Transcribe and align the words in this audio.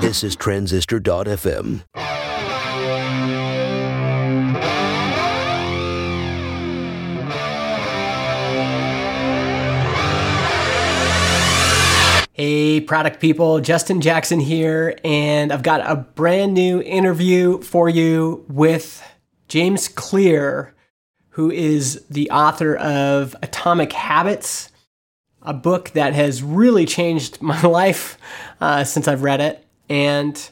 This 0.00 0.24
is 0.24 0.36
Transistor.fm. 0.36 1.82
Hey, 12.32 12.80
product 12.80 13.20
people, 13.20 13.60
Justin 13.60 14.00
Jackson 14.00 14.40
here, 14.40 14.98
and 15.04 15.52
I've 15.52 15.62
got 15.62 15.82
a 15.84 15.96
brand 15.96 16.54
new 16.54 16.80
interview 16.80 17.60
for 17.60 17.90
you 17.90 18.46
with 18.48 19.02
James 19.48 19.88
Clear, 19.88 20.74
who 21.30 21.50
is 21.50 22.02
the 22.08 22.30
author 22.30 22.76
of 22.76 23.36
Atomic 23.42 23.92
Habits, 23.92 24.70
a 25.42 25.54
book 25.54 25.90
that 25.90 26.14
has 26.14 26.42
really 26.42 26.86
changed 26.86 27.40
my 27.42 27.60
life 27.62 28.18
uh, 28.60 28.84
since 28.84 29.08
I've 29.08 29.22
read 29.22 29.40
it. 29.40 29.64
And 29.88 30.50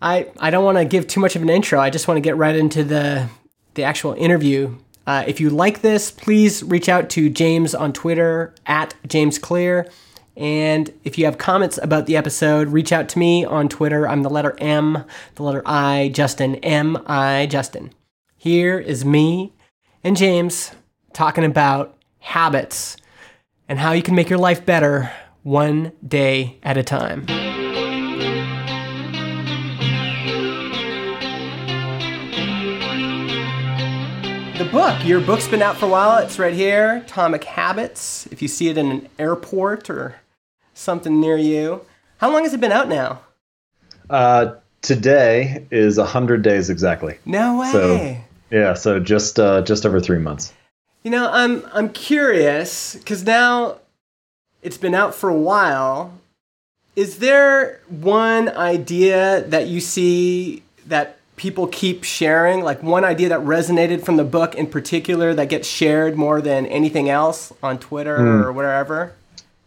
I, 0.00 0.28
I 0.38 0.50
don't 0.50 0.64
want 0.64 0.78
to 0.78 0.84
give 0.84 1.06
too 1.06 1.20
much 1.20 1.36
of 1.36 1.42
an 1.42 1.48
intro, 1.48 1.78
I 1.78 1.90
just 1.90 2.08
want 2.08 2.16
to 2.16 2.22
get 2.22 2.36
right 2.36 2.56
into 2.56 2.82
the, 2.82 3.28
the 3.74 3.84
actual 3.84 4.14
interview. 4.14 4.76
Uh, 5.06 5.24
if 5.26 5.40
you 5.40 5.50
like 5.50 5.82
this, 5.82 6.10
please 6.10 6.62
reach 6.62 6.88
out 6.88 7.10
to 7.10 7.28
James 7.28 7.74
on 7.74 7.92
Twitter 7.92 8.54
at 8.66 8.94
James 9.06 9.38
Clear. 9.38 9.88
And 10.36 10.92
if 11.04 11.18
you 11.18 11.24
have 11.26 11.38
comments 11.38 11.78
about 11.82 12.06
the 12.06 12.16
episode, 12.16 12.68
reach 12.68 12.92
out 12.92 13.08
to 13.10 13.18
me 13.18 13.44
on 13.44 13.68
Twitter. 13.68 14.08
I'm 14.08 14.22
the 14.22 14.30
letter 14.30 14.56
M, 14.58 15.04
the 15.34 15.42
letter 15.42 15.62
I, 15.66 16.10
Justin, 16.14 16.56
M 16.56 17.02
I, 17.06 17.46
Justin. 17.46 17.92
Here 18.36 18.78
is 18.78 19.04
me 19.04 19.52
and 20.02 20.16
James 20.16 20.72
talking 21.12 21.44
about 21.44 21.96
habits 22.20 22.96
and 23.68 23.78
how 23.78 23.92
you 23.92 24.02
can 24.02 24.14
make 24.14 24.28
your 24.28 24.38
life 24.38 24.64
better 24.66 25.10
one 25.42 25.92
day 26.06 26.58
at 26.62 26.76
a 26.76 26.82
time. 26.82 27.26
The 34.58 34.68
book, 34.70 35.04
your 35.04 35.20
book's 35.20 35.48
been 35.48 35.62
out 35.62 35.76
for 35.76 35.86
a 35.86 35.88
while. 35.88 36.18
It's 36.18 36.38
right 36.38 36.54
here 36.54 37.02
Atomic 37.04 37.44
Habits. 37.44 38.26
If 38.30 38.42
you 38.42 38.48
see 38.48 38.68
it 38.68 38.78
in 38.78 38.90
an 38.90 39.08
airport 39.18 39.90
or 39.90 40.16
something 40.74 41.20
near 41.20 41.36
you. 41.36 41.84
How 42.18 42.30
long 42.30 42.44
has 42.44 42.54
it 42.54 42.60
been 42.60 42.72
out 42.72 42.88
now? 42.88 43.20
Uh, 44.08 44.54
today 44.82 45.66
is 45.70 45.98
hundred 45.98 46.42
days 46.42 46.70
exactly. 46.70 47.18
No 47.24 47.58
way. 47.58 47.72
So 47.72 48.16
yeah, 48.50 48.74
so 48.74 49.00
just 49.00 49.40
uh, 49.40 49.62
just 49.62 49.84
over 49.86 50.00
three 50.00 50.18
months. 50.18 50.52
You 51.02 51.10
know, 51.10 51.28
I'm 51.30 51.64
I'm 51.72 51.88
curious 51.88 52.94
because 52.94 53.24
now 53.24 53.78
it's 54.62 54.78
been 54.78 54.94
out 54.94 55.14
for 55.14 55.28
a 55.28 55.34
while. 55.36 56.12
Is 56.94 57.18
there 57.18 57.80
one 57.88 58.48
idea 58.50 59.42
that 59.48 59.66
you 59.66 59.80
see 59.80 60.62
that 60.86 61.18
people 61.36 61.66
keep 61.66 62.04
sharing, 62.04 62.62
like 62.62 62.82
one 62.82 63.04
idea 63.04 63.30
that 63.30 63.40
resonated 63.40 64.04
from 64.04 64.16
the 64.16 64.24
book 64.24 64.54
in 64.54 64.66
particular 64.66 65.34
that 65.34 65.48
gets 65.48 65.66
shared 65.66 66.16
more 66.16 66.40
than 66.40 66.66
anything 66.66 67.08
else 67.08 67.52
on 67.62 67.78
Twitter 67.78 68.18
Mm. 68.18 68.44
or 68.44 68.52
wherever? 68.52 69.12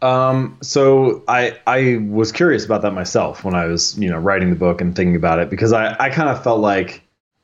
Um, 0.01 0.57
so 0.61 1.23
I 1.27 1.57
I 1.67 1.97
was 2.07 2.31
curious 2.31 2.63
about 2.63 2.81
that 2.83 2.91
myself 2.91 3.43
when 3.43 3.55
I 3.55 3.65
was 3.65 3.97
you 3.97 4.09
know 4.09 4.19
writing 4.19 4.51
the 4.51 4.55
book 4.55 4.79
and 4.79 4.95
thinking 4.95 5.15
about 5.15 5.39
it 5.39 5.49
because 5.49 5.73
I 5.73 5.95
I 5.99 6.09
kind 6.09 6.29
of 6.29 6.41
felt 6.43 6.59
like, 6.61 7.01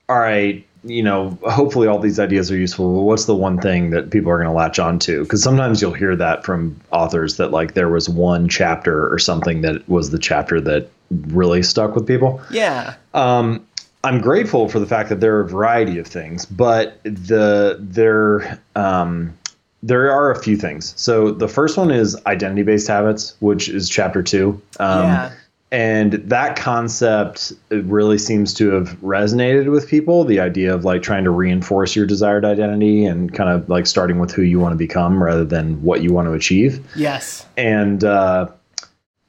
all 0.08 0.20
right, 0.20 0.64
you 0.84 1.04
know, 1.04 1.38
hopefully 1.44 1.88
all 1.88 2.00
these 2.00 2.20
ideas 2.20 2.52
are 2.52 2.58
useful. 2.58 2.96
But 2.96 3.02
what's 3.02 3.26
the 3.26 3.36
one 3.36 3.60
thing 3.60 3.92
that 3.92 4.10
people 4.10 4.32
are 4.32 4.38
going 4.38 4.48
to 4.48 4.54
latch 4.54 4.80
on 4.80 5.00
to? 5.00 5.24
Because 5.24 5.44
sometimes 5.44 5.82
you'll 5.82 5.94
hear 5.94 6.16
that 6.16 6.44
from 6.44 6.80
authors 6.92 7.38
that 7.38 7.52
like 7.52 7.74
there 7.74 7.90
was 7.90 8.10
one 8.10 8.50
chapter 8.50 9.12
or 9.12 9.20
something 9.20 9.62
that 9.62 9.88
was 9.88 10.10
the 10.10 10.20
chapter 10.20 10.60
that 10.62 10.90
really 11.28 11.62
stuck 11.62 11.96
with 11.96 12.08
people. 12.08 12.42
Yeah. 12.50 12.96
Um, 13.14 13.66
I'm 14.04 14.20
grateful 14.20 14.68
for 14.68 14.80
the 14.80 14.88
fact 14.88 15.10
that 15.10 15.20
there 15.20 15.38
are 15.38 15.42
a 15.42 15.48
variety 15.48 16.00
of 16.00 16.08
things, 16.08 16.46
but 16.46 17.02
the 17.04 17.78
there 17.80 18.60
um, 18.76 19.38
there 19.84 20.12
are 20.12 20.32
a 20.32 20.42
few 20.42 20.58
things. 20.58 20.94
So 20.98 21.32
the 21.32 21.48
first 21.48 21.78
one 21.78 21.92
is 21.92 22.18
identity 22.26 22.64
based 22.64 22.88
habits, 22.88 23.36
which 23.40 23.70
is 23.70 23.90
chapter 23.90 24.24
two. 24.24 24.60
Um, 24.80 25.04
yeah. 25.04 25.32
And 25.72 26.14
that 26.14 26.58
concept 26.58 27.54
really 27.70 28.18
seems 28.18 28.54
to 28.56 28.72
have 28.72 28.90
resonated 29.02 29.72
with 29.72 29.88
people. 29.88 30.26
The 30.26 30.42
idea 30.42 30.74
of 30.76 30.84
like 30.84 31.02
trying 31.02 31.24
to 31.24 31.30
reinforce 31.30 31.96
your 31.96 32.06
desired 32.06 32.44
identity 32.44 33.06
and 33.06 33.34
kind 33.34 33.50
of 33.50 33.70
like 33.70 33.88
starting 33.88 34.20
with 34.20 34.32
who 34.34 34.42
you 34.42 34.60
want 34.60 34.74
to 34.74 34.78
become 34.78 35.24
rather 35.24 35.46
than 35.46 35.82
what 35.82 36.04
you 36.04 36.12
want 36.12 36.28
to 36.28 36.34
achieve 36.34 36.86
Yes. 36.96 37.46
and 37.56 38.04
uh, 38.04 38.50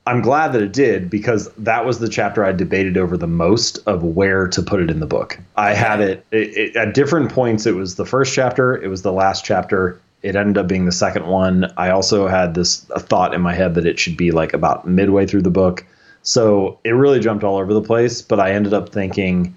I'm 0.04 0.20
glad 0.20 0.52
that 0.54 0.62
it 0.62 0.72
did 0.72 1.08
because 1.08 1.48
that 1.58 1.86
was 1.86 2.00
the 2.00 2.08
chapter 2.08 2.44
I 2.44 2.50
debated 2.50 2.96
over 2.96 3.16
the 3.16 3.28
most 3.28 3.78
of 3.86 4.02
where 4.02 4.48
to 4.48 4.60
put 4.60 4.80
it 4.80 4.90
in 4.90 4.98
the 4.98 5.06
book. 5.06 5.38
I 5.54 5.74
had 5.74 6.00
it, 6.00 6.26
it, 6.32 6.56
it 6.56 6.76
at 6.76 6.92
different 6.94 7.30
points. 7.30 7.66
It 7.66 7.76
was 7.76 7.94
the 7.94 8.04
first 8.04 8.34
chapter. 8.34 8.74
It 8.74 8.88
was 8.88 9.02
the 9.02 9.12
last 9.12 9.44
chapter. 9.44 10.00
It 10.22 10.34
ended 10.34 10.58
up 10.58 10.66
being 10.66 10.86
the 10.86 10.92
second 10.92 11.26
one. 11.28 11.72
I 11.76 11.90
also 11.90 12.26
had 12.26 12.54
this 12.54 12.84
a 12.90 12.98
thought 12.98 13.32
in 13.32 13.40
my 13.42 13.54
head 13.54 13.76
that 13.76 13.86
it 13.86 14.00
should 14.00 14.16
be 14.16 14.32
like 14.32 14.52
about 14.54 14.88
midway 14.88 15.24
through 15.24 15.42
the 15.42 15.50
book. 15.50 15.86
So 16.22 16.78
it 16.84 16.90
really 16.90 17.20
jumped 17.20 17.44
all 17.44 17.56
over 17.58 17.74
the 17.74 17.82
place. 17.82 18.22
But 18.22 18.40
I 18.40 18.52
ended 18.52 18.72
up 18.74 18.90
thinking, 18.90 19.54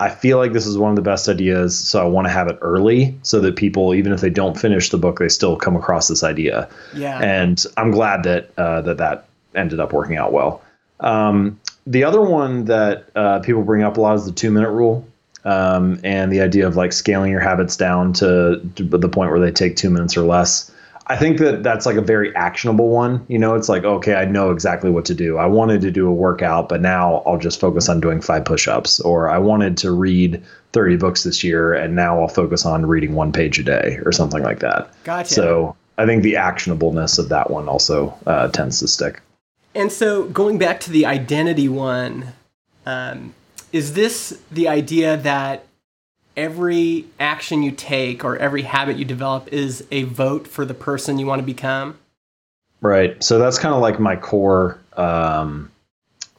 I 0.00 0.10
feel 0.10 0.38
like 0.38 0.52
this 0.52 0.66
is 0.66 0.76
one 0.76 0.90
of 0.90 0.96
the 0.96 1.02
best 1.02 1.28
ideas. 1.28 1.78
So 1.78 2.00
I 2.02 2.04
want 2.04 2.26
to 2.26 2.32
have 2.32 2.48
it 2.48 2.58
early 2.60 3.16
so 3.22 3.40
that 3.40 3.56
people, 3.56 3.94
even 3.94 4.12
if 4.12 4.20
they 4.20 4.30
don't 4.30 4.58
finish 4.58 4.90
the 4.90 4.98
book, 4.98 5.18
they 5.20 5.28
still 5.28 5.56
come 5.56 5.76
across 5.76 6.08
this 6.08 6.22
idea 6.24 6.68
Yeah. 6.94 7.20
and 7.20 7.64
I'm 7.76 7.90
glad 7.92 8.24
that 8.24 8.50
uh, 8.58 8.80
that 8.82 8.96
that 8.98 9.26
ended 9.54 9.78
up 9.80 9.92
working 9.92 10.16
out 10.16 10.32
well. 10.32 10.62
Um, 11.00 11.60
the 11.86 12.04
other 12.04 12.22
one 12.22 12.64
that 12.66 13.04
uh, 13.14 13.40
people 13.40 13.62
bring 13.62 13.82
up 13.82 13.96
a 13.96 14.00
lot 14.00 14.16
is 14.16 14.24
the 14.24 14.32
two 14.32 14.50
minute 14.50 14.70
rule, 14.70 15.06
um, 15.44 16.00
and 16.04 16.32
the 16.32 16.40
idea 16.40 16.66
of 16.66 16.76
like 16.76 16.92
scaling 16.92 17.30
your 17.30 17.40
habits 17.40 17.76
down 17.76 18.12
to, 18.14 18.60
to 18.76 18.84
the 18.84 19.08
point 19.08 19.30
where 19.30 19.40
they 19.40 19.50
take 19.50 19.76
two 19.76 19.90
minutes 19.90 20.16
or 20.16 20.22
less. 20.22 20.71
I 21.08 21.16
think 21.16 21.38
that 21.38 21.62
that's 21.62 21.84
like 21.84 21.96
a 21.96 22.02
very 22.02 22.34
actionable 22.36 22.88
one. 22.88 23.24
You 23.28 23.38
know, 23.38 23.54
it's 23.54 23.68
like 23.68 23.84
okay, 23.84 24.14
I 24.14 24.24
know 24.24 24.50
exactly 24.50 24.90
what 24.90 25.04
to 25.06 25.14
do. 25.14 25.38
I 25.38 25.46
wanted 25.46 25.80
to 25.82 25.90
do 25.90 26.06
a 26.08 26.12
workout, 26.12 26.68
but 26.68 26.80
now 26.80 27.22
I'll 27.26 27.38
just 27.38 27.60
focus 27.60 27.88
on 27.88 28.00
doing 28.00 28.20
five 28.20 28.44
push 28.44 28.68
ups, 28.68 29.00
or 29.00 29.28
I 29.28 29.38
wanted 29.38 29.76
to 29.78 29.90
read 29.90 30.42
30 30.72 30.96
books 30.96 31.24
this 31.24 31.42
year, 31.42 31.74
and 31.74 31.96
now 31.96 32.20
I'll 32.20 32.28
focus 32.28 32.64
on 32.64 32.86
reading 32.86 33.14
one 33.14 33.32
page 33.32 33.58
a 33.58 33.62
day, 33.62 33.98
or 34.04 34.12
something 34.12 34.42
like 34.42 34.60
that. 34.60 34.90
Gotcha. 35.04 35.34
So 35.34 35.76
I 35.98 36.06
think 36.06 36.22
the 36.22 36.34
actionableness 36.34 37.18
of 37.18 37.28
that 37.28 37.50
one 37.50 37.68
also 37.68 38.16
uh, 38.26 38.48
tends 38.48 38.78
to 38.80 38.88
stick. 38.88 39.20
And 39.74 39.90
so, 39.90 40.24
going 40.24 40.58
back 40.58 40.80
to 40.80 40.90
the 40.90 41.06
identity 41.06 41.68
one, 41.68 42.32
um, 42.86 43.34
is 43.72 43.94
this 43.94 44.38
the 44.50 44.68
idea 44.68 45.16
that 45.18 45.66
every 46.36 47.06
action 47.18 47.62
you 47.62 47.70
take 47.70 48.24
or 48.24 48.36
every 48.36 48.62
habit 48.62 48.96
you 48.96 49.04
develop 49.04 49.48
is 49.52 49.84
a 49.90 50.04
vote 50.04 50.46
for 50.46 50.64
the 50.64 50.74
person 50.74 51.18
you 51.18 51.26
want 51.26 51.40
to 51.40 51.46
become? 51.46 51.98
Right. 52.80 53.22
So 53.22 53.38
that's 53.38 53.58
kind 53.58 53.74
of 53.74 53.80
like 53.80 54.00
my 54.00 54.16
core 54.16 54.78
um, 54.96 55.70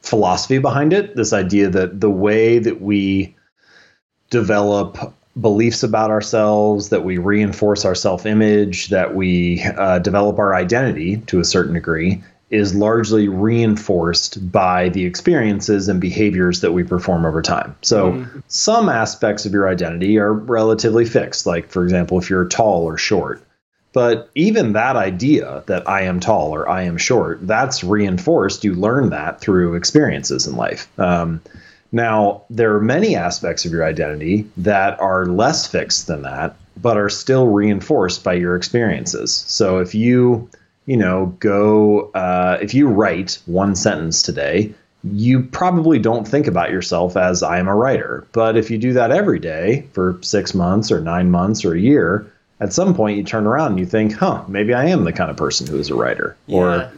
philosophy 0.02 0.58
behind 0.58 0.94
it. 0.94 1.16
This 1.16 1.34
idea 1.34 1.70
that 1.70 2.02
the 2.02 2.10
way 2.10 2.60
that 2.60 2.82
we 2.82 3.36
develop 4.30 5.14
beliefs 5.40 5.84
about 5.84 6.12
ourselves, 6.12 6.90
that 6.90 7.04
we 7.04 7.18
reinforce 7.18 7.86
our 7.86 7.96
self 7.96 8.26
image, 8.26 8.90
that 8.90 9.16
we 9.16 9.64
uh, 9.64 10.00
develop 10.00 10.38
our 10.38 10.54
identity 10.54 11.18
to 11.28 11.40
a 11.40 11.46
certain 11.46 11.74
degree 11.74 12.22
is 12.54 12.76
largely 12.76 13.28
reinforced 13.28 14.52
by 14.52 14.90
the 14.90 15.06
experiences 15.06 15.90
and 15.90 16.00
behaviors 16.00 16.62
that 16.62 16.72
we 16.72 16.84
perform 16.84 17.26
over 17.26 17.42
time. 17.42 17.76
So 17.82 18.26
some 18.48 18.90
aspects 18.90 19.46
of 19.46 19.54
your 19.54 19.68
identity 19.68 20.20
are 20.20 20.32
relatively 20.32 21.06
fixed, 21.06 21.48
like, 21.48 21.70
for 21.70 21.84
example, 21.84 22.20
if 22.20 22.30
you're 22.30 22.48
tall 22.48 22.84
or 22.84 22.98
short. 22.98 23.42
But 23.92 24.30
even 24.36 24.74
that 24.74 24.96
idea 24.96 25.64
that 25.68 25.88
I 25.90 26.02
am 26.02 26.20
tall 26.20 26.52
or 26.52 26.68
I 26.70 26.84
am 26.84 26.98
short, 26.98 27.46
that's 27.46 27.84
reinforced. 27.84 28.64
You 28.64 28.74
learn 28.74 29.10
that 29.10 29.42
through 29.42 29.76
experiences 29.76 30.48
in 30.48 30.56
life. 30.56 30.88
Um, 31.00 31.42
now, 31.92 32.44
there 32.50 32.76
are 32.76 32.82
many 32.82 33.16
aspects 33.16 33.66
of 33.66 33.72
your 33.72 33.86
identity 33.86 34.48
that 34.58 35.00
are 35.00 35.28
less 35.28 35.68
fixed 35.68 36.08
than 36.08 36.24
that, 36.24 36.56
but 36.82 36.98
are 36.98 37.10
still 37.10 37.48
reinforced 37.48 38.24
by 38.24 38.34
your 38.34 38.56
experiences. 38.56 39.46
So 39.48 39.78
if 39.78 39.94
you, 39.94 40.50
you 40.86 40.98
know, 40.98 41.28
go, 41.40 42.12
uh, 42.12 42.58
if 42.62 42.74
you 42.74 42.88
write 42.88 43.40
one 43.46 43.76
sentence 43.76 44.22
today, 44.22 44.74
you 45.04 45.42
probably 45.42 46.00
don't 46.00 46.28
think 46.28 46.48
about 46.48 46.72
yourself 46.72 47.18
as 47.18 47.44
I 47.44 47.60
am 47.60 47.68
a 47.68 47.76
writer. 47.76 48.26
But 48.32 48.56
if 48.58 48.72
you 48.72 48.78
do 48.78 48.94
that 48.94 49.12
every 49.12 49.40
day 49.40 49.88
for 49.94 50.18
six 50.22 50.54
months 50.54 50.92
or 50.92 51.02
nine 51.02 51.30
months 51.30 51.66
or 51.66 51.74
a 51.74 51.80
year, 51.80 52.32
at 52.60 52.72
some 52.72 52.94
point 52.94 53.18
you 53.18 53.24
turn 53.24 53.46
around 53.46 53.72
and 53.72 53.80
you 53.80 53.86
think, 53.86 54.14
huh, 54.14 54.44
maybe 54.48 54.74
I 54.74 54.86
am 54.86 55.04
the 55.04 55.12
kind 55.12 55.30
of 55.30 55.36
person 55.36 55.68
who 55.68 55.78
is 55.78 55.90
a 55.90 55.96
writer. 55.96 56.38
Yeah. 56.48 56.58
Or, 56.58 56.92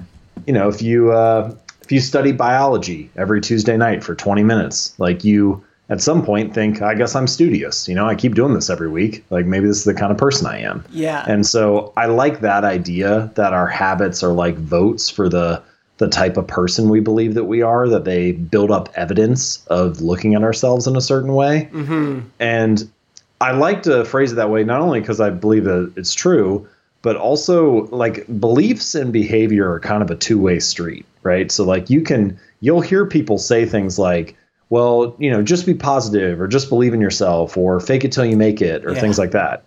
you 0.45 0.53
know, 0.53 0.69
if 0.69 0.81
you 0.83 1.11
uh, 1.11 1.55
if 1.81 1.91
you 1.91 1.99
study 1.99 2.31
biology 2.31 3.09
every 3.15 3.41
Tuesday 3.41 3.77
night 3.77 4.03
for 4.03 4.13
20 4.13 4.43
minutes, 4.43 4.93
like 4.99 5.23
you 5.23 5.64
at 5.89 6.01
some 6.01 6.25
point 6.25 6.53
think, 6.53 6.81
I 6.81 6.95
guess 6.95 7.15
I'm 7.15 7.27
studious. 7.27 7.87
You 7.87 7.95
know, 7.95 8.07
I 8.07 8.15
keep 8.15 8.33
doing 8.33 8.53
this 8.53 8.69
every 8.69 8.89
week. 8.89 9.23
Like 9.29 9.45
maybe 9.45 9.67
this 9.67 9.77
is 9.77 9.83
the 9.83 9.93
kind 9.93 10.11
of 10.11 10.17
person 10.17 10.47
I 10.47 10.59
am. 10.59 10.83
Yeah. 10.89 11.23
And 11.27 11.45
so 11.45 11.93
I 11.95 12.07
like 12.07 12.39
that 12.41 12.63
idea 12.63 13.31
that 13.35 13.53
our 13.53 13.67
habits 13.67 14.23
are 14.23 14.33
like 14.33 14.55
votes 14.55 15.09
for 15.09 15.29
the 15.29 15.61
the 15.97 16.09
type 16.09 16.35
of 16.35 16.45
person 16.45 16.89
we 16.89 16.99
believe 16.99 17.35
that 17.35 17.45
we 17.45 17.61
are, 17.61 17.87
that 17.87 18.03
they 18.03 18.33
build 18.33 18.69
up 18.69 18.89
evidence 18.95 19.65
of 19.67 20.01
looking 20.01 20.35
at 20.35 20.43
ourselves 20.43 20.87
in 20.87 20.97
a 20.97 21.01
certain 21.01 21.33
way. 21.33 21.69
Mm-hmm. 21.71 22.27
And 22.37 22.91
I 23.39 23.51
like 23.51 23.83
to 23.83 24.03
phrase 24.03 24.33
it 24.33 24.35
that 24.35 24.49
way, 24.49 24.65
not 24.65 24.81
only 24.81 24.99
because 24.99 25.21
I 25.21 25.29
believe 25.29 25.63
that 25.63 25.93
it's 25.95 26.13
true, 26.13 26.67
but 27.01 27.15
also 27.15 27.85
like 27.87 28.25
beliefs 28.39 28.95
and 28.95 29.13
behavior 29.13 29.71
are 29.71 29.79
kind 29.79 30.03
of 30.03 30.11
a 30.11 30.15
two 30.15 30.39
way 30.39 30.59
street, 30.59 31.05
right? 31.23 31.49
So, 31.49 31.63
like, 31.63 31.89
you 31.89 32.01
can, 32.01 32.37
you'll 32.59 32.81
hear 32.81 33.05
people 33.05 33.37
say 33.37 33.65
things 33.65 33.97
like, 33.97 34.35
well, 34.69 35.15
you 35.19 35.29
know, 35.29 35.41
just 35.41 35.65
be 35.65 35.73
positive 35.73 36.41
or 36.41 36.47
just 36.47 36.69
believe 36.69 36.93
in 36.93 37.01
yourself 37.01 37.57
or 37.57 37.79
fake 37.79 38.03
it 38.03 38.11
till 38.11 38.25
you 38.25 38.35
make 38.37 38.61
it 38.61 38.85
or 38.85 38.93
Yeah. 38.93 38.99
things 38.99 39.19
like 39.19 39.31
that. 39.31 39.63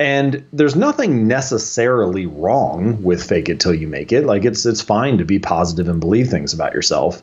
And 0.00 0.44
there's 0.52 0.74
nothing 0.74 1.28
necessarily 1.28 2.26
wrong 2.26 3.02
with 3.02 3.22
fake 3.22 3.48
it 3.48 3.60
till 3.60 3.74
you 3.74 3.86
make 3.86 4.12
it. 4.12 4.26
Like 4.26 4.44
it's 4.44 4.66
it's 4.66 4.80
fine 4.80 5.18
to 5.18 5.24
be 5.24 5.38
positive 5.38 5.88
and 5.88 6.00
believe 6.00 6.28
things 6.28 6.52
about 6.52 6.74
yourself, 6.74 7.22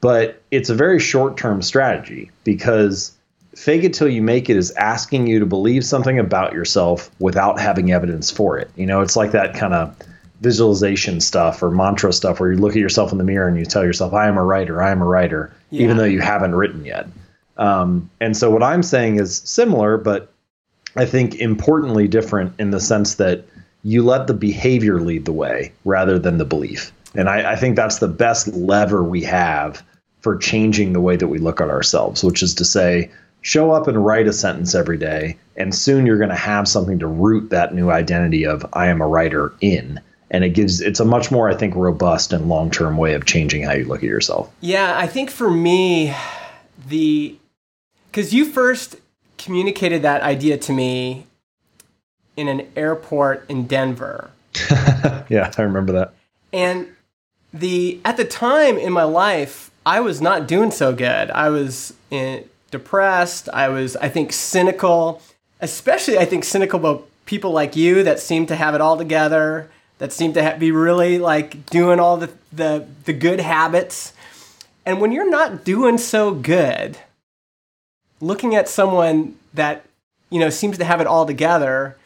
but 0.00 0.42
it's 0.50 0.68
a 0.68 0.74
very 0.74 0.98
short-term 0.98 1.62
strategy 1.62 2.30
because 2.42 3.12
fake 3.54 3.84
it 3.84 3.94
till 3.94 4.08
you 4.08 4.20
make 4.20 4.50
it 4.50 4.56
is 4.56 4.72
asking 4.72 5.28
you 5.28 5.38
to 5.38 5.46
believe 5.46 5.84
something 5.84 6.18
about 6.18 6.54
yourself 6.54 7.08
without 7.20 7.60
having 7.60 7.92
evidence 7.92 8.30
for 8.32 8.58
it. 8.58 8.68
You 8.74 8.86
know, 8.86 9.00
it's 9.00 9.16
like 9.16 9.30
that 9.30 9.54
kind 9.54 9.74
of 9.74 9.96
visualization 10.40 11.20
stuff 11.20 11.62
or 11.62 11.70
mantra 11.70 12.12
stuff 12.12 12.40
where 12.40 12.52
you 12.52 12.58
look 12.58 12.72
at 12.72 12.78
yourself 12.78 13.10
in 13.12 13.18
the 13.18 13.24
mirror 13.24 13.48
and 13.48 13.56
you 13.56 13.64
tell 13.64 13.84
yourself, 13.84 14.12
I 14.12 14.28
am 14.28 14.36
a 14.38 14.44
writer, 14.44 14.80
I 14.82 14.90
am 14.90 15.02
a 15.02 15.04
writer, 15.06 15.52
Yeah. 15.70 15.84
even 15.84 15.96
though 15.96 16.04
you 16.04 16.20
haven't 16.20 16.54
written 16.54 16.84
yet. 16.84 17.06
Um, 17.56 18.10
and 18.20 18.36
so 18.36 18.50
what 18.50 18.62
I'm 18.62 18.82
saying 18.82 19.18
is 19.18 19.38
similar, 19.38 19.98
but 19.98 20.32
I 20.96 21.04
think 21.04 21.36
importantly 21.36 22.08
different 22.08 22.54
in 22.58 22.70
the 22.70 22.80
sense 22.80 23.16
that 23.16 23.44
you 23.82 24.02
let 24.02 24.26
the 24.26 24.34
behavior 24.34 25.00
lead 25.00 25.24
the 25.24 25.32
way 25.32 25.72
rather 25.84 26.18
than 26.18 26.38
the 26.38 26.44
belief. 26.44 26.92
And 27.14 27.28
I, 27.28 27.52
I 27.52 27.56
think 27.56 27.76
that's 27.76 27.98
the 27.98 28.08
best 28.08 28.48
lever 28.48 29.02
we 29.02 29.22
have 29.22 29.82
for 30.20 30.36
changing 30.36 30.92
the 30.92 31.00
way 31.00 31.16
that 31.16 31.28
we 31.28 31.38
look 31.38 31.60
at 31.60 31.70
ourselves, 31.70 32.24
which 32.24 32.42
is 32.42 32.54
to 32.56 32.64
say, 32.64 33.10
show 33.40 33.70
up 33.70 33.86
and 33.86 34.04
write 34.04 34.26
a 34.26 34.32
sentence 34.32 34.74
every 34.74 34.98
day, 34.98 35.36
and 35.56 35.74
soon 35.74 36.06
you're 36.06 36.18
going 36.18 36.28
to 36.28 36.34
have 36.34 36.68
something 36.68 36.98
to 36.98 37.06
root 37.06 37.50
that 37.50 37.74
new 37.74 37.90
identity 37.90 38.44
of 38.44 38.66
I 38.72 38.88
am 38.88 39.00
a 39.00 39.06
writer 39.06 39.52
in. 39.60 40.00
And 40.30 40.44
it 40.44 40.50
gives 40.50 40.80
it's 40.80 41.00
a 41.00 41.04
much 41.04 41.30
more, 41.30 41.48
I 41.48 41.54
think, 41.54 41.74
robust 41.74 42.32
and 42.32 42.48
long 42.48 42.70
term 42.70 42.96
way 42.96 43.14
of 43.14 43.24
changing 43.24 43.62
how 43.62 43.72
you 43.72 43.84
look 43.84 43.98
at 43.98 44.08
yourself. 44.08 44.52
Yeah, 44.60 44.96
I 44.96 45.06
think 45.06 45.30
for 45.30 45.50
me, 45.50 46.14
the 46.88 47.36
because 48.10 48.34
you 48.34 48.44
first 48.44 48.96
communicated 49.38 50.02
that 50.02 50.22
idea 50.22 50.58
to 50.58 50.72
me 50.72 51.26
in 52.36 52.48
an 52.48 52.66
airport 52.76 53.46
in 53.48 53.66
Denver, 53.66 54.30
yeah, 55.28 55.52
I 55.56 55.62
remember 55.62 55.92
that. 55.92 56.14
and 56.52 56.88
the 57.54 58.00
at 58.04 58.16
the 58.16 58.24
time 58.24 58.76
in 58.76 58.92
my 58.92 59.04
life, 59.04 59.70
I 59.86 60.00
was 60.00 60.20
not 60.20 60.46
doing 60.46 60.70
so 60.70 60.94
good. 60.94 61.30
I 61.30 61.48
was 61.48 61.94
in, 62.10 62.44
depressed. 62.70 63.48
I 63.50 63.68
was, 63.68 63.96
I 63.96 64.08
think, 64.08 64.32
cynical, 64.32 65.22
especially 65.60 66.18
I 66.18 66.24
think 66.24 66.44
cynical 66.44 66.78
about 66.78 67.08
people 67.26 67.52
like 67.52 67.76
you 67.76 68.02
that 68.04 68.20
seem 68.20 68.46
to 68.46 68.56
have 68.56 68.74
it 68.74 68.80
all 68.80 68.96
together, 68.96 69.70
that 69.98 70.12
seem 70.12 70.32
to 70.32 70.56
be 70.58 70.70
really 70.70 71.18
like 71.18 71.66
doing 71.66 72.00
all 72.00 72.16
the, 72.16 72.30
the 72.52 72.86
the 73.04 73.12
good 73.12 73.40
habits. 73.40 74.12
And 74.86 75.00
when 75.00 75.12
you're 75.12 75.28
not 75.28 75.64
doing 75.64 75.98
so 75.98 76.32
good, 76.32 76.98
looking 78.20 78.54
at 78.54 78.68
someone 78.68 79.36
that 79.54 79.84
you 80.30 80.40
know 80.40 80.50
seems 80.50 80.78
to 80.78 80.84
have 80.84 81.00
it 81.00 81.06
all 81.06 81.26
together 81.26 81.96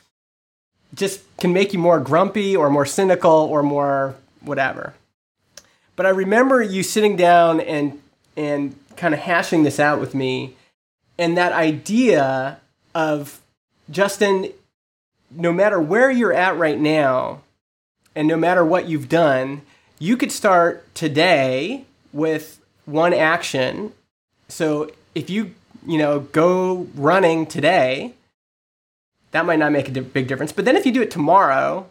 just 0.94 1.22
can 1.38 1.52
make 1.52 1.72
you 1.72 1.78
more 1.78 2.00
grumpy 2.00 2.54
or 2.54 2.68
more 2.68 2.86
cynical 2.86 3.30
or 3.30 3.62
more 3.62 4.14
whatever. 4.40 4.94
But 5.96 6.06
I 6.06 6.10
remember 6.10 6.62
you 6.62 6.82
sitting 6.82 7.16
down 7.16 7.60
and 7.60 8.00
and 8.36 8.76
kind 8.96 9.14
of 9.14 9.20
hashing 9.20 9.62
this 9.62 9.78
out 9.80 10.00
with 10.00 10.14
me 10.14 10.56
and 11.18 11.36
that 11.36 11.52
idea 11.52 12.58
of 12.94 13.40
Justin 13.90 14.50
no 15.30 15.52
matter 15.52 15.80
where 15.80 16.10
you're 16.10 16.32
at 16.32 16.56
right 16.58 16.78
now 16.78 17.40
and 18.14 18.28
no 18.28 18.36
matter 18.36 18.64
what 18.64 18.88
you've 18.88 19.08
done, 19.08 19.62
you 19.98 20.16
could 20.16 20.32
start 20.32 20.94
today 20.94 21.84
with 22.12 22.60
one 22.84 23.14
action. 23.14 23.92
So 24.48 24.90
if 25.14 25.30
you, 25.30 25.54
you 25.86 25.98
know, 25.98 26.20
go 26.20 26.88
running 26.94 27.46
today, 27.46 28.14
that 29.30 29.46
might 29.46 29.58
not 29.58 29.72
make 29.72 29.88
a 29.88 30.02
big 30.02 30.28
difference. 30.28 30.52
But 30.52 30.64
then 30.64 30.76
if 30.76 30.84
you 30.84 30.92
do 30.92 31.02
it 31.02 31.10
tomorrow, 31.10 31.88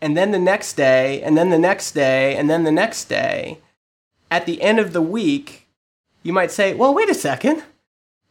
and 0.00 0.16
then 0.16 0.30
the 0.30 0.38
next 0.38 0.74
day, 0.74 1.22
and 1.22 1.36
then 1.36 1.50
the 1.50 1.58
next 1.58 1.92
day, 1.92 2.36
and 2.36 2.48
then 2.48 2.64
the 2.64 2.72
next 2.72 3.06
day, 3.06 3.58
at 4.30 4.46
the 4.46 4.62
end 4.62 4.78
of 4.78 4.92
the 4.92 5.02
week, 5.02 5.66
you 6.22 6.32
might 6.32 6.50
say, 6.50 6.74
well, 6.74 6.94
wait 6.94 7.10
a 7.10 7.14
second. 7.14 7.62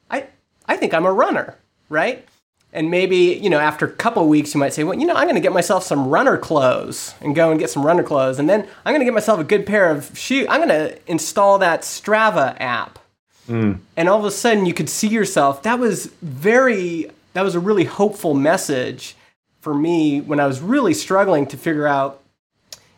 I, 0.10 0.28
I 0.68 0.78
think 0.78 0.94
I'm 0.94 1.06
a 1.06 1.12
runner, 1.12 1.56
right? 1.90 2.28
And 2.78 2.92
maybe, 2.92 3.40
you 3.42 3.50
know, 3.50 3.58
after 3.58 3.88
a 3.88 3.92
couple 3.92 4.22
of 4.22 4.30
weeks, 4.30 4.54
you 4.54 4.60
might 4.60 4.72
say, 4.72 4.84
well, 4.84 4.96
you 4.96 5.08
know, 5.08 5.16
I'm 5.16 5.24
going 5.24 5.34
to 5.34 5.42
get 5.42 5.52
myself 5.52 5.84
some 5.84 6.10
runner 6.10 6.38
clothes 6.38 7.16
and 7.22 7.36
go 7.36 7.50
and 7.50 7.60
get 7.60 7.72
some 7.72 7.84
runner 7.84 8.04
clothes. 8.04 8.38
And 8.38 8.48
then 8.48 8.68
I'm 8.86 8.94
going 8.94 9.00
to 9.00 9.06
get 9.06 9.16
myself 9.16 9.40
a 9.40 9.44
good 9.44 9.66
pair 9.66 9.90
of 9.90 10.16
shoes. 10.16 10.46
I'm 10.48 10.60
going 10.62 10.70
to 10.70 11.00
install 11.08 11.58
that 11.58 11.82
Strava 11.82 12.56
app. 12.60 13.00
Hmm. 13.48 13.74
And 13.96 14.08
all 14.08 14.20
of 14.20 14.26
a 14.26 14.30
sudden, 14.30 14.68
you 14.68 14.76
could 14.76 14.90
see 14.90 15.08
yourself. 15.08 15.64
That 15.64 15.80
was 15.80 16.06
very, 16.22 17.10
that 17.34 17.42
was 17.42 17.56
a 17.56 17.60
really 17.60 17.86
hopeful 17.86 18.36
message 18.36 19.16
for 19.60 19.74
me 19.74 20.22
when 20.22 20.40
I 20.40 20.46
was 20.46 20.62
really 20.62 20.94
struggling 20.94 21.48
to 21.48 21.58
figure 21.58 21.88
out. 21.88 22.22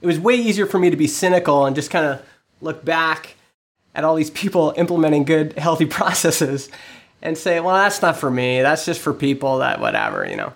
It 0.02 0.08
was 0.08 0.20
way 0.20 0.36
easier 0.36 0.66
for 0.66 0.78
me 0.78 0.90
to 0.90 0.98
be 0.98 1.08
cynical 1.08 1.66
and 1.66 1.74
just 1.74 1.90
kind 1.90 2.06
of 2.06 2.22
look 2.60 2.84
back 2.84 3.36
at 3.96 4.04
all 4.04 4.16
these 4.16 4.32
people 4.32 4.74
implementing 4.76 5.24
good, 5.24 5.58
healthy 5.58 5.86
processes 6.00 6.70
and 7.22 7.38
say, 7.38 7.60
well, 7.60 7.76
that's 7.76 8.02
not 8.02 8.18
for 8.18 8.32
me. 8.32 8.62
That's 8.62 8.86
just 8.86 9.02
for 9.02 9.14
people 9.14 9.60
that 9.60 9.80
whatever, 9.80 10.26
you 10.28 10.36
know. 10.36 10.54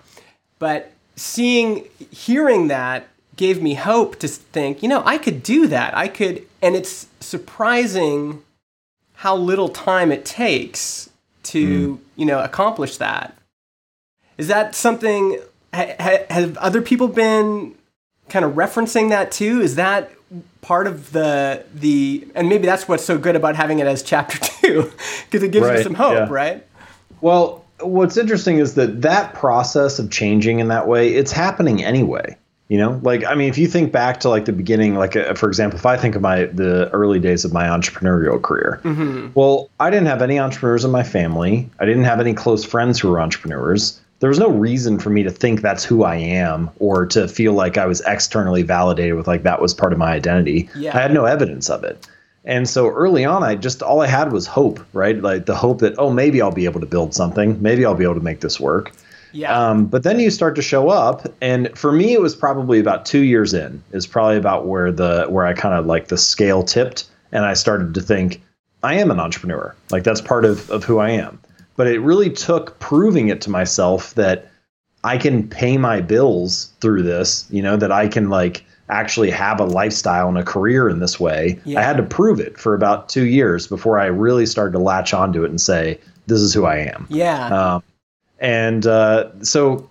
But 0.58 0.92
seeing, 1.16 1.86
hearing 2.10 2.68
that 2.68 3.08
gave 3.36 3.62
me 3.62 3.74
hope 3.74 4.18
to 4.20 4.28
think, 4.28 4.82
you 4.82 4.88
know, 4.88 5.02
I 5.04 5.18
could 5.18 5.42
do 5.42 5.66
that. 5.66 5.96
I 5.96 6.08
could, 6.08 6.46
and 6.62 6.74
it's 6.76 7.06
surprising 7.20 8.42
how 9.14 9.36
little 9.36 9.68
time 9.68 10.12
it 10.12 10.24
takes 10.24 11.10
to, 11.44 11.94
hmm. 11.94 12.02
you 12.16 12.26
know, 12.26 12.40
accomplish 12.40 12.96
that. 12.98 13.36
Is 14.38 14.48
that 14.48 14.74
something, 14.74 15.40
ha, 15.72 15.94
ha, 15.98 16.18
have 16.30 16.56
other 16.58 16.82
people 16.82 17.08
been 17.08 17.74
kind 18.28 18.44
of 18.44 18.52
referencing 18.52 19.10
that 19.10 19.30
too? 19.30 19.60
Is 19.60 19.76
that 19.76 20.10
part 20.60 20.86
of 20.86 21.12
the, 21.12 21.64
the, 21.74 22.26
and 22.34 22.48
maybe 22.48 22.66
that's 22.66 22.88
what's 22.88 23.04
so 23.04 23.18
good 23.18 23.36
about 23.36 23.56
having 23.56 23.78
it 23.78 23.86
as 23.86 24.02
chapter 24.02 24.38
two, 24.60 24.92
because 25.26 25.42
it 25.42 25.52
gives 25.52 25.68
you 25.68 25.82
some 25.82 25.94
hope, 25.94 26.14
yeah. 26.14 26.28
right? 26.30 26.66
Well, 27.20 27.64
what's 27.80 28.16
interesting 28.16 28.58
is 28.58 28.74
that 28.74 29.02
that 29.02 29.34
process 29.34 29.98
of 29.98 30.10
changing 30.10 30.60
in 30.60 30.68
that 30.68 30.86
way, 30.86 31.14
it's 31.14 31.32
happening 31.32 31.84
anyway. 31.84 32.36
You 32.68 32.78
know, 32.78 32.98
like 33.02 33.24
I 33.24 33.34
mean, 33.34 33.50
if 33.50 33.58
you 33.58 33.66
think 33.66 33.92
back 33.92 34.20
to 34.20 34.30
like 34.30 34.46
the 34.46 34.52
beginning, 34.52 34.94
like 34.94 35.14
uh, 35.16 35.34
for 35.34 35.48
example, 35.48 35.78
if 35.78 35.84
I 35.84 35.98
think 35.98 36.16
of 36.16 36.22
my 36.22 36.46
the 36.46 36.88
early 36.90 37.20
days 37.20 37.44
of 37.44 37.52
my 37.52 37.64
entrepreneurial 37.64 38.40
career, 38.40 38.80
well, 39.34 39.68
I 39.80 39.90
didn't 39.90 40.06
have 40.06 40.22
any 40.22 40.38
entrepreneurs 40.38 40.82
in 40.82 40.90
my 40.90 41.02
family. 41.02 41.68
I 41.78 41.84
didn't 41.84 42.04
have 42.04 42.20
any 42.20 42.32
close 42.32 42.64
friends 42.64 42.98
who 42.98 43.10
were 43.10 43.20
entrepreneurs. 43.20 44.00
There 44.24 44.30
was 44.30 44.38
no 44.38 44.48
reason 44.48 44.98
for 44.98 45.10
me 45.10 45.22
to 45.22 45.30
think 45.30 45.60
that's 45.60 45.84
who 45.84 46.02
I 46.02 46.16
am 46.16 46.70
or 46.78 47.04
to 47.08 47.28
feel 47.28 47.52
like 47.52 47.76
I 47.76 47.84
was 47.84 48.00
externally 48.06 48.62
validated 48.62 49.16
with 49.16 49.26
like 49.26 49.42
that 49.42 49.60
was 49.60 49.74
part 49.74 49.92
of 49.92 49.98
my 49.98 50.12
identity. 50.12 50.70
Yeah. 50.74 50.96
I 50.96 51.02
had 51.02 51.12
no 51.12 51.26
evidence 51.26 51.68
of 51.68 51.84
it. 51.84 52.08
And 52.42 52.66
so 52.66 52.88
early 52.88 53.26
on, 53.26 53.42
I 53.42 53.54
just 53.54 53.82
all 53.82 54.00
I 54.00 54.06
had 54.06 54.32
was 54.32 54.46
hope, 54.46 54.80
right? 54.94 55.20
Like 55.20 55.44
the 55.44 55.54
hope 55.54 55.80
that 55.80 55.98
oh 55.98 56.08
maybe 56.08 56.40
I'll 56.40 56.50
be 56.50 56.64
able 56.64 56.80
to 56.80 56.86
build 56.86 57.12
something, 57.12 57.60
maybe 57.60 57.84
I'll 57.84 57.94
be 57.94 58.04
able 58.04 58.14
to 58.14 58.22
make 58.22 58.40
this 58.40 58.58
work. 58.58 58.92
Yeah. 59.32 59.54
Um, 59.54 59.84
but 59.84 60.04
then 60.04 60.18
you 60.18 60.30
start 60.30 60.56
to 60.56 60.62
show 60.62 60.88
up, 60.88 61.26
and 61.42 61.76
for 61.76 61.92
me, 61.92 62.14
it 62.14 62.22
was 62.22 62.34
probably 62.34 62.80
about 62.80 63.04
two 63.04 63.24
years 63.24 63.52
in. 63.52 63.84
Is 63.92 64.06
probably 64.06 64.38
about 64.38 64.66
where 64.66 64.90
the 64.90 65.26
where 65.28 65.44
I 65.44 65.52
kind 65.52 65.74
of 65.74 65.84
like 65.84 66.08
the 66.08 66.16
scale 66.16 66.62
tipped, 66.62 67.04
and 67.30 67.44
I 67.44 67.52
started 67.52 67.92
to 67.92 68.00
think 68.00 68.40
I 68.82 68.94
am 68.94 69.10
an 69.10 69.20
entrepreneur. 69.20 69.76
Like 69.90 70.02
that's 70.02 70.22
part 70.22 70.46
of 70.46 70.70
of 70.70 70.82
who 70.82 70.98
I 70.98 71.10
am. 71.10 71.38
But 71.76 71.86
it 71.86 72.00
really 72.00 72.30
took 72.30 72.78
proving 72.78 73.28
it 73.28 73.40
to 73.42 73.50
myself 73.50 74.14
that 74.14 74.50
I 75.02 75.18
can 75.18 75.48
pay 75.48 75.76
my 75.76 76.00
bills 76.00 76.72
through 76.80 77.02
this. 77.02 77.46
You 77.50 77.62
know 77.62 77.76
that 77.76 77.92
I 77.92 78.08
can 78.08 78.30
like 78.30 78.64
actually 78.88 79.30
have 79.30 79.60
a 79.60 79.64
lifestyle 79.64 80.28
and 80.28 80.38
a 80.38 80.44
career 80.44 80.88
in 80.88 80.98
this 80.98 81.18
way. 81.18 81.58
Yeah. 81.64 81.80
I 81.80 81.82
had 81.82 81.96
to 81.96 82.02
prove 82.02 82.38
it 82.38 82.58
for 82.58 82.74
about 82.74 83.08
two 83.08 83.26
years 83.26 83.66
before 83.66 83.98
I 83.98 84.06
really 84.06 84.46
started 84.46 84.72
to 84.72 84.78
latch 84.78 85.14
onto 85.14 85.44
it 85.44 85.50
and 85.50 85.60
say, 85.60 85.98
"This 86.26 86.40
is 86.40 86.54
who 86.54 86.64
I 86.64 86.78
am." 86.78 87.06
yeah. 87.10 87.46
Um, 87.74 87.82
and 88.40 88.86
uh, 88.86 89.30
so 89.42 89.88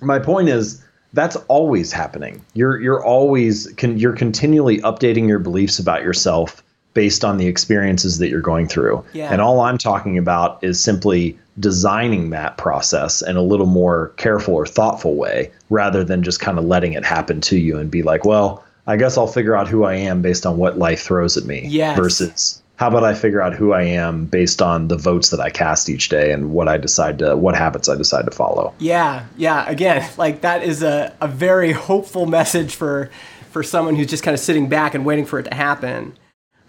my 0.00 0.18
point 0.18 0.48
is 0.48 0.84
that's 1.12 1.36
always 1.48 1.92
happening. 1.92 2.44
You're 2.54 2.80
you're 2.80 3.04
always 3.04 3.72
con- 3.76 3.98
you're 3.98 4.12
continually 4.12 4.78
updating 4.78 5.28
your 5.28 5.38
beliefs 5.38 5.78
about 5.78 6.02
yourself 6.02 6.62
based 6.94 7.24
on 7.24 7.38
the 7.38 7.46
experiences 7.46 8.18
that 8.18 8.28
you're 8.28 8.40
going 8.40 8.66
through. 8.66 9.04
Yeah. 9.12 9.30
And 9.32 9.40
all 9.40 9.60
I'm 9.60 9.78
talking 9.78 10.18
about 10.18 10.62
is 10.62 10.80
simply 10.80 11.38
designing 11.58 12.30
that 12.30 12.56
process 12.56 13.22
in 13.22 13.36
a 13.36 13.42
little 13.42 13.66
more 13.66 14.08
careful 14.16 14.54
or 14.54 14.66
thoughtful 14.66 15.14
way 15.14 15.50
rather 15.70 16.02
than 16.04 16.22
just 16.22 16.40
kind 16.40 16.58
of 16.58 16.64
letting 16.64 16.94
it 16.94 17.04
happen 17.04 17.40
to 17.42 17.56
you 17.58 17.78
and 17.78 17.90
be 17.90 18.02
like, 18.02 18.24
well, 18.24 18.64
I 18.86 18.96
guess 18.96 19.18
I'll 19.18 19.26
figure 19.26 19.54
out 19.54 19.68
who 19.68 19.84
I 19.84 19.94
am 19.94 20.22
based 20.22 20.46
on 20.46 20.56
what 20.56 20.78
life 20.78 21.02
throws 21.02 21.36
at 21.36 21.44
me. 21.44 21.66
Yes. 21.66 21.96
Versus 21.96 22.62
how 22.78 22.88
about 22.88 23.02
I 23.02 23.12
figure 23.12 23.42
out 23.42 23.54
who 23.54 23.72
I 23.72 23.82
am 23.82 24.26
based 24.26 24.62
on 24.62 24.86
the 24.86 24.96
votes 24.96 25.30
that 25.30 25.40
I 25.40 25.50
cast 25.50 25.90
each 25.90 26.08
day 26.08 26.32
and 26.32 26.52
what 26.52 26.68
I 26.68 26.76
decide 26.76 27.18
to 27.18 27.36
what 27.36 27.56
habits 27.56 27.88
I 27.88 27.96
decide 27.96 28.24
to 28.26 28.30
follow. 28.30 28.72
Yeah, 28.78 29.26
yeah. 29.36 29.68
Again, 29.68 30.08
like 30.16 30.40
that 30.42 30.62
is 30.62 30.82
a, 30.82 31.14
a 31.20 31.28
very 31.28 31.72
hopeful 31.72 32.24
message 32.24 32.74
for 32.74 33.10
for 33.50 33.62
someone 33.62 33.96
who's 33.96 34.06
just 34.06 34.22
kind 34.22 34.34
of 34.34 34.40
sitting 34.40 34.68
back 34.68 34.94
and 34.94 35.04
waiting 35.04 35.26
for 35.26 35.38
it 35.38 35.44
to 35.44 35.54
happen. 35.54 36.16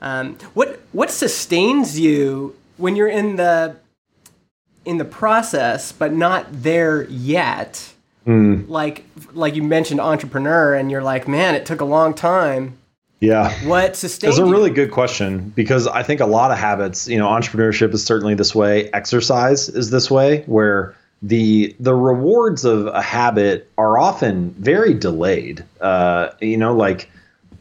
Um, 0.01 0.35
what 0.53 0.79
what 0.91 1.11
sustains 1.11 1.99
you 1.99 2.55
when 2.77 2.95
you're 2.95 3.07
in 3.07 3.35
the 3.35 3.75
in 4.85 4.97
the 4.97 5.05
process 5.05 5.91
but 5.91 6.13
not 6.13 6.47
there 6.51 7.03
yet? 7.05 7.93
Like 8.67 9.05
like 9.33 9.55
you 9.55 9.63
mentioned 9.63 9.99
entrepreneur 9.99 10.73
and 10.73 10.91
you're 10.91 11.03
like, 11.03 11.27
man, 11.27 11.55
it 11.55 11.65
took 11.65 11.81
a 11.81 11.85
long 11.85 12.13
time. 12.13 12.77
Yeah. 13.19 13.51
What 13.67 13.95
sustains 13.95 14.37
It's 14.37 14.47
a 14.47 14.49
really 14.49 14.69
good 14.69 14.91
question 14.91 15.49
because 15.49 15.87
I 15.87 16.03
think 16.03 16.21
a 16.21 16.25
lot 16.25 16.51
of 16.51 16.57
habits, 16.57 17.07
you 17.07 17.17
know, 17.17 17.27
entrepreneurship 17.27 17.93
is 17.93 18.03
certainly 18.05 18.33
this 18.33 18.55
way, 18.55 18.89
exercise 18.91 19.67
is 19.67 19.89
this 19.89 20.09
way 20.09 20.43
where 20.43 20.95
the 21.21 21.75
the 21.79 21.93
rewards 21.93 22.63
of 22.63 22.87
a 22.87 23.01
habit 23.01 23.69
are 23.77 23.97
often 23.97 24.51
very 24.51 24.93
delayed. 24.93 25.65
Uh, 25.81 26.29
you 26.39 26.55
know, 26.55 26.73
like 26.73 27.09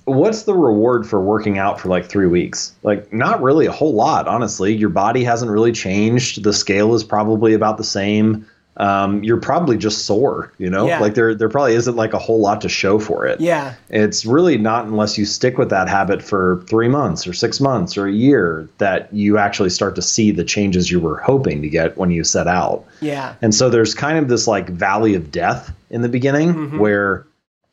what's 0.09 0.43
the 0.43 0.55
reward 0.55 1.07
for 1.07 1.21
working 1.21 1.59
out 1.59 1.81
for 1.81 1.88
like 1.88 2.07
3 2.07 2.27
weeks? 2.27 2.75
Like 2.83 3.12
not 3.12 3.43
really 3.43 3.67
a 3.67 3.73
whole 3.73 3.95
lot, 3.95 4.27
honestly. 4.27 4.75
Your 4.75 4.91
body 4.91 5.25
hasn't 5.25 5.50
really 5.50 5.73
changed. 5.73 6.43
The 6.43 6.53
scale 6.53 6.95
is 6.95 7.05
probably 7.05 7.55
about 7.55 7.77
the 7.77 7.85
same. 7.85 8.47
Um, 8.79 9.25
you're 9.25 9.41
probably 9.41 9.77
just 9.77 10.07
sore, 10.07 10.53
you 10.59 10.71
know? 10.71 10.87
Yeah. 10.87 11.00
Like 11.00 11.15
there 11.15 11.35
there 11.35 11.49
probably 11.49 11.75
isn't 11.75 11.97
like 11.97 12.12
a 12.12 12.19
whole 12.19 12.41
lot 12.41 12.61
to 12.61 12.69
show 12.69 13.00
for 13.00 13.27
it. 13.27 13.41
Yeah. 13.41 13.75
It's 13.91 14.25
really 14.25 14.57
not 14.57 14.85
unless 14.85 15.19
you 15.19 15.25
stick 15.27 15.59
with 15.59 15.71
that 15.71 15.88
habit 15.88 16.23
for 16.23 16.62
three 16.69 16.88
months 16.88 17.27
or 17.27 17.33
six 17.33 17.61
months 17.61 17.97
or 17.99 18.07
a 18.07 18.12
year 18.12 18.69
that 18.79 19.12
you 19.12 19.37
actually 19.37 19.71
start 19.71 19.97
to 19.97 20.03
see 20.03 20.31
the 20.31 20.45
changes 20.45 20.93
you 20.93 21.00
were 21.00 21.19
hoping 21.19 21.61
to 21.62 21.69
get 21.69 21.97
when 21.97 22.12
you 22.12 22.23
set 22.23 22.47
out. 22.47 22.85
Yeah. 23.00 23.35
And 23.43 23.53
so 23.53 23.69
there's 23.69 23.95
kind 23.95 24.17
of 24.17 24.29
this 24.29 24.47
like 24.47 24.69
valley 24.69 25.15
of 25.15 25.33
death 25.33 25.75
in 25.91 26.03
the 26.03 26.09
beginning 26.09 26.79
where 26.79 27.27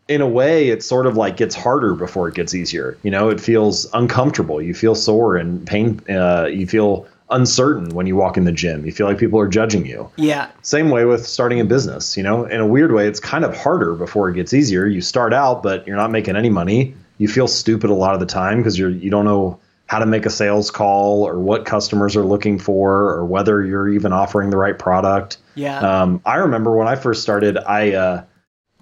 in 0.08 0.22
a 0.22 0.28
way 0.28 0.70
it 0.70 0.84
sort 0.84 1.08
of 1.08 1.18
like 1.18 1.38
gets 1.38 1.56
harder 1.56 1.96
before 1.96 2.28
it 2.28 2.36
gets 2.36 2.54
easier. 2.54 2.98
You 3.04 3.12
know, 3.12 3.30
it 3.30 3.42
feels 3.42 3.88
uncomfortable. 3.94 4.62
You 4.62 4.74
feel 4.74 4.96
sore 4.96 5.36
and 5.36 5.66
pain. 5.66 6.00
Uh, 6.10 6.46
you 6.46 6.68
feel 6.68 7.08
uncertain 7.32 7.90
when 7.90 8.06
you 8.06 8.16
walk 8.16 8.38
in 8.38 8.44
the 8.44 8.52
gym. 8.52 8.86
You 8.86 8.92
feel 8.92 9.08
like 9.08 9.18
people 9.18 9.40
are 9.40 9.48
judging 9.48 9.86
you. 9.86 10.10
Yeah. 10.16 10.50
Same 10.62 10.90
way 10.90 11.06
with 11.06 11.26
starting 11.26 11.60
a 11.60 11.66
business, 11.66 12.16
you 12.16 12.24
know, 12.24 12.46
in 12.46 12.60
a 12.60 12.68
weird 12.68 12.92
way, 12.92 13.08
it's 13.08 13.20
kind 13.20 13.44
of 13.44 13.58
harder 13.58 13.96
before 13.96 14.30
it 14.30 14.36
gets 14.36 14.54
easier. 14.54 14.86
You 14.86 15.02
start 15.02 15.34
out, 15.34 15.64
but 15.64 15.88
you're 15.88 15.96
not 15.96 16.12
making 16.12 16.36
any 16.36 16.50
money. 16.50 16.96
You 17.18 17.28
feel 17.28 17.48
stupid 17.48 17.90
a 17.90 17.96
lot 17.96 18.14
of 18.14 18.20
the 18.20 18.26
time 18.26 18.58
because 18.58 18.78
you're 18.78 18.90
you 18.90 19.10
don't 19.10 19.26
know 19.26 19.60
how 19.88 20.00
to 20.00 20.06
make 20.06 20.26
a 20.26 20.30
sales 20.30 20.72
call 20.72 21.24
or 21.24 21.40
what 21.40 21.66
customers 21.66 22.16
are 22.16 22.24
looking 22.24 22.58
for 22.58 23.12
or 23.12 23.26
whether 23.26 23.64
you're 23.64 23.88
even 23.88 24.12
offering 24.14 24.50
the 24.50 24.58
right 24.58 24.78
product. 24.78 25.38
Yeah. 25.54 25.80
Um, 25.80 26.22
I 26.26 26.38
remember 26.38 26.76
when 26.76 26.88
I 26.88 26.96
first 26.96 27.22
started, 27.22 27.58
I, 27.58 27.94
uh, 27.94 28.24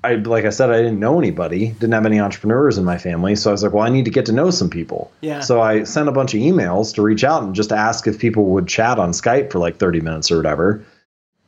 I 0.03 0.15
like 0.15 0.45
I 0.45 0.49
said, 0.49 0.69
I 0.69 0.77
didn't 0.77 0.99
know 0.99 1.19
anybody, 1.19 1.69
didn't 1.69 1.93
have 1.93 2.05
any 2.05 2.19
entrepreneurs 2.19 2.77
in 2.77 2.83
my 2.83 2.97
family, 2.97 3.35
so 3.35 3.49
I 3.49 3.53
was 3.53 3.63
like, 3.63 3.73
well, 3.73 3.85
I 3.85 3.89
need 3.89 4.05
to 4.05 4.11
get 4.11 4.25
to 4.27 4.31
know 4.33 4.51
some 4.51 4.69
people. 4.69 5.11
Yeah. 5.21 5.39
So 5.39 5.61
I 5.61 5.83
sent 5.83 6.09
a 6.09 6.11
bunch 6.11 6.33
of 6.33 6.41
emails 6.41 6.93
to 6.95 7.01
reach 7.01 7.23
out 7.23 7.43
and 7.43 7.55
just 7.55 7.71
ask 7.71 8.07
if 8.07 8.19
people 8.19 8.45
would 8.45 8.67
chat 8.67 8.99
on 8.99 9.11
Skype 9.11 9.51
for 9.51 9.59
like 9.59 9.77
30 9.77 10.01
minutes 10.01 10.31
or 10.31 10.37
whatever. 10.37 10.85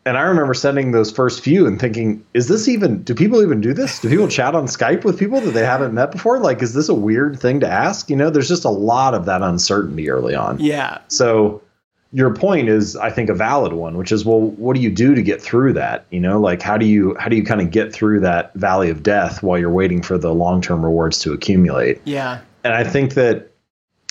And 0.08 0.18
I 0.18 0.22
remember 0.22 0.54
sending 0.54 0.92
those 0.92 1.12
first 1.12 1.44
few 1.44 1.66
and 1.66 1.80
thinking, 1.80 2.24
is 2.36 2.48
this 2.48 2.68
even, 2.68 3.02
do 3.02 3.16
people 3.16 3.42
even 3.42 3.60
do 3.60 3.74
this? 3.74 4.00
Do 4.00 4.08
people 4.08 4.28
chat 4.28 4.54
on 4.54 4.68
Skype 4.68 5.04
with 5.04 5.18
people 5.18 5.42
that 5.42 5.52
they 5.52 5.66
haven't 5.66 5.96
met 5.96 6.12
before? 6.12 6.38
Like, 6.38 6.62
is 6.62 6.76
this 6.76 6.90
a 6.90 6.94
weird 6.94 7.40
thing 7.40 7.60
to 7.62 7.68
ask? 7.68 8.08
You 8.08 8.16
know, 8.16 8.30
there's 8.30 8.48
just 8.48 8.66
a 8.66 8.70
lot 8.70 9.16
of 9.16 9.26
that 9.26 9.42
uncertainty 9.42 10.10
early 10.12 10.36
on. 10.36 10.60
yeah. 10.60 11.00
So 11.08 11.64
your 12.12 12.34
point 12.34 12.70
is, 12.70 12.96
I 12.96 13.10
think, 13.10 13.30
a 13.30 13.34
valid 13.34 13.74
one, 13.74 13.98
which 13.98 14.12
is, 14.12 14.24
well, 14.26 14.40
what 14.40 14.76
do 14.76 14.82
you 14.82 14.90
do 14.90 15.16
to 15.16 15.22
get 15.22 15.42
through 15.42 15.74
that? 15.74 16.06
You 16.12 16.20
know, 16.20 16.40
like 16.40 16.62
how 16.62 16.78
do 16.78 16.86
you 16.86 17.16
how 17.20 17.30
do 17.30 17.36
you 17.36 17.44
kind 17.44 17.62
of 17.62 17.72
get 17.72 17.94
through 17.94 18.22
that 18.22 18.54
valley 18.54 18.90
of 18.90 19.04
death 19.04 19.44
while 19.44 19.58
you're 19.58 19.72
waiting 19.72 20.02
for 20.02 20.18
the 20.18 20.34
long 20.34 20.62
term 20.62 20.84
rewards 20.84 21.20
to 21.20 21.34
accumulate? 21.34 22.02
Yeah. 22.06 22.42
And 22.64 22.74
I 22.74 22.84
think 22.84 23.16
that 23.16 23.52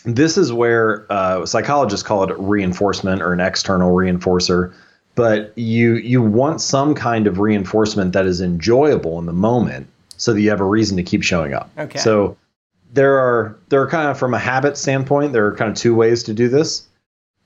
this 0.05 0.37
is 0.37 0.53
where 0.53 1.11
uh, 1.11 1.47
psychologists 1.47 2.07
call 2.07 2.31
it 2.31 2.39
reinforcement 2.39 3.23
or 3.23 3.33
an 3.33 3.41
external 3.41 3.93
reinforcer. 3.93 4.73
But 5.15 5.53
you 5.57 5.95
you 5.95 6.21
want 6.21 6.61
some 6.61 6.95
kind 6.95 7.27
of 7.27 7.39
reinforcement 7.39 8.13
that 8.13 8.27
is 8.27 8.41
enjoyable 8.41 9.19
in 9.21 9.27
the 9.27 9.33
moment, 9.33 9.87
so 10.17 10.33
that 10.33 10.41
you 10.41 10.51
have 10.51 10.61
a 10.61 10.67
reason 10.67 10.97
to 10.97 11.03
keep 11.03 11.23
showing 11.23 11.55
up. 11.55 11.71
Okay. 11.79 11.99
So 11.99 12.37
there 12.93 13.17
are 13.19 13.57
there 13.69 13.81
are 13.81 13.89
kind 13.89 14.09
of 14.09 14.19
from 14.19 14.35
a 14.35 14.39
habit 14.39 14.77
standpoint, 14.77 15.33
there 15.33 15.47
are 15.47 15.55
kind 15.55 15.71
of 15.71 15.77
two 15.77 15.95
ways 15.95 16.23
to 16.25 16.35
do 16.35 16.49
this. 16.49 16.87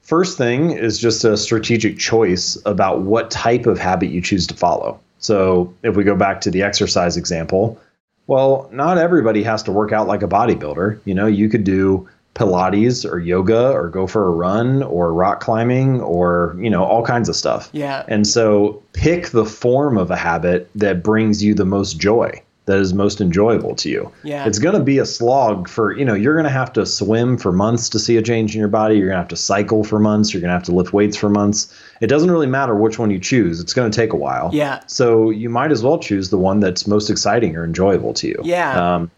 First 0.09 0.39
thing 0.39 0.71
is 0.71 0.99
just 0.99 1.23
a 1.23 1.37
strategic 1.37 1.99
choice 1.99 2.57
about 2.65 3.03
what 3.03 3.31
type 3.31 3.67
of 3.67 3.79
habit 3.79 4.09
you 4.09 4.23
choose 4.23 4.47
to 4.47 4.55
follow. 4.55 4.99
So 5.19 5.75
if 5.83 5.97
we 5.97 6.03
go 6.03 6.17
back 6.17 6.41
to 6.41 6.51
the 6.51 6.63
exercise 6.63 7.19
example, 7.19 7.79
well, 8.27 8.71
not 8.73 8.97
everybody 8.97 9.43
has 9.43 9.63
to 9.65 9.71
work 9.71 9.93
out 9.93 10.07
like 10.07 10.23
a 10.23 10.27
bodybuilder. 10.27 10.99
You 11.05 11.15
know, 11.15 11.27
you 11.27 11.51
could 11.51 11.63
do 11.63 12.09
Pilates 12.35 13.05
or 13.05 13.19
yoga 13.19 13.71
or 13.73 13.91
go 13.91 14.07
for 14.07 14.27
a 14.27 14.31
run 14.31 14.83
or 14.83 15.13
rock 15.13 15.41
climbing 15.41 16.01
or, 16.01 16.57
you 16.59 16.71
know, 16.71 16.85
all 16.85 17.05
kinds 17.05 17.29
of 17.29 17.37
stuff. 17.37 17.69
Yeah. 17.73 18.07
And 18.09 18.27
so 18.27 18.83
pick 18.95 19.29
the 19.29 19.45
form 19.45 19.99
of 19.99 20.11
a 20.11 20.17
habit 20.17 20.71
that 20.75 21.03
brings 21.03 21.45
you 21.45 21.53
the 21.53 21.67
most 21.67 22.01
joy, 22.01 22.43
that 22.69 22.79
is 22.79 22.95
most 22.95 23.21
enjoyable 23.21 23.75
to 23.75 23.91
you. 23.91 24.13
Yeah. 24.23 24.47
It's 24.47 24.61
going 24.61 24.77
to 24.77 24.83
be 24.83 24.99
a 24.99 25.05
slog 25.05 25.69
for, 25.69 25.97
you 25.99 26.05
know, 26.05 26.15
you're 26.15 26.35
going 26.35 26.45
to 26.45 26.51
have 26.51 26.73
to 26.75 26.87
swim 26.87 27.37
for 27.37 27.51
months 27.51 27.89
to 27.89 27.99
see 27.99 28.17
a 28.17 28.23
change 28.23 28.55
in 28.55 28.61
your 28.61 28.69
body. 28.69 28.95
You're 28.97 29.09
going 29.09 29.17
to 29.17 29.21
have 29.21 29.29
to 29.29 29.37
cycle 29.37 29.83
for 29.83 29.99
months. 29.99 30.33
You're 30.33 30.41
going 30.41 30.51
to 30.51 30.55
have 30.55 30.63
to 30.65 30.73
lift 30.73 30.93
weights 30.93 31.17
for 31.17 31.29
months. 31.29 31.75
It 32.01 32.07
doesn't 32.07 32.31
really 32.31 32.47
matter 32.47 32.75
which 32.77 32.99
one 32.99 33.11
you 33.11 33.19
choose. 33.19 33.61
It's 33.61 33.75
going 33.75 33.91
to 33.91 33.97
take 33.97 34.13
a 34.13 34.17
while. 34.17 34.51
Yeah. 34.53 34.81
So 34.87 35.31
you 35.31 35.51
might 35.51 35.73
as 35.73 35.83
well 35.83 35.99
choose 35.99 36.31
the 36.31 36.39
one 36.39 36.61
that's 36.61 36.87
most 36.87 37.11
exciting 37.11 37.57
or 37.57 37.65
enjoyable 37.65 38.15
to 38.15 38.29
you. 38.29 38.41
Yeah. 38.45 38.95
Um, 38.95 39.11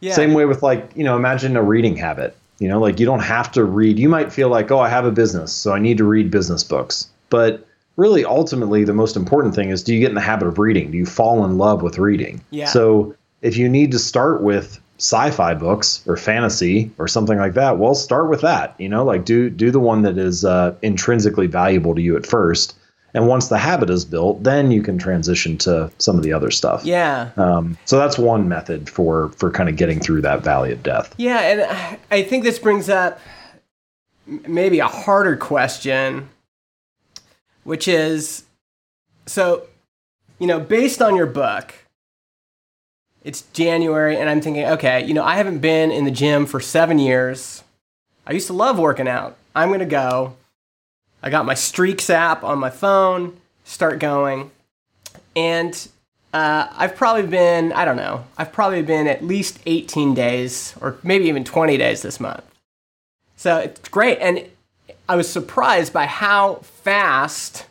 Yeah. 0.00 0.14
same 0.14 0.34
way 0.34 0.44
with 0.44 0.62
like, 0.62 0.90
you 0.94 1.02
know, 1.02 1.16
imagine 1.16 1.56
a 1.56 1.62
reading 1.62 1.96
habit. 1.96 2.36
You 2.58 2.68
know, 2.68 2.78
like 2.80 3.00
you 3.00 3.06
don't 3.06 3.20
have 3.20 3.50
to 3.52 3.64
read. 3.64 3.98
You 3.98 4.08
might 4.08 4.32
feel 4.32 4.48
like, 4.48 4.70
oh, 4.70 4.78
I 4.78 4.88
have 4.88 5.04
a 5.04 5.10
business, 5.10 5.52
so 5.52 5.72
I 5.72 5.78
need 5.78 5.98
to 5.98 6.04
read 6.04 6.30
business 6.30 6.64
books. 6.64 7.08
But 7.28 7.66
really, 7.96 8.24
ultimately, 8.24 8.84
the 8.84 8.92
most 8.94 9.16
important 9.16 9.54
thing 9.54 9.70
is 9.70 9.82
do 9.82 9.94
you 9.94 10.00
get 10.00 10.08
in 10.10 10.14
the 10.14 10.20
habit 10.20 10.46
of 10.48 10.58
reading? 10.58 10.90
Do 10.90 10.98
you 10.98 11.06
fall 11.06 11.44
in 11.44 11.58
love 11.58 11.82
with 11.82 11.98
reading? 11.98 12.42
Yeah. 12.50 12.66
So 12.66 13.14
if 13.42 13.56
you 13.56 13.68
need 13.68 13.92
to 13.92 13.98
start 13.98 14.42
with 14.42 14.80
sci-fi 14.98 15.52
books 15.54 16.02
or 16.06 16.16
fantasy 16.16 16.90
or 16.98 17.06
something 17.06 17.38
like 17.38 17.52
that, 17.54 17.78
well, 17.78 17.94
start 17.94 18.30
with 18.30 18.40
that. 18.40 18.74
You 18.78 18.88
know, 18.88 19.04
like 19.04 19.24
do 19.24 19.50
do 19.50 19.70
the 19.70 19.80
one 19.80 20.02
that 20.02 20.16
is 20.18 20.44
uh, 20.44 20.74
intrinsically 20.82 21.46
valuable 21.46 21.94
to 21.94 22.00
you 22.00 22.16
at 22.16 22.26
first. 22.26 22.74
And 23.14 23.26
once 23.28 23.48
the 23.48 23.56
habit 23.56 23.88
is 23.88 24.04
built, 24.04 24.42
then 24.42 24.70
you 24.70 24.82
can 24.82 24.98
transition 24.98 25.56
to 25.58 25.90
some 25.98 26.16
of 26.18 26.22
the 26.22 26.34
other 26.34 26.50
stuff. 26.50 26.84
Yeah. 26.84 27.30
Um, 27.38 27.78
so 27.86 27.96
that's 27.98 28.18
one 28.18 28.46
method 28.48 28.90
for 28.90 29.30
for 29.38 29.50
kind 29.50 29.68
of 29.70 29.76
getting 29.76 30.00
through 30.00 30.20
that 30.22 30.42
valley 30.42 30.70
of 30.72 30.82
death. 30.82 31.14
Yeah, 31.16 31.38
and 31.40 31.60
I- 31.62 31.98
I 32.10 32.22
think 32.22 32.44
this 32.44 32.58
brings 32.58 32.88
up 32.90 33.18
maybe 34.26 34.80
a 34.80 34.88
harder 34.88 35.36
question, 35.36 36.28
which 37.66 37.88
is 37.88 38.44
so, 39.26 39.66
you 40.38 40.46
know, 40.46 40.60
based 40.60 41.02
on 41.02 41.16
your 41.16 41.26
book, 41.26 41.74
it's 43.24 43.42
January, 43.52 44.16
and 44.16 44.30
I'm 44.30 44.40
thinking, 44.40 44.64
okay, 44.66 45.04
you 45.04 45.12
know, 45.12 45.24
I 45.24 45.34
haven't 45.34 45.58
been 45.58 45.90
in 45.90 46.04
the 46.04 46.12
gym 46.12 46.46
for 46.46 46.60
seven 46.60 47.00
years. 47.00 47.64
I 48.24 48.32
used 48.32 48.46
to 48.46 48.52
love 48.52 48.78
working 48.78 49.08
out. 49.08 49.36
I'm 49.56 49.68
going 49.70 49.80
to 49.80 49.84
go. 49.84 50.36
I 51.24 51.28
got 51.28 51.44
my 51.44 51.54
Streaks 51.54 52.08
app 52.08 52.44
on 52.44 52.60
my 52.60 52.70
phone, 52.70 53.36
start 53.64 53.98
going. 53.98 54.52
And 55.34 55.88
uh, 56.32 56.68
I've 56.70 56.94
probably 56.94 57.26
been, 57.26 57.72
I 57.72 57.84
don't 57.84 57.96
know, 57.96 58.26
I've 58.38 58.52
probably 58.52 58.82
been 58.82 59.08
at 59.08 59.24
least 59.24 59.58
18 59.66 60.14
days 60.14 60.72
or 60.80 60.98
maybe 61.02 61.24
even 61.24 61.42
20 61.42 61.76
days 61.78 62.02
this 62.02 62.20
month. 62.20 62.44
So 63.34 63.58
it's 63.58 63.88
great. 63.88 64.18
And 64.20 64.48
I 65.08 65.16
was 65.16 65.28
surprised 65.28 65.92
by 65.92 66.06
how 66.06 66.56
fast 66.82 67.66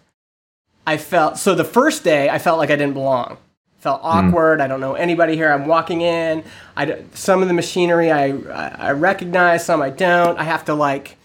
I 0.88 0.98
felt. 0.98 1.38
So 1.38 1.56
the 1.56 1.63
first 1.63 2.04
day, 2.04 2.30
I 2.30 2.39
felt 2.39 2.58
like 2.58 2.70
I 2.70 2.75
didn't 2.75 2.94
belong. 2.94 3.38
Felt 3.80 4.01
hmm. 4.01 4.08
awkward. 4.08 4.62
I 4.62 4.68
don't 4.68 4.82
know 4.82 4.94
anybody 4.94 5.36
here. 5.36 5.51
I'm 5.51 5.68
walking 5.68 6.01
in. 6.01 6.44
I 6.75 7.04
some 7.13 7.42
of 7.42 7.48
the 7.48 7.54
machinery 7.54 8.12
I 8.12 8.30
I 8.30 8.92
recognize, 8.92 9.65
some 9.65 9.82
I 9.82 9.89
don't. 9.89 10.39
I 10.39 10.44
have 10.44 10.65
to 10.65 10.74
like, 10.74 11.18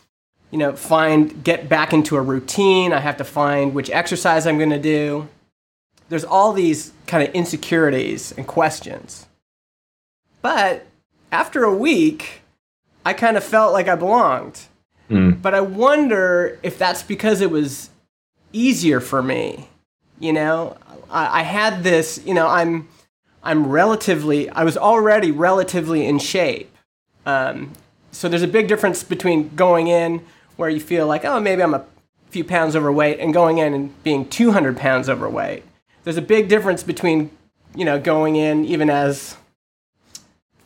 you 0.51 0.59
know, 0.59 0.75
find 0.75 1.43
get 1.45 1.69
back 1.69 1.93
into 1.93 2.17
a 2.17 2.23
routine. 2.23 2.93
I 2.93 3.01
have 3.01 3.17
to 3.19 3.25
find 3.25 3.75
which 3.75 3.91
exercise 3.91 4.47
I'm 4.47 4.59
going 4.59 4.71
to 4.71 4.79
do. 4.79 5.29
There's 6.09 6.25
all 6.25 6.53
these 6.53 6.93
kind 7.07 7.27
of 7.27 7.33
insecurities 7.35 8.33
and 8.33 8.47
questions. 8.47 9.27
But 10.43 10.87
after 11.31 11.63
a 11.65 11.75
week, 11.75 12.43
I 13.07 13.13
kind 13.13 13.37
of 13.37 13.45
felt 13.45 13.73
like 13.73 13.89
I 13.89 13.95
belonged. 13.95 14.63
Mm. 15.11 15.43
But 15.43 15.55
I 15.55 15.61
wonder 15.61 16.59
if 16.63 16.79
that's 16.79 17.03
because 17.03 17.41
it 17.41 17.51
was 17.51 17.91
easier 18.53 19.01
for 19.01 19.23
me. 19.23 19.69
You 20.19 20.33
know, 20.33 20.77
I, 21.11 21.41
I 21.41 21.43
had 21.43 21.83
this, 21.83 22.21
you 22.25 22.35
know, 22.35 22.47
I'm 22.47 22.89
I'm 23.43 23.67
relatively, 23.69 24.51
I 24.51 24.65
was 24.65 24.77
already 24.77 25.31
relatively 25.31 26.05
in 26.07 26.19
shape. 26.19 26.75
Um, 27.25 27.73
so 28.13 28.29
there's 28.29 28.43
a 28.43 28.49
big 28.49 28.69
difference 28.69 29.03
between 29.03 29.55
going 29.57 29.89
in 29.89 30.25
where 30.57 30.69
you 30.69 30.81
feel 30.81 31.07
like, 31.07 31.25
oh, 31.25 31.41
maybe 31.41 31.63
I'm 31.63 31.75
a 31.75 31.85
few 32.29 32.45
pounds 32.45 32.77
overweight, 32.77 33.19
and 33.19 33.33
going 33.33 33.59
in 33.59 33.75
and 33.75 34.03
being 34.05 34.29
200 34.29 34.77
pounds 34.77 35.09
overweight. 35.09 35.65
There's 36.05 36.17
a 36.17 36.23
big 36.23 36.49
difference 36.49 36.83
between, 36.83 37.31
you 37.75 37.85
know, 37.85 37.99
going 37.99 38.37
in 38.37 38.65
even 38.65 38.91
as 38.91 39.37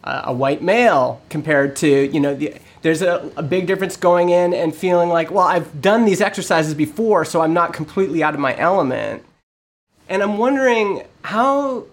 a, 0.02 0.22
a 0.26 0.32
white 0.32 0.62
male 0.62 1.22
compared 1.28 1.76
to, 1.76 1.88
you 2.12 2.20
know, 2.20 2.34
the, 2.34 2.54
there's 2.84 3.00
a, 3.00 3.32
a 3.38 3.42
big 3.42 3.66
difference 3.66 3.96
going 3.96 4.28
in 4.28 4.52
and 4.52 4.74
feeling 4.74 5.08
like, 5.08 5.30
well, 5.30 5.46
I've 5.46 5.80
done 5.80 6.04
these 6.04 6.20
exercises 6.20 6.74
before, 6.74 7.24
so 7.24 7.40
I'm 7.40 7.54
not 7.54 7.72
completely 7.72 8.22
out 8.22 8.34
of 8.34 8.40
my 8.40 8.54
element. 8.58 9.24
And 10.06 10.22
I'm 10.22 10.36
wondering 10.36 11.02
how. 11.22 11.86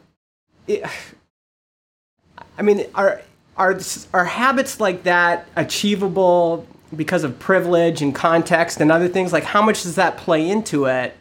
It, 0.67 0.83
I 2.57 2.62
mean, 2.62 2.86
are 2.93 3.21
are 3.55 3.79
are 4.13 4.25
habits 4.25 4.81
like 4.81 5.03
that 5.03 5.48
achievable 5.55 6.67
because 6.93 7.24
of 7.24 7.39
privilege 7.39 8.01
and 8.01 8.13
context 8.13 8.81
and 8.81 8.91
other 8.91 9.07
things? 9.07 9.31
Like, 9.31 9.45
how 9.45 9.62
much 9.62 9.83
does 9.83 9.95
that 9.95 10.17
play 10.17 10.50
into 10.50 10.88
it? 10.88 11.15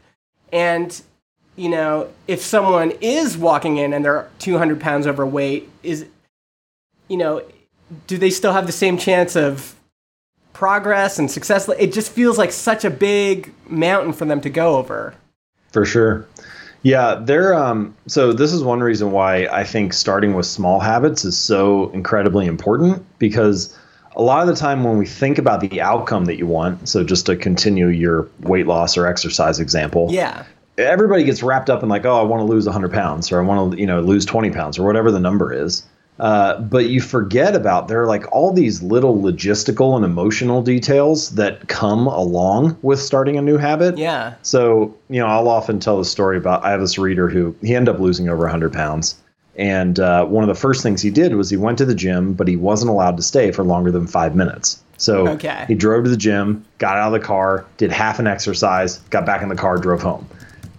And 0.53 1.00
you 1.55 1.69
know, 1.69 2.09
if 2.27 2.41
someone 2.41 2.91
is 3.00 3.39
walking 3.39 3.77
in 3.77 3.93
and 3.93 4.05
they're 4.05 4.29
200 4.41 4.81
pounds 4.81 5.07
overweight, 5.07 5.69
is 5.85 6.07
you 7.07 7.17
know, 7.17 7.45
do 8.07 8.19
they 8.19 8.31
still 8.31 8.53
have 8.53 8.67
the 8.67 8.73
same 8.73 8.99
chance 8.99 9.37
of 9.37 9.75
progress 10.53 11.19
and 11.19 11.31
success? 11.31 11.69
It 11.79 11.93
just 11.93 12.13
feels 12.13 12.39
like 12.39 12.53
such 12.53 12.85
a 12.85 12.91
big 12.91 13.53
mountain 13.69 14.13
for 14.13 14.25
them 14.25 14.41
to 14.43 14.51
go 14.51 14.77
over. 14.77 15.15
For 15.73 15.85
sure. 15.85 16.27
Yeah, 16.83 17.21
they're 17.21 17.55
um 17.55 17.95
so 18.07 18.33
this 18.33 18.53
is 18.53 18.63
one 18.63 18.81
reason 18.81 19.13
why 19.13 19.47
I 19.47 19.65
think 19.65 19.93
starting 19.93 20.35
with 20.35 20.47
small 20.47 20.81
habits 20.81 21.25
is 21.25 21.37
so 21.37 21.91
incredibly 21.91 22.47
important 22.47 23.05
because 23.19 23.77
a 24.17 24.23
lot 24.23 24.43
of 24.43 24.49
the 24.49 24.59
time 24.59 24.83
when 24.83 24.99
we 24.99 25.07
think 25.07 25.39
about 25.39 25.61
the 25.61 25.81
outcome 25.81 26.25
that 26.25 26.37
you 26.37 26.47
want, 26.47 26.89
so 26.89 27.05
just 27.05 27.27
to 27.27 27.37
continue 27.37 27.89
your 27.89 28.29
weight 28.41 28.67
loss 28.67 28.97
or 28.97 29.07
exercise 29.07 29.61
example. 29.61 30.09
Yeah. 30.11 30.45
Everybody 30.79 31.25
gets 31.25 31.43
wrapped 31.43 31.69
up 31.69 31.83
in 31.83 31.89
like, 31.89 32.07
oh, 32.07 32.19
I 32.19 32.23
want 32.23 32.41
to 32.41 32.45
lose 32.45 32.65
100 32.65 32.91
pounds 32.93 33.31
or 33.31 33.41
I 33.41 33.45
want 33.45 33.73
to, 33.73 33.79
you 33.79 33.87
know, 33.87 34.01
lose 34.01 34.25
20 34.25 34.51
pounds 34.51 34.79
or 34.79 34.87
whatever 34.87 35.11
the 35.11 35.21
number 35.21 35.53
is. 35.53 35.85
Uh, 36.21 36.61
but 36.61 36.91
you 36.91 37.00
forget 37.00 37.57
about 37.57 37.89
there 37.89 38.03
are 38.03 38.07
like 38.07 38.31
all 38.31 38.53
these 38.53 38.83
little 38.83 39.17
logistical 39.17 39.97
and 39.97 40.05
emotional 40.05 40.61
details 40.61 41.31
that 41.31 41.67
come 41.69 42.07
along 42.07 42.77
with 42.83 43.00
starting 43.00 43.39
a 43.39 43.43
new 43.43 43.57
habit. 43.57 43.97
Yeah. 43.97 44.35
So, 44.43 44.95
you 45.09 45.19
know, 45.19 45.27
I'll 45.27 45.49
often 45.49 45.81
tell 45.81 45.97
the 45.97 46.05
story 46.05 46.37
about 46.37 46.62
I 46.62 46.73
have 46.73 46.81
this 46.81 46.99
reader 46.99 47.31
who 47.31 47.57
he 47.62 47.75
ended 47.75 47.95
up 47.95 48.00
losing 48.00 48.29
over 48.29 48.43
100 48.43 48.71
pounds. 48.71 49.17
And 49.57 49.99
uh, 49.99 50.27
one 50.27 50.45
of 50.45 50.49
the 50.49 50.61
first 50.61 50.83
things 50.83 51.00
he 51.00 51.11
did 51.11 51.35
was 51.37 51.49
he 51.49 51.57
went 51.57 51.79
to 51.79 51.87
the 51.87 51.95
gym, 51.95 52.35
but 52.35 52.47
he 52.47 52.57
wasn't 52.57 52.91
allowed 52.91 53.17
to 53.17 53.23
stay 53.23 53.50
for 53.50 53.65
longer 53.65 53.91
than 53.91 54.07
five 54.07 54.37
minutes. 54.37 54.83
So 54.99 55.27
okay. 55.29 55.65
he 55.69 55.75
drove 55.75 56.05
to 56.05 56.11
the 56.11 56.19
gym, 56.19 56.67
got 56.77 56.99
out 56.99 57.15
of 57.15 57.19
the 57.19 57.27
car, 57.27 57.65
did 57.79 57.91
half 57.91 58.19
an 58.19 58.27
exercise, 58.27 58.99
got 59.09 59.25
back 59.25 59.41
in 59.41 59.49
the 59.49 59.57
car, 59.57 59.79
drove 59.79 60.03
home. 60.03 60.29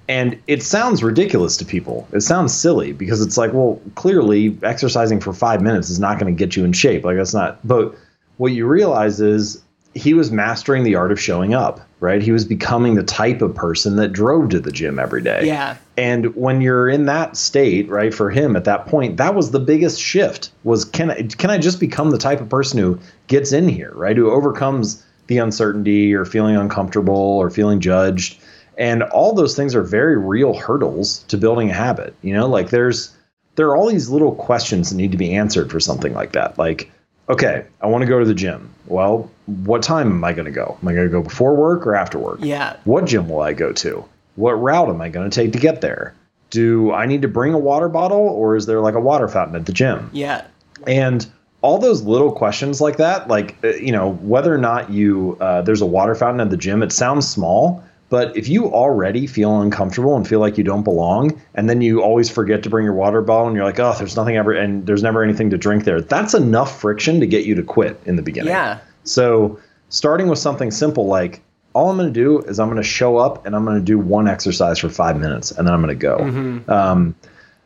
And 0.08 0.42
it 0.48 0.64
sounds 0.64 1.04
ridiculous 1.04 1.58
to 1.58 1.66
people. 1.66 2.08
It 2.12 2.22
sounds 2.22 2.54
silly 2.54 2.92
because 2.92 3.22
it's 3.22 3.38
like, 3.38 3.54
well, 3.54 3.82
clearly 3.96 4.58
exercising 4.64 5.20
for 5.20 5.32
five 5.32 5.62
minutes 5.62 5.90
is 5.90 6.00
not 6.00 6.20
going 6.20 6.34
to 6.34 6.38
get 6.38 6.56
you 6.56 6.66
in 6.66 6.74
shape. 6.74 7.06
Like, 7.06 7.18
that's 7.18 7.34
not. 7.34 7.66
But 7.66 7.96
what 8.38 8.52
you 8.52 8.68
realize 8.68 9.22
is 9.22 9.62
he 9.94 10.14
was 10.14 10.32
mastering 10.32 10.84
the 10.84 10.96
art 10.96 11.12
of 11.12 11.20
showing 11.20 11.54
up, 11.54 11.82
right? 12.00 12.22
He 12.22 12.32
was 12.32 12.46
becoming 12.46 12.96
the 12.96 13.04
type 13.04 13.42
of 13.42 13.54
person 13.54 13.98
that 13.98 14.14
drove 14.14 14.50
to 14.50 14.60
the 14.60 14.72
gym 14.72 15.00
every 15.00 15.22
day. 15.22 15.46
Yeah. 15.46 15.78
And 15.98 16.34
when 16.36 16.62
you're 16.62 16.88
in 16.88 17.06
that 17.06 17.36
state, 17.36 17.90
right, 17.90 18.14
for 18.14 18.30
him 18.30 18.56
at 18.56 18.64
that 18.66 18.88
point, 18.88 19.18
that 19.18 19.36
was 19.36 19.52
the 19.52 19.60
biggest 19.60 20.00
shift 20.00 20.52
was 20.64 20.86
can 20.86 21.12
I 21.12 21.24
can 21.24 21.50
I 21.50 21.58
just 21.58 21.80
become 21.80 22.12
the 22.12 22.18
type 22.18 22.40
of 22.40 22.50
person 22.50 22.80
who 22.80 23.00
gets 23.28 23.52
in 23.52 23.68
here, 23.68 23.92
right? 23.94 24.16
Who 24.16 24.32
overcomes 24.32 25.06
the 25.28 25.38
uncertainty 25.38 26.14
or 26.14 26.26
feeling 26.26 26.56
uncomfortable 26.56 27.16
or 27.16 27.50
feeling 27.50 27.80
judged 27.80 28.40
and 28.78 29.04
all 29.04 29.34
those 29.34 29.56
things 29.56 29.76
are 29.76 29.84
very 29.84 30.18
real 30.18 30.54
hurdles 30.54 31.20
to 31.24 31.38
building 31.38 31.70
a 31.70 31.74
habit. 31.74 32.16
You 32.22 32.34
know, 32.34 32.48
like 32.48 32.70
there's 32.70 33.16
there 33.56 33.68
are 33.68 33.76
all 33.76 33.90
these 33.90 34.10
little 34.10 34.36
questions 34.36 34.90
that 34.90 34.96
need 34.96 35.12
to 35.12 35.18
be 35.18 35.34
answered 35.36 35.70
for 35.70 35.80
something 35.80 36.14
like 36.14 36.32
that. 36.32 36.58
Like, 36.58 36.92
okay, 37.30 37.66
I 37.82 37.88
want 37.88 38.02
to 38.02 38.08
go 38.08 38.20
to 38.20 38.26
the 38.26 38.34
gym. 38.34 38.74
Well, 38.88 39.30
what 39.46 39.84
time 39.84 40.08
am 40.08 40.24
I 40.24 40.34
going 40.34 40.46
to 40.46 40.52
go? 40.52 40.78
Am 40.82 40.88
I 40.88 40.94
going 40.94 41.08
to 41.08 41.12
go 41.12 41.22
before 41.22 41.56
work 41.56 41.86
or 41.86 41.96
after 41.96 42.18
work? 42.18 42.40
Yeah. 42.42 42.78
What 42.86 43.06
gym 43.06 43.30
will 43.30 43.42
I 43.42 43.54
go 43.54 43.72
to? 43.74 44.06
What 44.36 44.54
route 44.54 44.90
am 44.90 45.02
I 45.02 45.10
going 45.10 45.30
to 45.30 45.36
take 45.36 45.54
to 45.54 45.60
get 45.60 45.82
there? 45.82 46.16
Do 46.50 46.92
I 46.92 47.06
need 47.06 47.22
to 47.22 47.28
bring 47.28 47.54
a 47.54 47.60
water 47.60 47.90
bottle 47.90 48.20
or 48.20 48.56
is 48.56 48.66
there 48.66 48.80
like 48.82 48.96
a 48.96 49.00
water 49.00 49.28
fountain 49.28 49.56
at 49.56 49.66
the 49.66 49.74
gym? 49.74 50.10
Yeah. 50.14 50.46
And 50.88 51.26
all 51.62 51.78
those 51.78 52.02
little 52.02 52.32
questions 52.32 52.82
like 52.82 52.98
that, 52.98 53.28
like, 53.28 53.56
uh, 53.64 53.70
you 53.76 53.92
know, 53.92 54.14
whether 54.14 54.54
or 54.54 54.58
not 54.58 54.90
you, 54.90 55.38
uh, 55.40 55.62
there's 55.62 55.82
a 55.82 55.86
water 55.86 56.16
fountain 56.16 56.42
at 56.42 56.50
the 56.50 56.58
gym, 56.58 56.82
it 56.82 56.92
sounds 56.92 57.28
small, 57.28 57.84
but 58.12 58.36
if 58.36 58.50
you 58.50 58.66
already 58.66 59.26
feel 59.26 59.62
uncomfortable 59.62 60.18
and 60.18 60.28
feel 60.28 60.42
like 60.42 60.58
you 60.58 60.66
don't 60.66 60.84
belong, 60.84 61.42
and 61.56 61.70
then 61.70 61.80
you 61.80 62.04
always 62.04 62.30
forget 62.30 62.62
to 62.64 62.70
bring 62.70 62.84
your 62.84 62.94
water 62.94 63.22
bottle 63.22 63.48
and 63.48 63.56
you're 63.56 63.64
like, 63.64 63.80
oh, 63.80 63.96
there's 63.98 64.18
nothing 64.18 64.36
ever, 64.36 64.52
and 64.52 64.86
there's 64.86 65.02
never 65.02 65.24
anything 65.24 65.50
to 65.50 65.58
drink 65.58 65.86
there, 65.86 66.02
that's 66.02 66.34
enough 66.34 66.82
friction 66.82 67.22
to 67.22 67.26
get 67.26 67.46
you 67.46 67.56
to 67.56 67.64
quit 67.64 67.98
in 68.06 68.18
the 68.18 68.22
beginning. 68.22 68.50
Yeah. 68.50 68.80
So 69.06 69.58
starting 69.88 70.28
with 70.28 70.40
something 70.40 70.72
simple 70.72 71.08
like, 71.08 71.42
all 71.74 71.90
I'm 71.90 71.96
going 71.96 72.14
to 72.14 72.20
do 72.20 72.40
is 72.42 72.60
I'm 72.60 72.68
going 72.68 72.84
to 72.84 72.88
show 72.88 73.16
up 73.16 73.46
and 73.46 73.56
I'm 73.56 73.64
going 73.64 73.78
to 73.78 73.84
do 73.84 73.98
one 73.98 74.28
exercise 74.28 74.78
for 74.78 74.90
five 74.90 75.18
minutes 75.18 75.52
and 75.52 75.66
then 75.66 75.74
I'm 75.74 75.82
going 75.82 75.98
to 75.98 76.02
go. 76.02 76.18
Mm-hmm. 76.18 76.70
Um, 76.70 77.16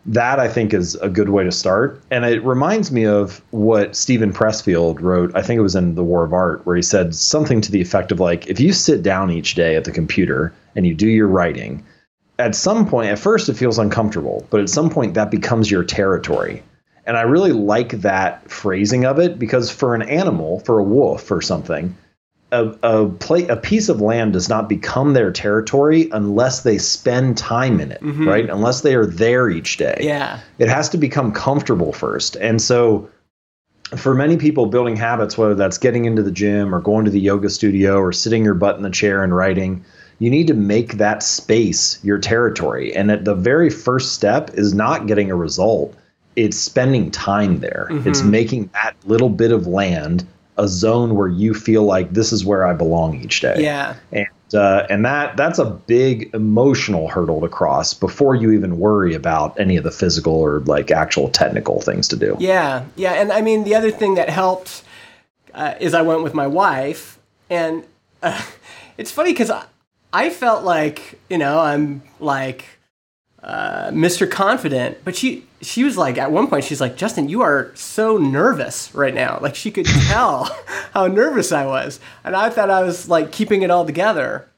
that 0.06 0.40
I 0.40 0.48
think 0.48 0.74
is 0.74 0.96
a 0.96 1.10
good 1.10 1.30
way 1.30 1.44
to 1.44 1.52
start. 1.52 2.02
And 2.12 2.26
it 2.26 2.44
reminds 2.44 2.92
me 2.92 3.06
of 3.06 3.42
what 3.52 3.96
Steven 3.96 4.32
Pressfield 4.32 5.02
wrote, 5.02 5.32
I 5.36 5.42
think 5.42 5.58
it 5.58 5.64
was 5.64 5.76
in 5.76 5.96
The 5.96 6.04
War 6.04 6.24
of 6.24 6.34
Art, 6.34 6.66
where 6.66 6.76
he 6.76 6.82
said 6.82 7.16
something 7.16 7.62
to 7.62 7.72
the 7.72 7.82
effect 7.82 8.12
of 8.12 8.20
like, 8.20 8.48
if 8.48 8.60
you 8.60 8.72
sit 8.72 9.02
down 9.02 9.32
each 9.32 9.56
day 9.56 9.76
at 9.76 9.84
the 9.84 9.92
computer 9.92 10.54
and 10.76 10.86
you 10.86 10.94
do 10.94 11.08
your 11.08 11.28
writing, 11.28 11.84
at 12.38 12.56
some 12.56 12.88
point, 12.88 13.10
at 13.10 13.20
first 13.20 13.50
it 13.50 13.56
feels 13.56 13.80
uncomfortable, 13.80 14.46
but 14.50 14.62
at 14.62 14.70
some 14.70 14.90
point 14.90 15.14
that 15.16 15.32
becomes 15.32 15.72
your 15.72 15.84
territory. 15.84 16.62
And 17.08 17.18
I 17.18 17.22
really 17.22 17.52
like 17.52 18.02
that 18.02 18.50
phrasing 18.50 19.06
of 19.06 19.20
it 19.20 19.40
because 19.40 19.72
for 19.72 19.96
an 19.96 20.02
animal, 20.04 20.60
for 20.62 20.80
a 20.80 20.84
wolf 20.84 21.32
or 21.32 21.42
something, 21.42 21.96
a, 22.52 22.66
a, 22.84 23.08
play, 23.10 23.48
a 23.48 23.56
piece 23.58 23.90
of 23.90 24.02
land 24.02 24.34
does 24.34 24.48
not 24.50 24.70
become 24.70 25.14
their 25.14 25.32
territory 25.32 26.10
unless 26.14 26.62
they 26.64 26.78
spend 26.78 27.38
time 27.38 27.80
in 27.80 27.92
it, 27.92 28.02
Mhm. 28.02 28.28
right? 28.28 28.50
Unless 28.50 28.82
they 28.82 28.96
are 28.96 29.06
there 29.06 29.50
each 29.50 29.78
day. 29.78 29.98
Yeah. 30.02 30.40
It 30.60 30.70
has 30.70 30.88
to 30.90 30.98
become 30.98 31.32
comfortable 31.32 31.92
first. 31.92 32.36
And 32.38 32.62
so 32.62 33.10
for 33.96 34.14
many 34.14 34.38
people 34.38 34.68
building 34.68 34.96
habits, 34.96 35.38
whether 35.38 35.56
that's 35.56 35.78
getting 35.78 36.06
into 36.06 36.24
the 36.24 36.32
gym 36.32 36.74
or 36.74 36.80
going 36.82 37.06
to 37.06 37.12
the 37.12 37.20
yoga 37.20 37.50
studio 37.50 37.98
or 37.98 38.12
sitting 38.12 38.44
your 38.44 38.54
butt 38.54 38.78
in 38.78 38.84
the 38.84 38.90
chair 38.90 39.24
and 39.24 39.36
writing, 39.36 39.84
you 40.20 40.30
need 40.30 40.48
to 40.48 40.54
make 40.54 40.94
that 40.94 41.24
space 41.24 42.00
your 42.04 42.18
territory. 42.18 42.96
And 42.96 43.12
at 43.12 43.26
the 43.26 43.36
very 43.36 43.70
first 43.70 44.14
step 44.14 44.52
is 44.54 44.74
not 44.74 45.08
getting 45.08 45.30
a 45.30 45.36
result. 45.36 45.94
It's 46.36 46.58
spending 46.58 47.12
time 47.12 47.60
there. 47.60 47.88
It's 48.06 48.22
Mhm. 48.22 48.30
making 48.30 48.70
that 48.74 48.96
little 49.06 49.30
bit 49.30 49.52
of 49.52 49.68
land 49.68 50.26
a 50.58 50.68
zone 50.68 51.16
where 51.16 51.28
you 51.28 51.54
feel 51.54 51.84
like 51.84 52.12
this 52.14 52.32
is 52.32 52.46
where 52.46 52.66
I 52.66 52.74
belong 52.74 53.22
each 53.22 53.42
day. 53.42 53.56
Yeah. 53.60 53.96
And 54.12 54.28
uh, 54.54 54.86
and 54.90 55.04
that 55.06 55.36
that's 55.38 55.60
a 55.60 55.66
big 55.66 56.34
emotional 56.34 57.08
hurdle 57.08 57.42
to 57.42 57.50
cross 57.50 57.94
before 57.94 58.36
you 58.36 58.52
even 58.52 58.78
worry 58.80 59.14
about 59.14 59.60
any 59.60 59.76
of 59.76 59.84
the 59.84 59.92
physical 59.92 60.34
or 60.34 60.60
like 60.62 60.92
actual 60.92 61.30
technical 61.30 61.82
things 61.82 62.08
to 62.10 62.16
do. 62.16 62.38
Yeah, 62.40 62.86
yeah, 62.96 63.14
and 63.14 63.32
I 63.32 63.42
mean 63.42 63.64
the 63.64 63.76
other 63.76 63.92
thing 63.92 64.16
that 64.16 64.30
helped 64.30 64.84
uh, 65.54 65.74
is 65.80 65.94
I 65.94 66.04
went 66.04 66.24
with 66.24 66.34
my 66.34 66.48
wife, 66.48 67.20
and 67.50 67.84
uh, 68.22 68.42
it's 68.98 69.12
funny 69.12 69.32
because 69.32 69.50
I, 69.50 69.66
I 70.14 70.30
felt 70.30 70.64
like 70.64 71.20
you 71.30 71.38
know 71.38 71.60
I'm 71.60 72.04
like 72.20 72.66
uh, 73.42 73.90
Mr. 73.90 74.30
Confident, 74.30 75.00
but 75.04 75.16
she 75.16 75.44
she 75.66 75.84
was 75.84 75.98
like 75.98 76.18
at 76.18 76.32
one 76.32 76.48
point 76.48 76.64
she's 76.64 76.82
like 76.82 76.96
Justin, 76.96 77.30
you 77.30 77.42
are 77.42 77.72
so 77.76 78.18
nervous 78.18 78.94
right 78.94 79.14
now. 79.14 79.40
Like 79.42 79.56
she 79.56 79.72
could 79.72 79.86
tell 80.08 80.46
how 80.94 81.08
nervous 81.08 81.52
I 81.52 81.66
was, 81.66 82.00
and 82.24 82.36
I 82.36 82.50
thought 82.50 82.70
I 82.70 82.84
was 82.84 83.10
like 83.10 83.32
keeping 83.32 83.62
it 83.62 83.72
all 83.72 83.86
together, 83.86 84.50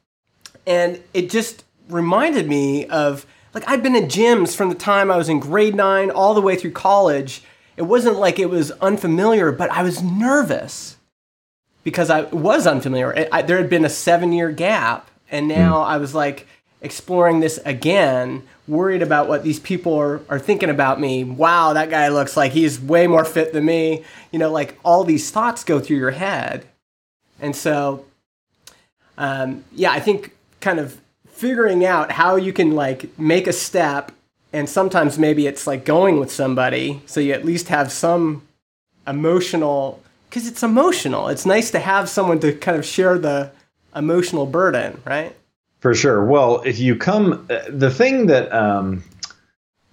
and 0.65 1.02
it 1.13 1.30
just 1.30 1.63
reminded 1.89 2.48
me 2.48 2.86
of 2.88 3.26
like 3.54 3.67
I'd 3.67 3.84
been 3.84 3.96
in 3.96 4.06
gyms 4.06 4.56
from 4.56 4.70
the 4.70 4.76
time 4.76 5.10
I 5.10 5.17
was 5.17 5.30
in 5.30 5.39
grade 5.39 5.76
nine 5.76 6.12
all 6.12 6.34
the 6.34 6.41
way 6.41 6.56
through 6.56 6.72
college. 6.72 7.43
It 7.76 7.84
wasn't 7.84 8.17
like 8.17 8.39
it 8.39 8.50
was 8.50 8.72
unfamiliar, 8.72 9.52
but 9.52 9.70
I 9.72 9.84
was 9.84 10.02
nervous 10.02 10.98
because 11.84 12.10
I 12.10 12.22
was 12.24 12.67
unfamiliar. 12.67 13.17
I, 13.17 13.30
I, 13.32 13.41
there 13.43 13.58
had 13.58 13.70
been 13.70 13.86
a 13.86 13.89
seven 13.89 14.34
year 14.34 14.52
gap, 14.52 15.10
and 15.32 15.46
hmm. 15.46 15.58
now 15.58 15.82
I 15.82 15.98
was 15.98 16.13
like 16.13 16.48
exploring 16.88 17.41
this 17.41 17.60
again, 17.65 18.43
worried 18.67 19.02
about 19.02 19.28
what 19.28 19.43
these 19.43 19.60
people 19.60 19.93
are, 19.95 20.21
are 20.30 20.39
thinking 20.39 20.69
about 20.69 21.00
me. 21.00 21.23
Wow, 21.23 21.73
that 21.73 21.89
guy 21.89 22.08
looks 22.08 22.36
like 22.36 22.54
he's 22.54 22.80
way 22.80 23.06
more 23.06 23.26
fit 23.26 23.52
than 23.54 23.65
me. 23.65 24.04
You 24.32 24.39
know, 24.39 24.52
like 24.52 24.80
all 24.84 25.04
these 25.04 25.30
thoughts 25.30 25.63
go 25.63 25.80
through 25.80 25.97
your 25.97 26.12
head. 26.12 26.65
And 27.39 27.56
so, 27.56 28.06
um, 29.17 29.65
yeah, 29.73 29.91
I 29.91 30.00
think 30.00 30.32
kind 30.62 30.80
of 30.80 31.00
figuring 31.28 31.86
out 31.86 32.12
how 32.13 32.38
you 32.38 32.54
can 32.54 32.71
like 32.71 33.19
make 33.19 33.45
a 33.45 33.54
step 33.54 34.12
and 34.54 34.69
sometimes 34.69 35.19
maybe 35.19 35.45
it's 35.45 35.67
like 35.67 35.86
going 35.86 36.19
with 36.19 36.32
somebody, 36.32 37.02
so 37.06 37.19
you 37.19 37.34
at 37.34 37.45
least 37.45 37.67
have 37.67 37.91
some 37.91 38.47
emotional 39.06 40.02
because 40.30 40.47
it's 40.47 40.63
emotional. 40.63 41.28
It's 41.30 41.45
nice 41.45 41.69
to 41.71 41.80
have 41.80 42.10
someone 42.10 42.39
to 42.39 42.54
kind 42.54 42.78
of 42.78 42.86
share 42.86 43.17
the 43.17 43.52
emotional 43.95 44.45
burden, 44.45 45.02
right? 45.06 45.36
For 45.79 45.93
sure. 45.93 46.25
Well, 46.25 46.61
if 46.65 46.79
you 46.79 46.95
come, 46.95 47.45
uh, 47.49 47.59
the 47.69 47.91
thing 47.91 48.27
that 48.27 48.51
um, 48.51 49.03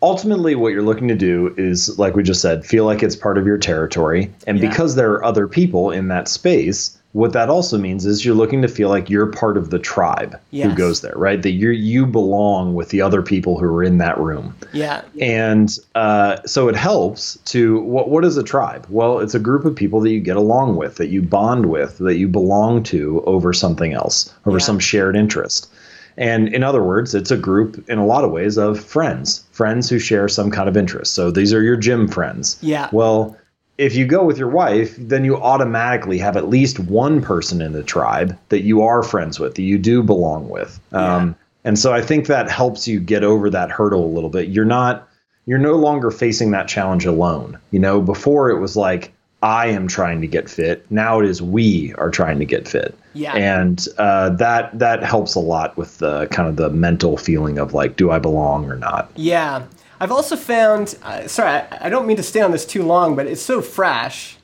ultimately 0.02 0.54
what 0.54 0.72
you're 0.72 0.82
looking 0.82 1.08
to 1.08 1.14
do 1.14 1.54
is, 1.56 1.98
like 1.98 2.16
we 2.16 2.22
just 2.22 2.40
said, 2.40 2.64
feel 2.64 2.84
like 2.84 3.02
it's 3.02 3.16
part 3.16 3.38
of 3.38 3.46
your 3.46 3.58
territory. 3.58 4.30
And 4.46 4.58
Yeah. 4.58 4.68
because 4.70 4.94
there 4.94 5.12
are 5.12 5.24
other 5.24 5.46
people 5.46 5.90
in 5.90 6.08
that 6.08 6.28
space, 6.28 6.96
what 7.14 7.33
that 7.33 7.48
also 7.48 7.79
means 7.79 8.05
is 8.07 8.24
you're 8.24 8.35
looking 8.35 8.61
to 8.61 8.66
feel 8.68 8.88
like 8.88 9.09
you're 9.09 9.29
part 9.29 9.57
of 9.57 9.70
the 9.70 9.79
tribe 9.79 10.38
Yes. 10.50 10.68
who 10.70 10.77
goes 10.77 11.00
there, 11.00 11.14
right? 11.16 11.40
That 11.40 11.53
you 11.53 11.70
you 11.70 12.07
belong 12.07 12.74
with 12.74 12.88
the 12.88 13.00
other 13.00 13.22
people 13.22 13.57
who 13.59 13.66
are 13.66 13.85
in 13.85 13.98
that 13.98 14.18
room. 14.18 14.55
Yeah. 14.72 15.03
And 15.20 15.68
uh, 15.94 16.42
so 16.44 16.66
it 16.68 16.74
helps 16.77 17.38
to 17.46 17.81
what 17.83 18.11
what 18.11 18.24
is 18.24 18.37
a 18.37 18.42
tribe? 18.42 18.85
Well, 18.90 19.20
it's 19.20 19.35
a 19.35 19.38
group 19.38 19.64
of 19.64 19.77
people 19.77 20.00
that 20.00 20.11
you 20.11 20.18
get 20.20 20.37
along 20.37 20.74
with, 20.77 20.96
that 20.96 21.07
you 21.09 21.22
bond 21.22 21.66
with, 21.66 21.98
that 21.98 22.16
you 22.16 22.27
belong 22.29 22.83
to 22.85 23.22
over 23.27 23.53
something 23.53 23.92
else, 23.92 24.35
over 24.44 24.59
Yeah. 24.59 24.64
some 24.64 24.79
shared 24.81 25.14
interest. 25.16 25.68
And 26.16 26.48
in 26.55 26.62
other 26.64 26.83
words, 26.83 27.14
it's 27.14 27.31
a 27.31 27.37
group 27.37 27.88
in 27.88 27.98
a 27.98 28.07
lot 28.07 28.24
of 28.24 28.31
ways 28.33 28.57
of 28.59 28.79
friends, 28.79 29.44
friends 29.53 29.88
who 29.88 29.98
share 30.00 30.29
some 30.29 30.50
kind 30.50 30.68
of 30.68 30.77
interest. 30.77 31.14
So 31.14 31.31
these 31.31 31.53
are 31.55 31.62
your 31.62 31.77
gym 31.77 32.07
friends. 32.09 32.57
Yeah. 32.61 32.88
Well, 32.92 33.37
if 33.76 33.94
you 33.94 34.06
go 34.06 34.24
with 34.24 34.38
your 34.38 34.48
wife, 34.48 34.94
then 34.98 35.24
you 35.24 35.37
automatically 35.37 36.18
have 36.18 36.37
at 36.37 36.48
least 36.48 36.78
one 36.78 37.20
person 37.20 37.60
in 37.60 37.72
the 37.72 37.82
tribe 37.82 38.38
that 38.50 38.62
you 38.62 38.82
are 38.82 39.02
friends 39.02 39.40
with, 39.40 39.56
that 39.56 39.62
you 39.62 39.78
do 39.78 40.02
belong 40.02 40.48
with. 40.48 40.80
Yeah. 40.92 41.16
Um, 41.16 41.37
and 41.64 41.78
so 41.78 41.92
I 41.92 42.02
think 42.02 42.26
that 42.26 42.50
helps 42.50 42.87
you 42.87 43.00
get 43.00 43.24
over 43.24 43.50
that 43.50 43.70
hurdle 43.70 44.04
a 44.04 44.12
little 44.14 44.30
bit. 44.30 44.48
You're 44.48 44.64
not, 44.64 45.08
you're 45.46 45.58
no 45.58 45.74
longer 45.74 46.10
facing 46.10 46.50
that 46.52 46.68
challenge 46.68 47.04
alone. 47.04 47.58
You 47.70 47.80
know, 47.80 48.00
before 48.00 48.50
it 48.50 48.60
was 48.60 48.76
like, 48.76 49.12
I 49.42 49.66
am 49.66 49.88
trying 49.88 50.22
to 50.22 50.26
get 50.26 50.48
fit. 50.48 50.90
Now 50.90 51.20
it 51.20 51.26
is 51.26 51.42
we 51.42 51.92
are 51.94 52.10
trying 52.10 52.38
to 52.38 52.46
get 52.46 52.66
fit. 52.66 52.96
Yeah. 53.12 53.34
And 53.34 53.87
uh, 53.98 54.30
that 54.30 54.78
that 54.78 55.02
helps 55.02 55.34
a 55.34 55.40
lot 55.40 55.76
with 55.76 55.98
the 55.98 56.26
kind 56.28 56.48
of 56.48 56.56
the 56.56 56.70
mental 56.70 57.18
feeling 57.18 57.58
of 57.58 57.74
like, 57.74 57.96
do 57.96 58.10
I 58.10 58.18
belong 58.18 58.70
or 58.70 58.76
not? 58.76 59.10
Yeah. 59.16 59.66
I've 60.00 60.12
also 60.12 60.37
found, 60.37 60.96
uh, 61.02 61.26
sorry, 61.28 61.50
I, 61.50 61.87
I 61.87 61.88
don't 61.88 62.07
mean 62.07 62.16
to 62.16 62.22
stay 62.22 62.40
on 62.40 62.50
this 62.50 62.66
too 62.66 62.83
long, 62.83 63.16
but 63.16 63.26
it's 63.26 63.42
so 63.42 63.61
fresh 63.62 64.37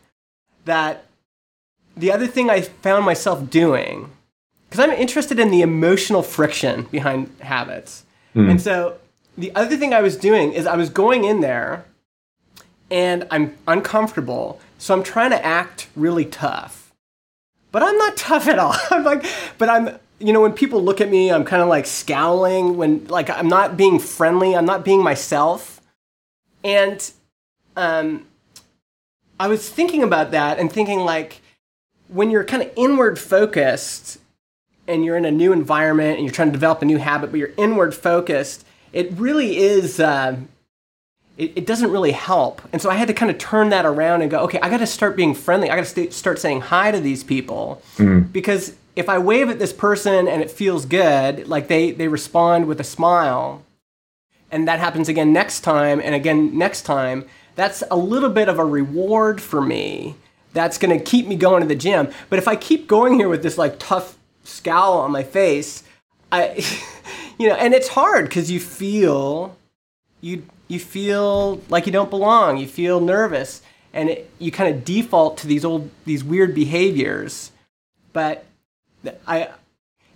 that 0.64 1.04
the 1.96 2.12
other 2.12 2.26
thing 2.26 2.48
I 2.50 2.62
found 2.62 3.04
myself 3.04 3.50
doing, 3.50 4.10
because 4.68 4.80
I'm 4.80 4.92
interested 4.92 5.38
in 5.38 5.50
the 5.50 5.62
emotional 5.62 6.22
friction 6.22 6.84
behind 6.84 7.34
habits. 7.40 8.04
And 8.50 8.60
so 8.60 8.96
the 9.36 9.54
other 9.56 9.76
thing 9.76 9.92
I 9.92 10.02
was 10.02 10.16
doing 10.16 10.52
is 10.52 10.66
I 10.66 10.76
was 10.76 10.88
going 10.90 11.24
in 11.24 11.40
there 11.40 11.84
and 12.90 13.26
I'm 13.30 13.56
uncomfortable. 13.66 14.60
So 14.78 14.94
I'm 14.94 15.02
trying 15.02 15.30
to 15.30 15.44
act 15.44 15.88
really 15.96 16.24
tough. 16.24 16.92
But 17.72 17.82
I'm 17.82 17.98
not 17.98 18.16
tough 18.16 18.46
at 18.48 18.58
all. 18.58 18.76
I'm 18.90 19.04
like, 19.04 19.24
but 19.58 19.68
I'm, 19.68 19.98
you 20.20 20.32
know, 20.32 20.40
when 20.42 20.52
people 20.52 20.82
look 20.82 21.00
at 21.00 21.08
me, 21.08 21.32
I'm 21.32 21.44
kind 21.44 21.62
of 21.62 21.68
like 21.68 21.86
scowling 21.86 22.76
when, 22.76 23.06
like, 23.06 23.30
I'm 23.30 23.48
not 23.48 23.76
being 23.76 23.98
friendly. 23.98 24.54
I'm 24.54 24.66
not 24.66 24.84
being 24.84 25.02
myself. 25.02 25.80
And 26.62 27.10
um, 27.74 28.26
I 29.38 29.48
was 29.48 29.68
thinking 29.68 30.02
about 30.02 30.30
that 30.32 30.58
and 30.58 30.70
thinking, 30.70 31.00
like, 31.00 31.40
when 32.08 32.30
you're 32.30 32.44
kind 32.44 32.62
of 32.62 32.70
inward 32.76 33.18
focused 33.18 34.18
and 34.86 35.04
you're 35.04 35.16
in 35.16 35.24
a 35.24 35.30
new 35.30 35.52
environment 35.52 36.18
and 36.18 36.26
you're 36.26 36.34
trying 36.34 36.48
to 36.48 36.52
develop 36.52 36.82
a 36.82 36.84
new 36.84 36.98
habit, 36.98 37.30
but 37.30 37.38
you're 37.38 37.52
inward 37.56 37.94
focused, 37.94 38.66
it 38.92 39.10
really 39.12 39.56
is. 39.56 39.98
Um, 40.00 40.48
it, 41.38 41.52
it 41.56 41.66
doesn't 41.66 41.90
really 41.90 42.12
help. 42.12 42.60
And 42.72 42.82
so 42.82 42.90
I 42.90 42.96
had 42.96 43.08
to 43.08 43.14
kind 43.14 43.30
of 43.30 43.38
turn 43.38 43.70
that 43.70 43.86
around 43.86 44.20
and 44.20 44.30
go, 44.30 44.40
okay, 44.40 44.60
I 44.60 44.68
got 44.68 44.78
to 44.78 44.86
start 44.86 45.16
being 45.16 45.34
friendly. 45.34 45.70
I 45.70 45.76
got 45.76 45.84
to 45.84 45.90
st- 45.90 46.12
start 46.12 46.38
saying 46.38 46.60
hi 46.60 46.90
to 46.90 47.00
these 47.00 47.24
people 47.24 47.80
because 48.32 48.74
if 48.96 49.08
I 49.08 49.18
wave 49.18 49.48
at 49.48 49.58
this 49.58 49.72
person 49.72 50.26
and 50.28 50.42
it 50.42 50.50
feels 50.50 50.84
good, 50.84 51.48
like 51.48 51.68
they 51.68 51.90
they 51.92 52.08
respond 52.08 52.66
with 52.66 52.80
a 52.80 52.84
smile, 52.84 53.62
and 54.50 54.66
that 54.68 54.80
happens 54.80 55.08
again 55.08 55.32
next 55.32 55.60
time 55.60 56.00
and 56.02 56.14
again 56.14 56.56
next 56.56 56.82
time, 56.82 57.26
that's 57.54 57.82
a 57.90 57.96
little 57.96 58.30
bit 58.30 58.48
of 58.48 58.58
a 58.58 58.64
reward 58.64 59.40
for 59.40 59.60
me. 59.60 60.16
That's 60.52 60.78
going 60.78 60.96
to 60.96 61.04
keep 61.04 61.28
me 61.28 61.36
going 61.36 61.62
to 61.62 61.68
the 61.68 61.76
gym. 61.76 62.08
But 62.28 62.40
if 62.40 62.48
I 62.48 62.56
keep 62.56 62.88
going 62.88 63.14
here 63.14 63.28
with 63.28 63.42
this 63.42 63.56
like 63.56 63.78
tough 63.78 64.18
scowl 64.42 64.98
on 64.98 65.12
my 65.12 65.22
face, 65.22 65.84
I 66.32 66.64
you 67.38 67.48
know, 67.48 67.54
and 67.54 67.74
it's 67.74 67.88
hard 67.88 68.30
cuz 68.30 68.50
you 68.50 68.60
feel 68.60 69.56
you 70.20 70.44
you 70.68 70.78
feel 70.78 71.60
like 71.68 71.86
you 71.86 71.92
don't 71.92 72.10
belong. 72.10 72.56
You 72.56 72.66
feel 72.66 73.00
nervous, 73.00 73.60
and 73.92 74.10
it, 74.10 74.30
you 74.38 74.52
kind 74.52 74.74
of 74.74 74.84
default 74.84 75.36
to 75.38 75.46
these 75.46 75.64
old 75.64 75.90
these 76.04 76.22
weird 76.22 76.54
behaviors. 76.54 77.50
But 78.12 78.44
I 79.26 79.48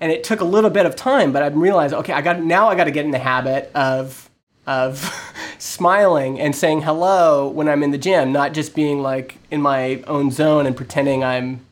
and 0.00 0.12
it 0.12 0.24
took 0.24 0.40
a 0.40 0.44
little 0.44 0.70
bit 0.70 0.86
of 0.86 0.96
time, 0.96 1.32
but 1.32 1.42
I 1.42 1.46
realized 1.48 1.94
okay, 1.94 2.12
I 2.12 2.20
got 2.20 2.42
now 2.42 2.68
I 2.68 2.74
got 2.74 2.84
to 2.84 2.90
get 2.90 3.04
in 3.04 3.10
the 3.10 3.18
habit 3.18 3.70
of 3.74 4.28
of 4.66 5.12
smiling 5.58 6.40
and 6.40 6.54
saying 6.54 6.82
hello 6.82 7.48
when 7.48 7.68
I'm 7.68 7.82
in 7.82 7.90
the 7.90 7.98
gym, 7.98 8.32
not 8.32 8.52
just 8.52 8.74
being 8.74 9.02
like 9.02 9.38
in 9.50 9.60
my 9.60 10.02
own 10.06 10.30
zone 10.30 10.66
and 10.66 10.76
pretending 10.76 11.24
I'm 11.24 11.64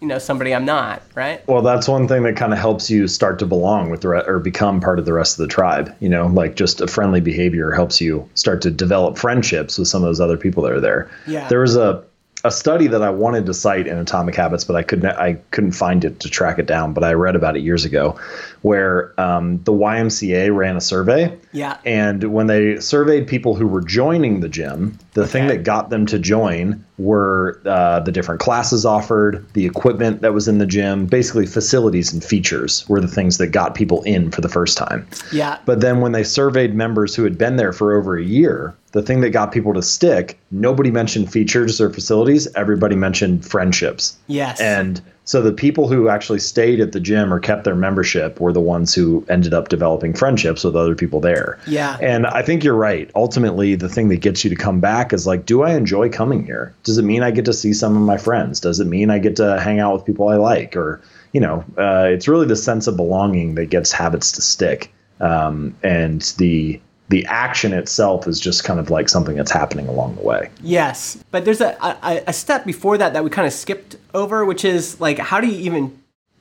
you 0.00 0.08
know 0.08 0.18
somebody 0.18 0.54
I'm 0.54 0.64
not, 0.64 1.02
right? 1.14 1.46
Well, 1.48 1.62
that's 1.62 1.88
one 1.88 2.06
thing 2.06 2.22
that 2.24 2.36
kind 2.36 2.52
of 2.52 2.58
helps 2.58 2.90
you 2.90 3.08
start 3.08 3.38
to 3.38 3.46
belong 3.46 3.90
with 3.90 4.02
the 4.02 4.08
re- 4.08 4.24
or 4.26 4.38
become 4.38 4.80
part 4.80 4.98
of 4.98 5.06
the 5.06 5.12
rest 5.12 5.38
of 5.38 5.46
the 5.46 5.52
tribe. 5.52 5.94
You 6.00 6.08
know, 6.08 6.26
like 6.26 6.54
just 6.54 6.80
a 6.80 6.86
friendly 6.86 7.20
behavior 7.20 7.70
helps 7.70 8.00
you 8.00 8.28
start 8.34 8.60
to 8.62 8.70
develop 8.70 9.16
friendships 9.16 9.78
with 9.78 9.88
some 9.88 10.02
of 10.02 10.08
those 10.08 10.20
other 10.20 10.36
people 10.36 10.62
that 10.64 10.72
are 10.72 10.80
there. 10.80 11.10
Yeah. 11.26 11.48
There 11.48 11.60
was 11.60 11.76
a 11.76 12.04
a 12.46 12.50
study 12.50 12.86
that 12.86 13.02
I 13.02 13.10
wanted 13.10 13.46
to 13.46 13.54
cite 13.54 13.86
in 13.86 13.98
Atomic 13.98 14.34
Habits, 14.34 14.64
but 14.64 14.76
I 14.76 14.82
couldn't 14.82 15.06
I 15.06 15.34
couldn't 15.50 15.72
find 15.72 16.04
it 16.04 16.20
to 16.20 16.30
track 16.30 16.58
it 16.58 16.66
down. 16.66 16.92
But 16.92 17.04
I 17.04 17.12
read 17.12 17.36
about 17.36 17.56
it 17.56 17.60
years 17.60 17.84
ago, 17.84 18.18
where 18.66 19.14
um, 19.16 19.62
the 19.62 19.70
YMCA 19.70 20.52
ran 20.52 20.76
a 20.76 20.80
survey. 20.80 21.32
Yeah. 21.52 21.78
And 21.84 22.24
when 22.24 22.48
they 22.48 22.80
surveyed 22.80 23.28
people 23.28 23.54
who 23.54 23.64
were 23.64 23.80
joining 23.80 24.40
the 24.40 24.48
gym, 24.48 24.98
the 25.12 25.24
thing 25.24 25.46
that 25.46 25.62
got 25.62 25.90
them 25.90 26.04
to 26.06 26.18
join 26.18 26.84
were 26.98 27.60
uh, 27.64 28.00
the 28.00 28.10
different 28.10 28.40
classes 28.40 28.84
offered, 28.84 29.46
the 29.52 29.66
equipment 29.66 30.20
that 30.22 30.34
was 30.34 30.48
in 30.48 30.58
the 30.58 30.66
gym, 30.66 31.06
basically 31.06 31.46
facilities 31.46 32.12
and 32.12 32.24
features 32.24 32.84
were 32.88 33.00
the 33.00 33.06
things 33.06 33.38
that 33.38 33.52
got 33.52 33.76
people 33.76 34.02
in 34.02 34.32
for 34.32 34.40
the 34.40 34.48
first 34.48 34.76
time. 34.76 35.06
Yeah. 35.30 35.60
But 35.64 35.80
then 35.80 36.00
when 36.00 36.10
they 36.10 36.24
surveyed 36.24 36.74
members 36.74 37.14
who 37.14 37.22
had 37.22 37.38
been 37.38 37.54
there 37.54 37.72
for 37.72 37.94
over 37.94 38.18
a 38.18 38.24
year, 38.24 38.74
the 38.90 39.02
thing 39.02 39.20
that 39.20 39.30
got 39.30 39.52
people 39.52 39.74
to 39.74 39.82
stick, 39.82 40.40
nobody 40.50 40.90
mentioned 40.90 41.30
features 41.30 41.80
or 41.80 41.88
facilities, 41.88 42.52
everybody 42.56 42.96
mentioned 42.96 43.46
friendships. 43.46 44.16
Yes. 44.26 44.60
And 44.60 45.00
so 45.26 45.42
the 45.42 45.52
people 45.52 45.88
who 45.88 46.08
actually 46.08 46.38
stayed 46.38 46.78
at 46.78 46.92
the 46.92 47.00
gym 47.00 47.34
or 47.34 47.40
kept 47.40 47.64
their 47.64 47.74
membership 47.74 48.40
were 48.40 48.52
the 48.52 48.60
ones 48.60 48.94
who 48.94 49.26
ended 49.28 49.52
up 49.52 49.68
developing 49.68 50.14
friendships 50.14 50.62
with 50.62 50.76
other 50.76 50.94
people 50.94 51.18
there. 51.18 51.58
Yeah. 51.66 51.98
And 52.00 52.28
I 52.28 52.42
think 52.42 52.62
you're 52.62 52.76
right. 52.76 53.10
Ultimately, 53.16 53.74
the 53.74 53.88
thing 53.88 54.08
that 54.10 54.18
gets 54.20 54.44
you 54.44 54.50
to 54.50 54.56
come 54.56 54.78
back 54.78 55.12
is 55.12 55.26
like, 55.26 55.44
do 55.44 55.62
I 55.62 55.74
enjoy 55.74 56.10
coming 56.10 56.46
here? 56.46 56.72
Does 56.84 56.96
it 56.96 57.02
mean 57.02 57.24
I 57.24 57.32
get 57.32 57.44
to 57.46 57.52
see 57.52 57.72
some 57.72 57.96
of 57.96 58.02
my 58.02 58.16
friends? 58.16 58.60
Does 58.60 58.78
it 58.78 58.86
mean 58.86 59.10
I 59.10 59.18
get 59.18 59.34
to 59.36 59.58
hang 59.58 59.80
out 59.80 59.94
with 59.94 60.04
people 60.04 60.28
I 60.28 60.36
like? 60.36 60.76
Or, 60.76 61.02
you 61.32 61.40
know, 61.40 61.64
uh, 61.76 62.06
it's 62.08 62.28
really 62.28 62.46
the 62.46 62.54
sense 62.54 62.86
of 62.86 62.96
belonging 62.96 63.56
that 63.56 63.66
gets 63.66 63.90
habits 63.90 64.30
to 64.32 64.42
stick. 64.42 64.92
Um, 65.18 65.74
and 65.82 66.22
the 66.38 66.80
the 67.08 67.24
action 67.26 67.72
itself 67.72 68.26
is 68.26 68.40
just 68.40 68.64
kind 68.64 68.80
of 68.80 68.90
like 68.90 69.08
something 69.08 69.36
that's 69.36 69.50
happening 69.50 69.86
along 69.88 70.16
the 70.16 70.22
way. 70.22 70.50
Yes, 70.62 71.22
but 71.30 71.44
there's 71.44 71.60
a, 71.60 71.76
a, 71.80 72.24
a 72.28 72.32
step 72.32 72.64
before 72.64 72.98
that 72.98 73.12
that 73.12 73.22
we 73.22 73.30
kind 73.30 73.46
of 73.46 73.52
skipped 73.52 73.96
over, 74.14 74.44
which 74.44 74.64
is 74.64 75.00
like, 75.00 75.18
how 75.18 75.40
do 75.40 75.46
you 75.46 75.58
even 75.58 75.96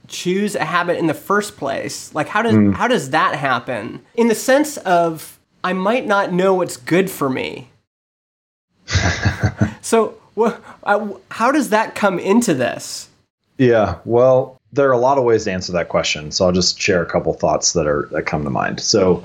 choose 0.08 0.56
a 0.56 0.66
habit 0.66 0.98
in 0.98 1.08
the 1.08 1.14
first 1.14 1.58
place? 1.58 2.14
Like, 2.16 2.28
how 2.28 2.42
does 2.42 2.76
how 2.76 2.88
does 2.88 3.12
that 3.12 3.36
happen? 3.36 4.02
In 4.16 4.28
the 4.28 4.36
sense 4.36 4.78
of, 4.78 5.40
I 5.64 5.74
might 5.74 6.08
not 6.08 6.34
know 6.34 6.54
what's 6.56 6.78
good 6.78 7.10
for 7.10 7.30
me. 7.30 7.70
so, 9.82 10.18
wh- 10.38 10.54
uh, 10.84 11.08
how 11.32 11.52
does 11.52 11.70
that 11.70 11.96
come 11.96 12.20
into 12.20 12.54
this? 12.54 13.10
Yeah, 13.58 14.00
well, 14.06 14.58
there 14.74 14.90
are 14.90 14.94
a 14.94 14.98
lot 14.98 15.18
of 15.18 15.24
ways 15.24 15.46
to 15.46 15.52
answer 15.52 15.72
that 15.72 15.90
question. 15.90 16.32
So 16.32 16.46
I'll 16.46 16.52
just 16.52 16.80
share 16.80 17.02
a 17.02 17.06
couple 17.06 17.34
thoughts 17.34 17.74
that 17.74 17.88
are 17.88 18.10
that 18.12 18.24
come 18.24 18.44
to 18.44 18.50
mind. 18.50 18.80
So 18.80 19.24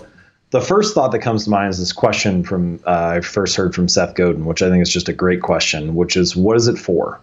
the 0.51 0.61
first 0.61 0.95
thought 0.95 1.13
that 1.13 1.21
comes 1.21 1.45
to 1.45 1.51
mind 1.51 1.71
is 1.71 1.79
this 1.79 1.93
question 1.93 2.43
from 2.43 2.81
uh, 2.85 3.15
I 3.17 3.21
first 3.21 3.55
heard 3.55 3.73
from 3.73 3.87
Seth 3.87 4.15
Godin, 4.15 4.47
which 4.47 4.63
I 4.63 4.69
think 4.69 4.83
is 4.83 4.91
just 4.91 5.09
a 5.09 5.13
great 5.13 5.43
question, 5.43 5.95
which 5.95 6.17
is 6.17 6.35
what 6.35 6.57
is 6.57 6.67
it 6.67 6.77
for? 6.77 7.21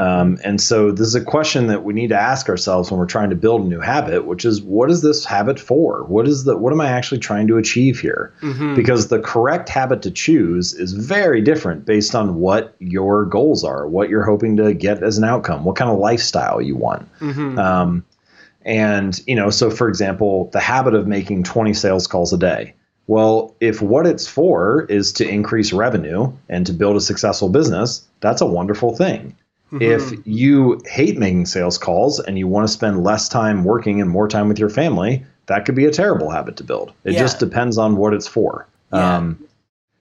Um, 0.00 0.38
and 0.42 0.60
so 0.60 0.90
this 0.90 1.06
is 1.06 1.14
a 1.14 1.22
question 1.22 1.66
that 1.66 1.84
we 1.84 1.92
need 1.92 2.08
to 2.08 2.18
ask 2.18 2.48
ourselves 2.48 2.90
when 2.90 2.98
we're 2.98 3.06
trying 3.06 3.30
to 3.30 3.36
build 3.36 3.60
a 3.60 3.64
new 3.64 3.80
habit, 3.80 4.24
which 4.24 4.44
is 4.46 4.62
what 4.62 4.90
is 4.90 5.02
this 5.02 5.26
habit 5.26 5.60
for? 5.60 6.04
What 6.04 6.26
is 6.26 6.44
the 6.44 6.56
what 6.56 6.72
am 6.72 6.80
I 6.80 6.88
actually 6.88 7.20
trying 7.20 7.46
to 7.48 7.58
achieve 7.58 8.00
here? 8.00 8.32
Because 8.74 9.08
the 9.08 9.20
correct 9.20 9.68
habit 9.68 10.00
to 10.02 10.10
choose 10.10 10.72
is 10.72 10.92
very 10.92 11.42
different 11.42 11.84
based 11.84 12.14
on 12.14 12.36
what 12.36 12.74
your 12.78 13.26
goals 13.26 13.62
are, 13.62 13.86
what 13.86 14.08
you're 14.08 14.24
hoping 14.24 14.56
to 14.56 14.72
get 14.72 15.02
as 15.02 15.18
an 15.18 15.24
outcome, 15.24 15.64
what 15.64 15.76
kind 15.76 15.90
of 15.90 15.98
lifestyle 15.98 16.62
you 16.62 16.76
want. 16.76 17.06
Um, 17.58 18.04
and, 18.70 19.20
you 19.26 19.34
know, 19.34 19.50
so 19.50 19.68
for 19.68 19.88
example, 19.88 20.48
the 20.52 20.60
habit 20.60 20.94
of 20.94 21.08
making 21.08 21.42
20 21.42 21.74
sales 21.74 22.06
calls 22.06 22.32
a 22.32 22.38
day. 22.38 22.72
Well, 23.08 23.56
if 23.58 23.82
what 23.82 24.06
it's 24.06 24.28
for 24.28 24.82
is 24.84 25.12
to 25.14 25.28
increase 25.28 25.72
revenue 25.72 26.32
and 26.48 26.64
to 26.66 26.72
build 26.72 26.94
a 26.94 27.00
successful 27.00 27.48
business, 27.48 28.06
that's 28.20 28.40
a 28.40 28.46
wonderful 28.46 28.94
thing. 28.94 29.36
Mm-hmm. 29.72 29.82
If 29.82 30.24
you 30.24 30.80
hate 30.86 31.18
making 31.18 31.46
sales 31.46 31.78
calls 31.78 32.20
and 32.20 32.38
you 32.38 32.46
want 32.46 32.68
to 32.68 32.72
spend 32.72 33.02
less 33.02 33.28
time 33.28 33.64
working 33.64 34.00
and 34.00 34.08
more 34.08 34.28
time 34.28 34.46
with 34.46 34.60
your 34.60 34.70
family, 34.70 35.24
that 35.46 35.64
could 35.64 35.74
be 35.74 35.86
a 35.86 35.90
terrible 35.90 36.30
habit 36.30 36.56
to 36.58 36.62
build. 36.62 36.92
It 37.02 37.14
yeah. 37.14 37.18
just 37.18 37.40
depends 37.40 37.76
on 37.76 37.96
what 37.96 38.14
it's 38.14 38.28
for. 38.28 38.68
Yeah. 38.92 39.16
Um, 39.16 39.44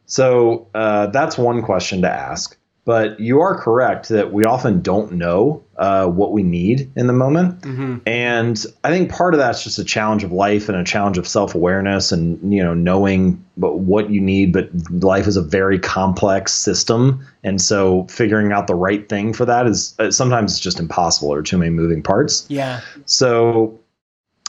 so 0.05 0.67
uh, 0.75 1.07
that's 1.07 1.39
one 1.39 1.63
question 1.63 2.03
to 2.03 2.09
ask. 2.09 2.55
But 2.85 3.19
you 3.19 3.41
are 3.41 3.55
correct 3.55 4.09
that 4.09 4.33
we 4.33 4.45
often 4.45 4.81
don't 4.81 5.11
know 5.11 5.63
uh, 5.77 6.07
what 6.07 6.31
we 6.31 6.41
need 6.41 6.91
in 6.95 7.05
the 7.05 7.13
moment, 7.13 7.61
mm-hmm. 7.61 7.97
and 8.07 8.65
I 8.83 8.89
think 8.89 9.11
part 9.11 9.33
of 9.33 9.37
that's 9.39 9.63
just 9.63 9.77
a 9.77 9.83
challenge 9.83 10.23
of 10.23 10.31
life 10.31 10.69
and 10.69 10.77
a 10.77 10.83
challenge 10.83 11.17
of 11.17 11.27
self 11.27 11.53
awareness 11.53 12.11
and 12.11 12.53
you 12.53 12.63
know 12.63 12.73
knowing 12.73 13.43
what 13.55 14.09
you 14.09 14.19
need. 14.19 14.53
But 14.53 14.69
life 14.91 15.27
is 15.27 15.35
a 15.35 15.41
very 15.41 15.77
complex 15.77 16.53
system, 16.53 17.23
and 17.43 17.61
so 17.61 18.05
figuring 18.05 18.51
out 18.51 18.65
the 18.65 18.75
right 18.75 19.07
thing 19.07 19.33
for 19.33 19.45
that 19.45 19.67
is 19.67 19.93
uh, 19.99 20.09
sometimes 20.09 20.53
it's 20.53 20.61
just 20.61 20.79
impossible 20.79 21.31
or 21.31 21.43
too 21.43 21.59
many 21.59 21.69
moving 21.69 22.01
parts. 22.01 22.45
Yeah. 22.49 22.81
So 23.05 23.79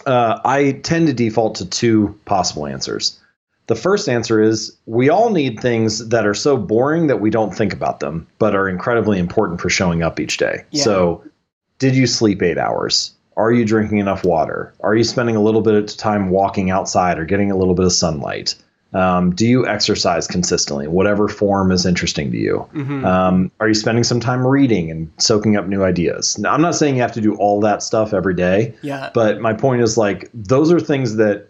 uh, 0.06 0.40
I 0.44 0.72
tend 0.82 1.08
to 1.08 1.12
default 1.12 1.56
to 1.56 1.66
two 1.66 2.18
possible 2.24 2.66
answers. 2.66 3.19
The 3.70 3.76
first 3.76 4.08
answer 4.08 4.42
is 4.42 4.76
we 4.86 5.10
all 5.10 5.30
need 5.30 5.60
things 5.60 6.08
that 6.08 6.26
are 6.26 6.34
so 6.34 6.56
boring 6.56 7.06
that 7.06 7.20
we 7.20 7.30
don't 7.30 7.54
think 7.54 7.72
about 7.72 8.00
them, 8.00 8.26
but 8.40 8.52
are 8.52 8.68
incredibly 8.68 9.16
important 9.16 9.60
for 9.60 9.70
showing 9.70 10.02
up 10.02 10.18
each 10.18 10.38
day. 10.38 10.64
Yeah. 10.72 10.82
So, 10.82 11.24
did 11.78 11.94
you 11.94 12.08
sleep 12.08 12.42
eight 12.42 12.58
hours? 12.58 13.12
Are 13.36 13.52
you 13.52 13.64
drinking 13.64 13.98
enough 13.98 14.24
water? 14.24 14.74
Are 14.80 14.96
you 14.96 15.04
spending 15.04 15.36
a 15.36 15.40
little 15.40 15.60
bit 15.60 15.74
of 15.74 15.96
time 15.96 16.30
walking 16.30 16.72
outside 16.72 17.16
or 17.16 17.24
getting 17.24 17.52
a 17.52 17.56
little 17.56 17.76
bit 17.76 17.86
of 17.86 17.92
sunlight? 17.92 18.56
Um, 18.92 19.32
do 19.36 19.46
you 19.46 19.64
exercise 19.68 20.26
consistently, 20.26 20.88
whatever 20.88 21.28
form 21.28 21.70
is 21.70 21.86
interesting 21.86 22.32
to 22.32 22.36
you? 22.36 22.68
Mm-hmm. 22.74 23.04
Um, 23.04 23.52
are 23.60 23.68
you 23.68 23.74
spending 23.74 24.02
some 24.02 24.18
time 24.18 24.44
reading 24.44 24.90
and 24.90 25.12
soaking 25.18 25.56
up 25.56 25.68
new 25.68 25.84
ideas? 25.84 26.36
Now, 26.40 26.52
I'm 26.52 26.60
not 26.60 26.74
saying 26.74 26.96
you 26.96 27.02
have 27.02 27.12
to 27.12 27.20
do 27.20 27.36
all 27.36 27.60
that 27.60 27.84
stuff 27.84 28.12
every 28.12 28.34
day. 28.34 28.74
Yeah. 28.82 29.10
But 29.14 29.40
my 29.40 29.52
point 29.52 29.82
is 29.82 29.96
like 29.96 30.28
those 30.34 30.72
are 30.72 30.80
things 30.80 31.14
that 31.16 31.49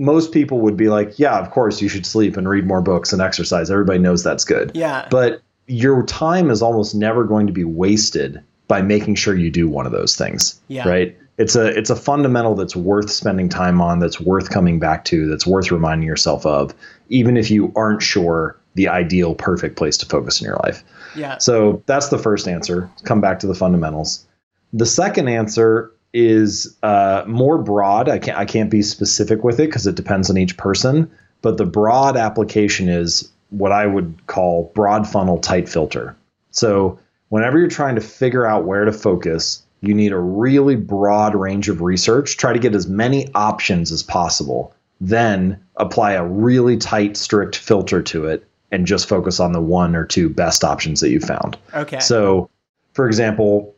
most 0.00 0.32
people 0.32 0.60
would 0.60 0.78
be 0.78 0.88
like, 0.88 1.18
yeah, 1.18 1.38
of 1.38 1.50
course 1.50 1.82
you 1.82 1.88
should 1.88 2.06
sleep 2.06 2.38
and 2.38 2.48
read 2.48 2.66
more 2.66 2.80
books 2.80 3.12
and 3.12 3.20
exercise. 3.20 3.70
Everybody 3.70 3.98
knows 3.98 4.24
that's 4.24 4.44
good. 4.44 4.72
Yeah. 4.74 5.06
But 5.10 5.42
your 5.66 6.02
time 6.04 6.50
is 6.50 6.62
almost 6.62 6.94
never 6.94 7.22
going 7.22 7.46
to 7.46 7.52
be 7.52 7.64
wasted 7.64 8.42
by 8.66 8.80
making 8.80 9.16
sure 9.16 9.36
you 9.36 9.50
do 9.50 9.68
one 9.68 9.84
of 9.84 9.92
those 9.92 10.16
things. 10.16 10.58
Yeah. 10.68 10.88
Right. 10.88 11.18
It's 11.36 11.54
a 11.54 11.66
it's 11.66 11.90
a 11.90 11.96
fundamental 11.96 12.54
that's 12.54 12.74
worth 12.74 13.10
spending 13.10 13.50
time 13.50 13.82
on, 13.82 13.98
that's 13.98 14.18
worth 14.18 14.48
coming 14.48 14.78
back 14.78 15.04
to, 15.06 15.28
that's 15.28 15.46
worth 15.46 15.70
reminding 15.70 16.08
yourself 16.08 16.46
of, 16.46 16.74
even 17.10 17.36
if 17.36 17.50
you 17.50 17.70
aren't 17.76 18.02
sure 18.02 18.58
the 18.74 18.88
ideal 18.88 19.34
perfect 19.34 19.76
place 19.76 19.98
to 19.98 20.06
focus 20.06 20.40
in 20.40 20.46
your 20.46 20.56
life. 20.64 20.82
Yeah. 21.14 21.36
So 21.38 21.82
that's 21.84 22.08
the 22.08 22.18
first 22.18 22.48
answer. 22.48 22.90
Come 23.04 23.20
back 23.20 23.38
to 23.40 23.46
the 23.46 23.54
fundamentals. 23.54 24.26
The 24.72 24.86
second 24.86 25.28
answer 25.28 25.92
is 26.12 26.76
uh, 26.82 27.24
more 27.26 27.58
broad. 27.58 28.08
I 28.08 28.18
can't 28.18 28.38
I 28.38 28.44
can't 28.44 28.70
be 28.70 28.82
specific 28.82 29.44
with 29.44 29.60
it 29.60 29.66
because 29.66 29.86
it 29.86 29.94
depends 29.94 30.30
on 30.30 30.38
each 30.38 30.56
person. 30.56 31.10
But 31.42 31.56
the 31.56 31.66
broad 31.66 32.16
application 32.16 32.88
is 32.88 33.30
what 33.50 33.72
I 33.72 33.86
would 33.86 34.26
call 34.26 34.70
broad 34.74 35.08
funnel 35.08 35.38
tight 35.38 35.68
filter. 35.68 36.16
So 36.50 36.98
whenever 37.28 37.58
you're 37.58 37.68
trying 37.68 37.94
to 37.94 38.00
figure 38.00 38.46
out 38.46 38.64
where 38.64 38.84
to 38.84 38.92
focus, 38.92 39.62
you 39.80 39.94
need 39.94 40.12
a 40.12 40.18
really 40.18 40.76
broad 40.76 41.34
range 41.34 41.68
of 41.68 41.80
research. 41.80 42.36
Try 42.36 42.52
to 42.52 42.58
get 42.58 42.74
as 42.74 42.86
many 42.86 43.32
options 43.34 43.90
as 43.90 44.02
possible. 44.02 44.74
Then 45.00 45.58
apply 45.76 46.12
a 46.12 46.24
really 46.24 46.76
tight, 46.76 47.16
strict 47.16 47.56
filter 47.56 48.02
to 48.02 48.26
it 48.26 48.46
and 48.70 48.86
just 48.86 49.08
focus 49.08 49.40
on 49.40 49.52
the 49.52 49.60
one 49.60 49.96
or 49.96 50.04
two 50.04 50.28
best 50.28 50.62
options 50.62 51.00
that 51.00 51.10
you 51.10 51.20
found. 51.20 51.56
Okay. 51.74 52.00
So, 52.00 52.50
for 52.92 53.06
example, 53.06 53.74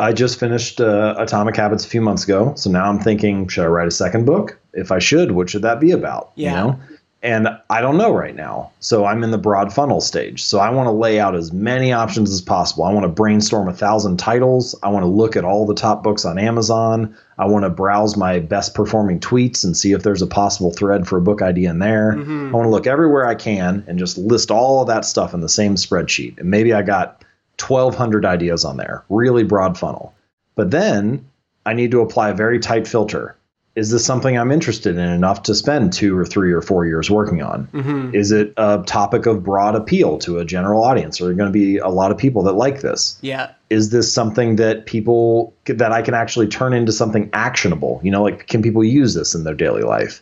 I 0.00 0.12
just 0.12 0.40
finished 0.40 0.80
uh, 0.80 1.14
Atomic 1.18 1.56
Habits 1.56 1.84
a 1.84 1.88
few 1.88 2.00
months 2.00 2.24
ago, 2.24 2.54
so 2.56 2.70
now 2.70 2.88
I'm 2.88 2.98
thinking, 2.98 3.46
should 3.48 3.64
I 3.64 3.68
write 3.68 3.88
a 3.88 3.92
second 3.92 4.24
book? 4.24 4.58
If 4.72 4.90
I 4.90 4.98
should, 4.98 5.32
what 5.32 5.50
should 5.50 5.62
that 5.62 5.78
be 5.78 5.90
about? 5.90 6.32
Yeah. 6.36 6.50
You 6.50 6.56
know? 6.56 6.80
And 7.22 7.48
I 7.68 7.82
don't 7.82 7.98
know 7.98 8.14
right 8.14 8.34
now. 8.34 8.72
So 8.80 9.04
I'm 9.04 9.22
in 9.22 9.30
the 9.30 9.36
broad 9.36 9.74
funnel 9.74 10.00
stage. 10.00 10.42
So 10.42 10.58
I 10.58 10.70
want 10.70 10.86
to 10.86 10.90
lay 10.90 11.20
out 11.20 11.34
as 11.34 11.52
many 11.52 11.92
options 11.92 12.32
as 12.32 12.40
possible. 12.40 12.84
I 12.84 12.92
want 12.94 13.04
to 13.04 13.10
brainstorm 13.10 13.68
a 13.68 13.74
thousand 13.74 14.16
titles. 14.16 14.74
I 14.82 14.88
want 14.88 15.02
to 15.02 15.06
look 15.08 15.36
at 15.36 15.44
all 15.44 15.66
the 15.66 15.74
top 15.74 16.02
books 16.02 16.24
on 16.24 16.38
Amazon. 16.38 17.14
I 17.36 17.44
want 17.44 17.66
to 17.66 17.70
browse 17.70 18.16
my 18.16 18.38
best 18.38 18.74
performing 18.74 19.20
tweets 19.20 19.64
and 19.64 19.76
see 19.76 19.92
if 19.92 20.02
there's 20.02 20.22
a 20.22 20.26
possible 20.26 20.72
thread 20.72 21.06
for 21.06 21.18
a 21.18 21.22
book 21.22 21.42
idea 21.42 21.68
in 21.68 21.78
there. 21.78 22.14
Mm-hmm. 22.14 22.54
I 22.54 22.56
want 22.56 22.64
to 22.64 22.70
look 22.70 22.86
everywhere 22.86 23.26
I 23.26 23.34
can 23.34 23.84
and 23.86 23.98
just 23.98 24.16
list 24.16 24.50
all 24.50 24.80
of 24.80 24.86
that 24.86 25.04
stuff 25.04 25.34
in 25.34 25.40
the 25.40 25.48
same 25.48 25.74
spreadsheet. 25.74 26.38
And 26.38 26.50
maybe 26.50 26.72
I 26.72 26.80
got 26.80 27.22
1,200 27.68 28.24
ideas 28.24 28.64
on 28.64 28.76
there, 28.76 29.04
really 29.08 29.44
broad 29.44 29.78
funnel. 29.78 30.14
But 30.54 30.70
then 30.70 31.26
I 31.64 31.74
need 31.74 31.90
to 31.92 32.00
apply 32.00 32.30
a 32.30 32.34
very 32.34 32.58
tight 32.58 32.86
filter. 32.86 33.36
Is 33.76 33.90
this 33.90 34.04
something 34.04 34.36
I'm 34.36 34.50
interested 34.50 34.96
in 34.96 35.08
enough 35.08 35.44
to 35.44 35.54
spend 35.54 35.92
two 35.92 36.18
or 36.18 36.26
three 36.26 36.52
or 36.52 36.60
four 36.60 36.86
years 36.86 37.08
working 37.08 37.40
on? 37.40 37.68
Mm-hmm. 37.68 38.14
Is 38.14 38.32
it 38.32 38.52
a 38.56 38.82
topic 38.84 39.26
of 39.26 39.44
broad 39.44 39.76
appeal 39.76 40.18
to 40.18 40.38
a 40.38 40.44
general 40.44 40.82
audience? 40.82 41.20
Are 41.20 41.26
there 41.26 41.34
going 41.34 41.52
to 41.52 41.52
be 41.52 41.78
a 41.78 41.88
lot 41.88 42.10
of 42.10 42.18
people 42.18 42.42
that 42.42 42.54
like 42.54 42.80
this? 42.80 43.16
Yeah. 43.22 43.52
Is 43.70 43.90
this 43.90 44.12
something 44.12 44.56
that 44.56 44.86
people 44.86 45.54
that 45.66 45.92
I 45.92 46.02
can 46.02 46.14
actually 46.14 46.48
turn 46.48 46.72
into 46.74 46.90
something 46.90 47.30
actionable? 47.32 48.00
You 48.02 48.10
know, 48.10 48.24
like 48.24 48.48
can 48.48 48.60
people 48.60 48.82
use 48.82 49.14
this 49.14 49.36
in 49.36 49.44
their 49.44 49.54
daily 49.54 49.82
life? 49.82 50.20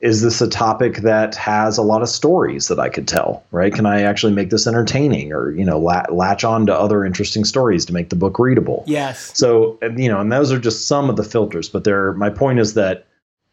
Is 0.00 0.20
this 0.20 0.40
a 0.40 0.48
topic 0.48 0.98
that 0.98 1.34
has 1.34 1.78
a 1.78 1.82
lot 1.82 2.02
of 2.02 2.08
stories 2.08 2.68
that 2.68 2.78
I 2.78 2.88
could 2.88 3.08
tell, 3.08 3.42
right? 3.50 3.72
Can 3.72 3.86
I 3.86 4.02
actually 4.02 4.34
make 4.34 4.50
this 4.50 4.66
entertaining 4.66 5.32
or, 5.32 5.50
you 5.52 5.64
know, 5.64 5.78
latch 5.78 6.44
on 6.44 6.66
to 6.66 6.74
other 6.74 7.04
interesting 7.04 7.44
stories 7.44 7.86
to 7.86 7.94
make 7.94 8.10
the 8.10 8.16
book 8.16 8.38
readable? 8.38 8.84
Yes. 8.86 9.32
So, 9.34 9.78
you 9.96 10.08
know, 10.08 10.20
and 10.20 10.30
those 10.30 10.52
are 10.52 10.58
just 10.58 10.86
some 10.86 11.08
of 11.08 11.16
the 11.16 11.24
filters, 11.24 11.68
but 11.68 11.84
there 11.84 12.12
my 12.12 12.28
point 12.28 12.58
is 12.58 12.74
that 12.74 13.06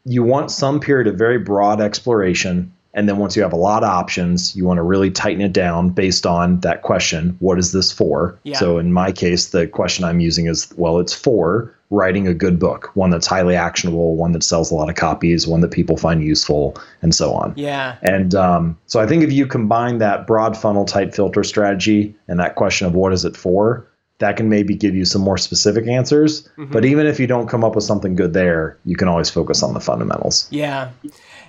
you 0.05 0.21
want 0.21 0.51
some 0.51 0.81
period 0.81 1.07
of 1.07 1.15
very 1.15 1.39
broad 1.39 1.79
exploration 1.79 2.73
and 2.93 3.09
then 3.09 3.17
once 3.17 3.35
you 3.35 3.41
have 3.41 3.53
a 3.53 3.57
lot 3.57 3.83
of 3.83 3.89
options, 3.89 4.55
you 4.55 4.65
want 4.65 4.77
to 4.77 4.83
really 4.83 5.09
tighten 5.09 5.41
it 5.41 5.53
down 5.53 5.89
based 5.89 6.25
on 6.25 6.59
that 6.59 6.83
question, 6.83 7.35
what 7.39 7.57
is 7.57 7.71
this 7.71 7.91
for? 7.91 8.37
Yeah. 8.43 8.57
So 8.57 8.77
in 8.77 8.93
my 8.93 9.11
case, 9.11 9.49
the 9.49 9.65
question 9.65 10.05
I'm 10.05 10.19
using 10.19 10.45
is, 10.45 10.71
well, 10.77 10.99
it's 10.99 11.13
for 11.13 11.73
writing 11.93 12.27
a 12.27 12.33
good 12.33 12.57
book, 12.57 12.89
one 12.95 13.11
that's 13.11 13.27
highly 13.27 13.55
actionable, 13.55 14.15
one 14.15 14.31
that 14.31 14.43
sells 14.43 14.71
a 14.71 14.75
lot 14.75 14.89
of 14.89 14.95
copies, 14.95 15.47
one 15.47 15.61
that 15.61 15.71
people 15.71 15.95
find 15.95 16.23
useful, 16.23 16.75
and 17.01 17.13
so 17.13 17.33
on. 17.33 17.53
Yeah. 17.55 17.97
And 18.01 18.33
um, 18.33 18.77
so 18.87 18.99
I 18.99 19.05
think 19.05 19.23
if 19.23 19.31
you 19.31 19.45
combine 19.45 19.99
that 19.99 20.25
broad 20.25 20.57
funnel 20.57 20.85
type 20.85 21.13
filter 21.13 21.43
strategy 21.43 22.15
and 22.27 22.39
that 22.39 22.55
question 22.55 22.87
of 22.87 22.95
what 22.95 23.13
is 23.13 23.25
it 23.25 23.37
for, 23.37 23.87
that 24.17 24.37
can 24.37 24.49
maybe 24.49 24.75
give 24.75 24.95
you 24.95 25.05
some 25.05 25.21
more 25.21 25.37
specific 25.37 25.87
answers. 25.87 26.47
Mm-hmm. 26.57 26.71
But 26.71 26.85
even 26.85 27.05
if 27.05 27.19
you 27.19 27.27
don't 27.27 27.47
come 27.47 27.63
up 27.63 27.75
with 27.75 27.83
something 27.83 28.15
good 28.15 28.33
there, 28.33 28.77
you 28.85 28.95
can 28.95 29.07
always 29.07 29.29
focus 29.29 29.61
on 29.61 29.73
the 29.73 29.79
fundamentals. 29.79 30.47
Yeah. 30.49 30.89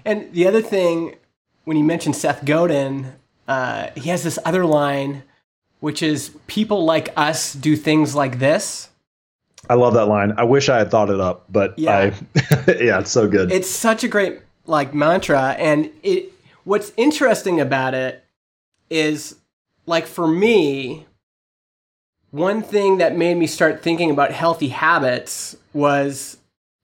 And 0.05 0.31
the 0.33 0.47
other 0.47 0.61
thing, 0.61 1.17
when 1.65 1.77
you 1.79 1.85
mentioned 1.85 2.17
Seth 2.17 2.45
Godin, 2.45 3.15
uh, 3.49 3.89
he 3.95 4.11
has 4.11 4.23
this 4.23 4.39
other 4.45 4.67
line, 4.67 5.23
which 5.81 6.03
is 6.03 6.37
people 6.47 6.85
like 6.85 7.11
us 7.17 7.55
do 7.55 7.77
things 7.77 8.15
like 8.15 8.39
this. 8.39 8.91
I 9.69 9.75
love 9.75 9.95
that 9.95 10.07
line. 10.07 10.35
I 10.37 10.45
wish 10.45 10.69
I 10.69 10.79
had 10.79 10.91
thought 10.91 11.11
it 11.11 11.21
up, 11.21 11.47
but 11.49 11.79
yeah, 11.79 11.97
I, 11.97 12.07
yeah, 12.81 13.01
it's 13.01 13.11
so 13.11 13.29
good. 13.29 13.51
It's 13.51 13.69
such 13.69 14.05
a 14.05 14.09
great 14.09 14.41
like 14.67 14.95
mantra, 14.95 15.57
and 15.59 15.91
it. 16.03 16.33
What's 16.65 16.93
interesting 16.97 17.61
about 17.61 17.95
it 17.95 18.25
is, 18.89 19.37
like 19.87 20.07
for 20.07 20.27
me, 20.27 21.07
one 22.31 22.63
thing 22.63 22.99
that 22.99 23.17
made 23.17 23.37
me 23.37 23.47
start 23.47 23.83
thinking 23.83 24.11
about 24.11 24.33
healthy 24.33 24.69
habits 24.69 25.57
was 25.73 26.39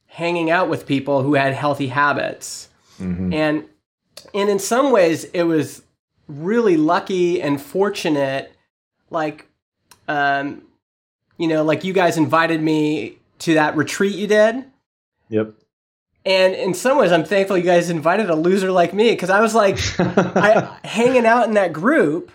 hanging 0.06 0.50
out 0.50 0.68
with 0.68 0.86
people 0.86 1.22
who 1.22 1.34
had 1.34 1.54
healthy 1.54 1.88
habits, 1.88 2.68
mm-hmm. 2.98 3.32
and 3.32 3.64
and 4.34 4.48
in 4.48 4.58
some 4.58 4.90
ways 4.90 5.24
it 5.24 5.44
was 5.44 5.82
really 6.28 6.76
lucky 6.76 7.42
and 7.42 7.60
fortunate, 7.60 8.52
like. 9.10 9.46
Um, 10.08 10.62
you 11.40 11.48
know, 11.48 11.64
like 11.64 11.84
you 11.84 11.94
guys 11.94 12.18
invited 12.18 12.60
me 12.60 13.16
to 13.38 13.54
that 13.54 13.74
retreat 13.74 14.14
you 14.14 14.26
did. 14.26 14.62
Yep. 15.30 15.54
And 16.26 16.54
in 16.54 16.74
some 16.74 16.98
ways, 16.98 17.12
I'm 17.12 17.24
thankful 17.24 17.56
you 17.56 17.64
guys 17.64 17.88
invited 17.88 18.28
a 18.28 18.34
loser 18.36 18.70
like 18.70 18.92
me 18.92 19.12
because 19.12 19.30
I 19.30 19.40
was 19.40 19.54
like 19.54 19.78
I, 19.98 20.78
hanging 20.84 21.24
out 21.24 21.48
in 21.48 21.54
that 21.54 21.72
group. 21.72 22.30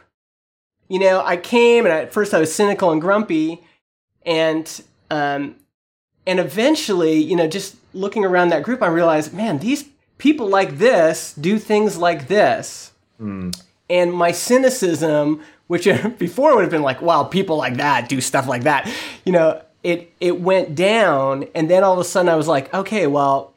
You 0.88 0.98
know, 0.98 1.24
I 1.24 1.38
came 1.38 1.86
and 1.86 1.94
at 1.94 2.12
first 2.12 2.34
I 2.34 2.40
was 2.40 2.54
cynical 2.54 2.90
and 2.90 3.00
grumpy, 3.00 3.64
and 4.26 4.68
um, 5.12 5.56
and 6.26 6.40
eventually, 6.40 7.18
you 7.18 7.36
know, 7.36 7.48
just 7.48 7.76
looking 7.94 8.26
around 8.26 8.50
that 8.50 8.64
group, 8.64 8.82
I 8.82 8.88
realized, 8.88 9.36
man, 9.36 9.60
these 9.60 9.86
people 10.18 10.48
like 10.48 10.80
this 10.80 11.34
do 11.34 11.60
things 11.60 11.96
like 11.96 12.28
this. 12.28 12.92
Mm. 13.22 13.56
And 13.90 14.14
my 14.14 14.32
cynicism 14.32 15.42
which 15.68 15.86
before 16.18 16.56
would 16.56 16.62
have 16.62 16.72
been 16.72 16.84
like, 16.84 17.02
wow, 17.02 17.24
people 17.24 17.58
like 17.58 17.78
that 17.78 18.10
do 18.10 18.22
stuff 18.22 18.48
like 18.48 18.64
that. 18.64 18.92
You 19.26 19.34
know, 19.34 19.62
it 19.84 20.12
it 20.20 20.42
went 20.42 20.76
down, 20.76 21.46
and 21.54 21.70
then 21.70 21.84
all 21.84 21.94
of 21.94 22.00
a 22.00 22.04
sudden 22.04 22.30
I 22.30 22.36
was 22.36 22.48
like, 22.48 22.74
okay, 22.74 23.08
well, 23.08 23.54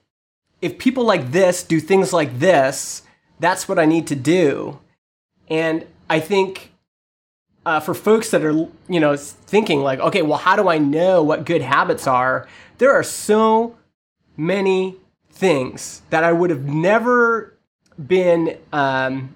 if 0.61 0.79
people 0.79 1.05
like 1.05 1.33
this 1.33 1.63
do 1.63 1.81
things 1.81 2.13
like 2.13 2.39
this, 2.39 3.03
that's 3.41 3.69
what 3.69 3.79
I 3.79 3.87
need 3.87 4.07
to 4.09 4.17
do. 4.17 4.79
And 5.49 5.87
I 6.11 6.21
think 6.21 6.73
uh, 7.65 7.81
for 7.81 7.95
folks 7.95 8.31
that 8.31 8.45
are, 8.45 8.53
you 8.89 9.01
know, 9.01 9.17
thinking 9.17 9.81
like, 9.81 10.01
okay, 10.01 10.23
well, 10.23 10.39
how 10.39 10.57
do 10.57 10.69
I 10.69 10.79
know 10.79 11.23
what 11.23 11.47
good 11.47 11.63
habits 11.63 12.07
are? 12.07 12.49
There 12.79 12.93
are 12.93 13.03
so 13.03 13.77
many 14.37 14.97
things 15.31 16.03
that 16.11 16.25
I 16.25 16.33
would 16.33 16.51
have 16.51 16.65
never 16.65 17.55
been, 18.05 18.59
um, 18.73 19.35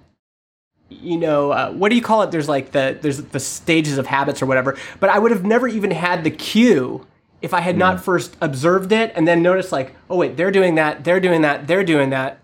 you 1.01 1.17
know, 1.17 1.51
uh, 1.51 1.71
what 1.71 1.89
do 1.89 1.95
you 1.95 2.01
call 2.01 2.21
it? 2.23 2.31
There's 2.31 2.49
like 2.49 2.71
the 2.71 2.97
there's 3.01 3.17
the 3.17 3.39
stages 3.39 3.97
of 3.97 4.07
habits 4.07 4.41
or 4.41 4.45
whatever. 4.45 4.77
But 4.99 5.09
I 5.09 5.19
would 5.19 5.31
have 5.31 5.45
never 5.45 5.67
even 5.67 5.91
had 5.91 6.23
the 6.23 6.31
cue 6.31 7.05
if 7.41 7.53
I 7.53 7.59
had 7.59 7.77
not 7.77 8.03
first 8.03 8.37
observed 8.39 8.91
it 8.91 9.11
and 9.15 9.27
then 9.27 9.41
noticed 9.41 9.71
like, 9.71 9.95
oh 10.09 10.17
wait, 10.17 10.37
they're 10.37 10.51
doing 10.51 10.75
that, 10.75 11.03
they're 11.03 11.19
doing 11.19 11.41
that, 11.41 11.67
they're 11.67 11.83
doing 11.83 12.09
that. 12.11 12.39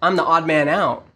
I'm 0.00 0.16
the 0.16 0.24
odd 0.24 0.46
man 0.46 0.68
out. 0.68 1.06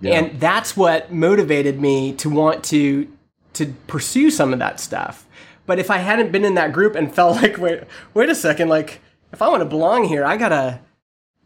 Yeah. 0.00 0.18
And 0.18 0.38
that's 0.38 0.76
what 0.76 1.10
motivated 1.10 1.80
me 1.80 2.12
to 2.14 2.28
want 2.28 2.62
to 2.64 3.10
to 3.54 3.74
pursue 3.86 4.30
some 4.30 4.52
of 4.52 4.58
that 4.58 4.80
stuff. 4.80 5.26
But 5.64 5.78
if 5.78 5.90
I 5.90 5.98
hadn't 5.98 6.30
been 6.30 6.44
in 6.44 6.54
that 6.54 6.72
group 6.72 6.94
and 6.94 7.12
felt 7.12 7.36
like, 7.42 7.58
wait, 7.58 7.84
wait 8.14 8.28
a 8.28 8.34
second, 8.34 8.68
like 8.68 9.00
if 9.32 9.42
I 9.42 9.48
want 9.48 9.62
to 9.62 9.68
belong 9.68 10.04
here, 10.04 10.24
I 10.24 10.36
gotta, 10.36 10.80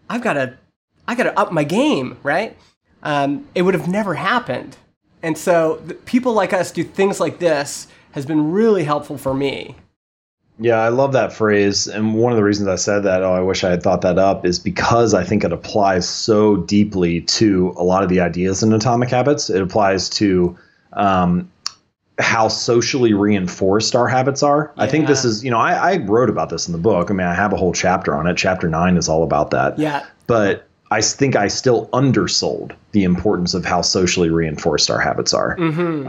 I've 0.08 0.22
gotta, 0.22 0.58
I 1.06 1.14
gotta 1.14 1.38
up 1.38 1.52
my 1.52 1.64
game, 1.64 2.18
right? 2.22 2.56
Um, 3.02 3.46
it 3.54 3.62
would 3.62 3.74
have 3.74 3.88
never 3.88 4.14
happened. 4.14 4.76
And 5.22 5.36
so 5.36 5.82
people 6.06 6.32
like 6.32 6.52
us 6.52 6.70
do 6.70 6.84
things 6.84 7.20
like 7.20 7.38
this 7.38 7.86
has 8.12 8.26
been 8.26 8.52
really 8.52 8.84
helpful 8.84 9.18
for 9.18 9.34
me. 9.34 9.76
Yeah, 10.58 10.76
I 10.76 10.88
love 10.88 11.12
that 11.12 11.32
phrase. 11.32 11.86
And 11.86 12.14
one 12.14 12.32
of 12.32 12.36
the 12.36 12.44
reasons 12.44 12.68
I 12.68 12.76
said 12.76 13.00
that, 13.04 13.22
oh, 13.22 13.32
I 13.32 13.40
wish 13.40 13.64
I 13.64 13.70
had 13.70 13.82
thought 13.82 14.02
that 14.02 14.18
up, 14.18 14.44
is 14.44 14.58
because 14.58 15.14
I 15.14 15.24
think 15.24 15.42
it 15.42 15.52
applies 15.52 16.06
so 16.06 16.56
deeply 16.56 17.22
to 17.22 17.74
a 17.78 17.82
lot 17.82 18.02
of 18.02 18.10
the 18.10 18.20
ideas 18.20 18.62
in 18.62 18.72
Atomic 18.72 19.08
Habits. 19.08 19.48
It 19.48 19.62
applies 19.62 20.10
to 20.10 20.58
um, 20.92 21.50
how 22.18 22.48
socially 22.48 23.14
reinforced 23.14 23.96
our 23.96 24.06
habits 24.06 24.42
are. 24.42 24.74
I 24.76 24.86
think 24.86 25.06
this 25.06 25.24
is, 25.24 25.42
you 25.42 25.50
know, 25.50 25.58
I, 25.58 25.92
I 25.92 25.96
wrote 25.96 26.28
about 26.28 26.50
this 26.50 26.68
in 26.68 26.72
the 26.72 26.78
book. 26.78 27.10
I 27.10 27.14
mean, 27.14 27.26
I 27.26 27.34
have 27.34 27.54
a 27.54 27.56
whole 27.56 27.72
chapter 27.72 28.14
on 28.14 28.26
it. 28.26 28.36
Chapter 28.36 28.68
nine 28.68 28.98
is 28.98 29.08
all 29.08 29.22
about 29.22 29.52
that. 29.52 29.78
Yeah. 29.78 30.04
But 30.26 30.66
I 30.90 31.00
think 31.00 31.36
I 31.36 31.48
still 31.48 31.88
undersold 31.92 32.72
the 32.92 33.04
importance 33.04 33.54
of 33.54 33.64
how 33.64 33.82
socially 33.82 34.30
reinforced 34.30 34.90
our 34.90 34.98
habits 35.00 35.32
are. 35.32 35.56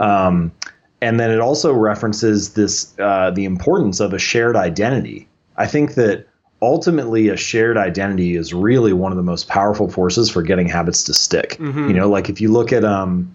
Um, 0.00 0.52
and 1.00 1.18
then 1.20 1.30
it 1.30 1.40
also 1.40 1.72
references 1.72 2.54
this 2.54 2.92
uh, 2.98 3.30
the 3.30 3.44
importance 3.44 4.00
of 4.00 4.12
a 4.12 4.18
shared 4.18 4.56
identity. 4.56 5.28
I 5.56 5.66
think 5.66 5.94
that 5.94 6.26
ultimately 6.60 7.28
a 7.28 7.36
shared 7.36 7.76
identity 7.76 8.36
is 8.36 8.54
really 8.54 8.92
one 8.92 9.10
of 9.10 9.16
the 9.16 9.22
most 9.24 9.48
powerful 9.48 9.88
forces 9.90 10.30
for 10.30 10.42
getting 10.42 10.68
habits 10.68 11.02
to 11.04 11.14
stick. 11.14 11.56
You 11.88 11.94
know, 11.94 12.08
like 12.08 12.28
if 12.28 12.40
you 12.40 12.52
look 12.52 12.72
at 12.72 12.84
um, 12.84 13.34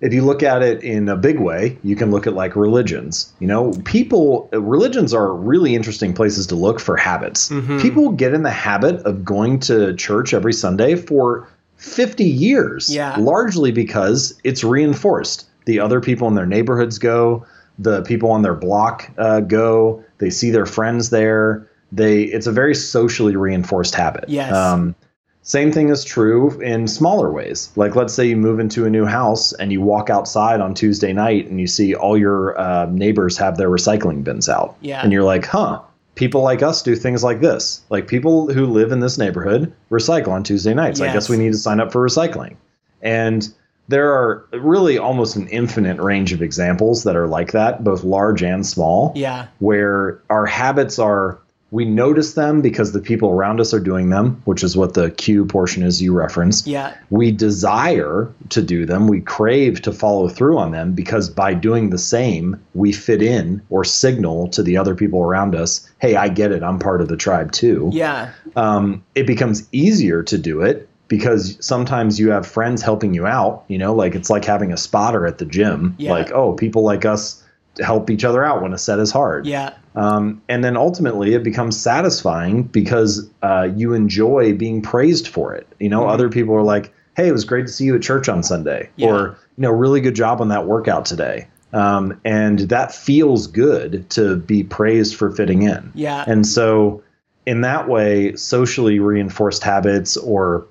if 0.00 0.12
you 0.14 0.22
look 0.24 0.42
at 0.42 0.62
it 0.62 0.82
in 0.82 1.08
a 1.08 1.16
big 1.16 1.38
way, 1.38 1.76
you 1.84 1.94
can 1.96 2.10
look 2.10 2.26
at 2.26 2.34
like 2.34 2.56
religions. 2.56 3.32
You 3.38 3.46
know, 3.46 3.72
people, 3.84 4.48
religions 4.52 5.12
are 5.12 5.34
really 5.34 5.74
interesting 5.74 6.14
places 6.14 6.46
to 6.48 6.54
look 6.56 6.80
for 6.80 6.96
habits. 6.96 7.48
People 7.80 8.10
get 8.12 8.32
in 8.32 8.42
the 8.42 8.50
habit 8.50 8.96
of 9.06 9.24
going 9.24 9.60
to 9.60 9.94
church 9.94 10.32
every 10.32 10.52
Sunday 10.54 10.94
for 10.94 11.48
50 11.76 12.24
years, 12.24 12.88
Yeah. 12.94 13.16
largely 13.18 13.72
because 13.72 14.38
it's 14.44 14.64
reinforced. 14.64 15.46
The 15.66 15.80
other 15.80 16.00
people 16.00 16.28
in 16.28 16.34
their 16.34 16.46
neighborhoods 16.46 16.98
go, 16.98 17.44
the 17.78 18.02
people 18.02 18.30
on 18.30 18.42
their 18.42 18.54
block 18.54 19.10
uh, 19.18 19.40
go, 19.40 20.02
they 20.18 20.30
see 20.30 20.50
their 20.50 20.66
friends 20.66 21.10
there. 21.10 21.66
They, 21.92 22.22
it's 22.22 22.46
a 22.46 22.52
very 22.52 22.74
socially 22.74 23.36
reinforced 23.36 23.94
habit. 23.94 24.24
Yes. 24.28 24.54
Um, 24.54 24.94
same 25.42 25.72
thing 25.72 25.88
is 25.88 26.04
true 26.04 26.60
in 26.60 26.86
smaller 26.86 27.30
ways. 27.32 27.70
Like, 27.76 27.96
let's 27.96 28.12
say 28.12 28.26
you 28.26 28.36
move 28.36 28.60
into 28.60 28.84
a 28.84 28.90
new 28.90 29.06
house 29.06 29.52
and 29.54 29.72
you 29.72 29.80
walk 29.80 30.10
outside 30.10 30.60
on 30.60 30.74
Tuesday 30.74 31.12
night 31.12 31.46
and 31.48 31.60
you 31.60 31.66
see 31.66 31.94
all 31.94 32.16
your 32.18 32.58
uh, 32.60 32.86
neighbors 32.86 33.36
have 33.38 33.56
their 33.56 33.70
recycling 33.70 34.22
bins 34.22 34.48
out. 34.48 34.76
Yeah. 34.82 35.02
And 35.02 35.12
you're 35.12 35.24
like, 35.24 35.46
huh, 35.46 35.80
people 36.14 36.42
like 36.42 36.62
us 36.62 36.82
do 36.82 36.94
things 36.94 37.24
like 37.24 37.40
this. 37.40 37.82
Like, 37.88 38.06
people 38.06 38.52
who 38.52 38.66
live 38.66 38.92
in 38.92 39.00
this 39.00 39.16
neighborhood 39.16 39.72
recycle 39.90 40.28
on 40.28 40.42
Tuesday 40.42 40.74
nights. 40.74 41.00
I 41.00 41.12
guess 41.12 41.28
we 41.28 41.38
need 41.38 41.52
to 41.52 41.58
sign 41.58 41.80
up 41.80 41.90
for 41.90 42.06
recycling. 42.06 42.56
And 43.00 43.48
there 43.88 44.12
are 44.12 44.46
really 44.52 44.98
almost 44.98 45.34
an 45.36 45.48
infinite 45.48 45.98
range 46.00 46.32
of 46.32 46.42
examples 46.42 47.02
that 47.04 47.16
are 47.16 47.26
like 47.26 47.52
that, 47.52 47.82
both 47.82 48.04
large 48.04 48.42
and 48.42 48.64
small 48.64 49.12
Yeah. 49.16 49.46
where 49.58 50.20
our 50.30 50.46
habits 50.46 50.98
are 50.98 51.38
we 51.72 51.84
notice 51.84 52.34
them 52.34 52.62
because 52.62 52.92
the 52.92 53.00
people 53.00 53.30
around 53.30 53.60
us 53.60 53.72
are 53.72 53.80
doing 53.80 54.10
them, 54.10 54.42
which 54.44 54.64
is 54.64 54.76
what 54.76 54.94
the 54.94 55.10
cue 55.12 55.44
portion 55.44 55.82
is 55.84 56.02
you 56.02 56.12
referenced. 56.12 56.66
Yeah. 56.66 56.94
We 57.10 57.30
desire 57.30 58.32
to 58.48 58.62
do 58.62 58.86
them, 58.86 59.06
we 59.06 59.20
crave 59.20 59.82
to 59.82 59.92
follow 59.92 60.28
through 60.28 60.58
on 60.58 60.72
them 60.72 60.92
because 60.94 61.30
by 61.30 61.54
doing 61.54 61.90
the 61.90 61.98
same, 61.98 62.60
we 62.74 62.90
fit 62.92 63.22
in 63.22 63.62
or 63.70 63.84
signal 63.84 64.48
to 64.48 64.62
the 64.62 64.76
other 64.76 64.94
people 64.94 65.20
around 65.22 65.54
us, 65.54 65.88
hey, 66.00 66.16
I 66.16 66.28
get 66.28 66.50
it, 66.50 66.62
I'm 66.62 66.78
part 66.78 67.00
of 67.00 67.08
the 67.08 67.16
tribe 67.16 67.52
too 67.52 67.90
Yeah. 67.92 68.30
um, 68.56 69.04
it 69.14 69.26
becomes 69.26 69.68
easier 69.70 70.22
to 70.24 70.38
do 70.38 70.62
it 70.62 70.88
because 71.06 71.56
sometimes 71.64 72.18
you 72.18 72.30
have 72.30 72.46
friends 72.46 72.82
helping 72.82 73.14
you 73.14 73.26
out. 73.26 73.64
You 73.68 73.78
know, 73.78 73.94
like 73.94 74.14
it's 74.14 74.30
like 74.30 74.44
having 74.44 74.72
a 74.72 74.76
spotter 74.76 75.26
at 75.26 75.38
the 75.38 75.44
gym. 75.44 75.94
Yeah. 75.98 76.12
Like, 76.12 76.30
oh, 76.32 76.52
people 76.54 76.82
like 76.82 77.04
us 77.04 77.42
help 77.80 78.10
each 78.10 78.24
other 78.24 78.44
out 78.44 78.62
when 78.62 78.72
a 78.72 78.78
set 78.78 78.98
is 79.00 79.10
hard. 79.10 79.46
Yeah. 79.46 79.74
Um, 79.96 80.40
and 80.48 80.62
then 80.62 80.76
ultimately, 80.76 81.34
it 81.34 81.42
becomes 81.42 81.80
satisfying 81.80 82.62
because 82.62 83.28
uh, 83.42 83.68
you 83.74 83.92
enjoy 83.92 84.54
being 84.54 84.82
praised 84.82 85.26
for 85.28 85.54
it. 85.54 85.66
You 85.78 85.88
know, 85.88 86.06
other 86.08 86.28
people 86.28 86.54
are 86.54 86.62
like, 86.62 86.92
"Hey, 87.16 87.28
it 87.28 87.32
was 87.32 87.44
great 87.44 87.66
to 87.66 87.72
see 87.72 87.84
you 87.84 87.96
at 87.96 88.02
church 88.02 88.28
on 88.28 88.42
Sunday," 88.42 88.88
Yeah. 88.96 89.08
or 89.08 89.38
you 89.56 89.62
know, 89.62 89.70
really 89.70 90.00
good 90.00 90.14
job 90.14 90.40
on 90.40 90.48
that 90.48 90.66
workout 90.66 91.04
today. 91.04 91.48
Um, 91.72 92.20
and 92.24 92.60
that 92.60 92.94
feels 92.94 93.46
good 93.46 94.08
to 94.10 94.36
be 94.36 94.64
praised 94.64 95.14
for 95.14 95.30
fitting 95.30 95.62
in. 95.62 95.92
Yeah. 95.94 96.24
And 96.26 96.46
so, 96.46 97.02
in 97.46 97.60
that 97.62 97.88
way, 97.88 98.34
socially 98.36 98.98
reinforced 98.98 99.62
habits 99.62 100.16
or 100.16 100.66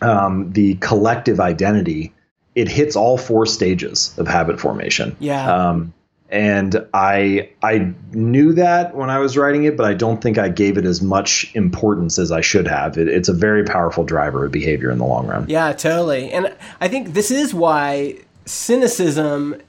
um, 0.00 0.52
the 0.52 0.74
collective 0.76 1.40
identity, 1.40 2.12
it 2.54 2.68
hits 2.68 2.96
all 2.96 3.18
four 3.18 3.46
stages 3.46 4.14
of 4.18 4.26
habit 4.28 4.60
formation. 4.60 5.16
Yeah. 5.20 5.52
Um, 5.70 5.92
and 6.30 6.86
I 6.92 7.48
I 7.62 7.92
knew 8.12 8.52
that 8.52 8.94
when 8.94 9.10
I 9.10 9.18
was 9.18 9.36
writing 9.36 9.64
it, 9.64 9.76
but 9.76 9.86
I 9.86 9.94
don't 9.94 10.20
think 10.20 10.38
I 10.38 10.48
gave 10.48 10.76
it 10.76 10.84
as 10.84 11.00
much 11.00 11.50
importance 11.54 12.18
as 12.18 12.30
I 12.30 12.40
should 12.40 12.68
have. 12.68 12.98
It, 12.98 13.08
it's 13.08 13.28
a 13.28 13.32
very 13.32 13.64
powerful 13.64 14.04
driver 14.04 14.44
of 14.44 14.52
behavior 14.52 14.90
in 14.90 14.98
the 14.98 15.06
long 15.06 15.26
run. 15.26 15.48
Yeah, 15.48 15.72
totally. 15.72 16.30
And 16.30 16.54
I 16.80 16.88
think 16.88 17.14
this 17.14 17.30
is 17.30 17.54
why 17.54 18.16
cynicism 18.44 19.60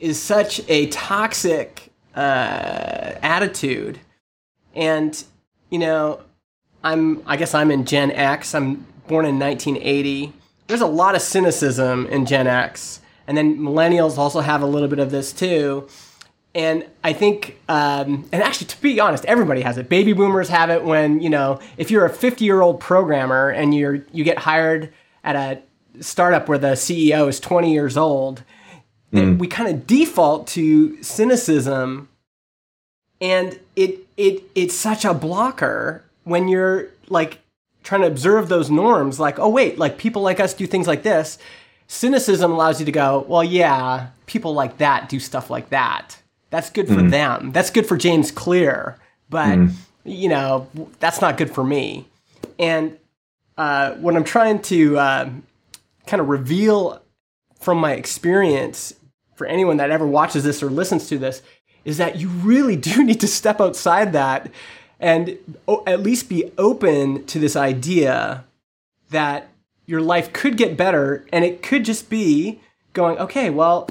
is 0.00 0.20
such 0.20 0.60
a 0.68 0.86
toxic 0.88 1.90
uh, 2.14 3.14
attitude. 3.22 3.98
And, 4.74 5.22
you 5.70 5.78
know, 5.78 6.20
I'm, 6.82 7.22
I 7.26 7.36
guess 7.36 7.54
I'm 7.54 7.70
in 7.70 7.84
Gen 7.84 8.10
X. 8.10 8.54
I'm 8.54 8.86
born 9.08 9.24
in 9.24 9.38
1980. 9.38 10.32
There's 10.66 10.80
a 10.80 10.86
lot 10.86 11.14
of 11.14 11.22
cynicism 11.22 12.06
in 12.06 12.26
Gen 12.26 12.46
X. 12.46 13.00
And 13.26 13.36
then 13.36 13.58
millennials 13.58 14.18
also 14.18 14.40
have 14.40 14.62
a 14.62 14.66
little 14.66 14.88
bit 14.88 14.98
of 14.98 15.10
this 15.10 15.32
too. 15.32 15.88
And 16.54 16.86
I 17.02 17.12
think, 17.12 17.58
um, 17.68 18.28
and 18.30 18.42
actually, 18.42 18.68
to 18.68 18.80
be 18.80 19.00
honest, 19.00 19.24
everybody 19.24 19.62
has 19.62 19.76
it. 19.76 19.88
Baby 19.88 20.12
boomers 20.12 20.48
have 20.50 20.70
it 20.70 20.84
when 20.84 21.20
you 21.20 21.28
know, 21.28 21.58
if 21.76 21.90
you're 21.90 22.04
a 22.04 22.10
50 22.10 22.44
year 22.44 22.60
old 22.60 22.80
programmer 22.80 23.48
and 23.48 23.74
you're 23.74 24.04
you 24.12 24.22
get 24.22 24.38
hired 24.38 24.92
at 25.24 25.34
a 25.34 26.02
startup 26.02 26.48
where 26.48 26.58
the 26.58 26.72
CEO 26.72 27.28
is 27.28 27.40
20 27.40 27.72
years 27.72 27.96
old, 27.96 28.44
then 29.10 29.38
we 29.38 29.46
kind 29.46 29.72
of 29.72 29.86
default 29.86 30.46
to 30.48 31.00
cynicism, 31.02 32.08
and 33.20 33.58
it 33.76 34.06
it 34.16 34.42
it's 34.54 34.74
such 34.74 35.04
a 35.04 35.14
blocker 35.14 36.04
when 36.24 36.48
you're 36.48 36.88
like 37.08 37.38
trying 37.84 38.00
to 38.00 38.06
observe 38.06 38.48
those 38.48 38.70
norms. 38.70 39.20
Like, 39.20 39.38
oh 39.38 39.48
wait, 39.48 39.78
like 39.78 39.98
people 39.98 40.22
like 40.22 40.40
us 40.40 40.52
do 40.54 40.66
things 40.66 40.86
like 40.86 41.02
this. 41.04 41.38
Cynicism 41.86 42.50
allows 42.50 42.80
you 42.80 42.86
to 42.86 42.92
go, 42.92 43.24
well, 43.28 43.44
yeah, 43.44 44.08
people 44.26 44.54
like 44.54 44.78
that 44.78 45.08
do 45.08 45.20
stuff 45.20 45.50
like 45.50 45.70
that. 45.70 46.18
That's 46.50 46.70
good 46.70 46.86
for 46.88 47.02
them. 47.10 47.52
That's 47.52 47.70
good 47.70 47.86
for 47.86 47.96
James 47.96 48.30
Clear, 48.30 48.96
but 49.28 49.58
you 50.04 50.28
know 50.28 50.68
that's 51.00 51.20
not 51.20 51.36
good 51.36 51.52
for 51.52 51.64
me. 51.64 52.06
And 52.58 52.96
uh, 53.58 53.92
what 53.94 54.14
I'm 54.14 54.24
trying 54.24 54.62
to 54.62 54.98
um, 54.98 55.42
kind 56.06 56.20
of 56.20 56.28
reveal 56.28 57.02
from 57.60 57.78
my 57.78 57.92
experience 57.92 58.94
for 59.34 59.46
anyone 59.46 59.78
that 59.78 59.90
ever 59.90 60.06
watches 60.06 60.44
this 60.44 60.62
or 60.62 60.70
listens 60.70 61.08
to 61.08 61.18
this 61.18 61.42
is 61.84 61.98
that 61.98 62.16
you 62.16 62.28
really 62.28 62.76
do 62.90 63.02
need 63.02 63.20
to 63.20 63.26
step 63.26 63.60
outside 63.60 64.12
that 64.12 64.50
and 65.00 65.36
o- 65.66 65.82
at 65.86 66.00
least 66.00 66.28
be 66.28 66.52
open 66.56 67.24
to 67.26 67.38
this 67.38 67.56
idea 67.56 68.44
that 69.10 69.48
your 69.86 70.00
life 70.00 70.32
could 70.32 70.56
get 70.56 70.76
better 70.76 71.26
and 71.32 71.44
it 71.44 71.62
could 71.62 71.84
just 71.84 72.08
be 72.08 72.60
going 72.92 73.18
okay 73.18 73.50
well 73.50 73.88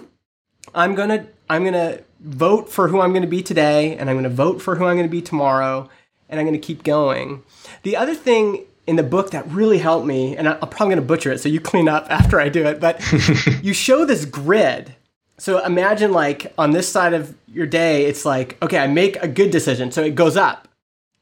i'm 0.74 0.96
going 0.96 1.10
to 1.10 1.26
i'm 1.50 1.64
going 1.64 1.74
to 1.74 2.04
vote 2.20 2.70
for 2.70 2.88
who 2.88 3.02
i'm 3.02 3.12
going 3.12 3.22
to 3.22 3.28
be 3.28 3.44
today 3.44 3.96
and 3.98 4.10
i'm 4.10 4.16
going 4.16 4.24
to 4.24 4.30
vote 4.30 4.62
for 4.62 4.76
who 4.76 4.86
i'm 4.86 4.96
going 4.96 5.08
to 5.08 5.12
be 5.12 5.22
tomorrow 5.22 5.90
and 6.30 6.40
i'm 6.40 6.46
going 6.46 6.60
to 6.60 6.66
keep 6.66 6.84
going 6.84 7.44
the 7.84 7.96
other 7.96 8.16
thing 8.16 8.66
in 8.86 8.96
the 8.96 9.04
book 9.04 9.32
that 9.32 9.48
really 9.50 9.78
helped 9.78 10.06
me, 10.06 10.36
and 10.36 10.48
I'm 10.48 10.60
probably 10.60 10.96
going 10.96 10.98
to 10.98 11.02
butcher 11.02 11.32
it, 11.32 11.40
so 11.40 11.50
you 11.50 11.60
clean 11.60 11.88
up 11.88 12.06
after 12.10 12.40
I 12.40 12.50
do 12.50 12.66
it. 12.66 12.80
But 12.80 13.02
you 13.64 13.74
show 13.74 14.06
this 14.06 14.26
grid. 14.26 14.96
So 15.38 15.64
imagine 15.64 16.12
like 16.12 16.54
on 16.58 16.72
this 16.72 16.88
side 16.90 17.14
of 17.14 17.36
your 17.48 17.66
day, 17.66 18.06
it's 18.06 18.26
like 18.26 18.62
okay, 18.62 18.78
I 18.78 18.88
make 18.88 19.16
a 19.18 19.28
good 19.28 19.52
decision, 19.52 19.92
so 19.92 20.04
it 20.04 20.16
goes 20.16 20.38
up, 20.38 20.68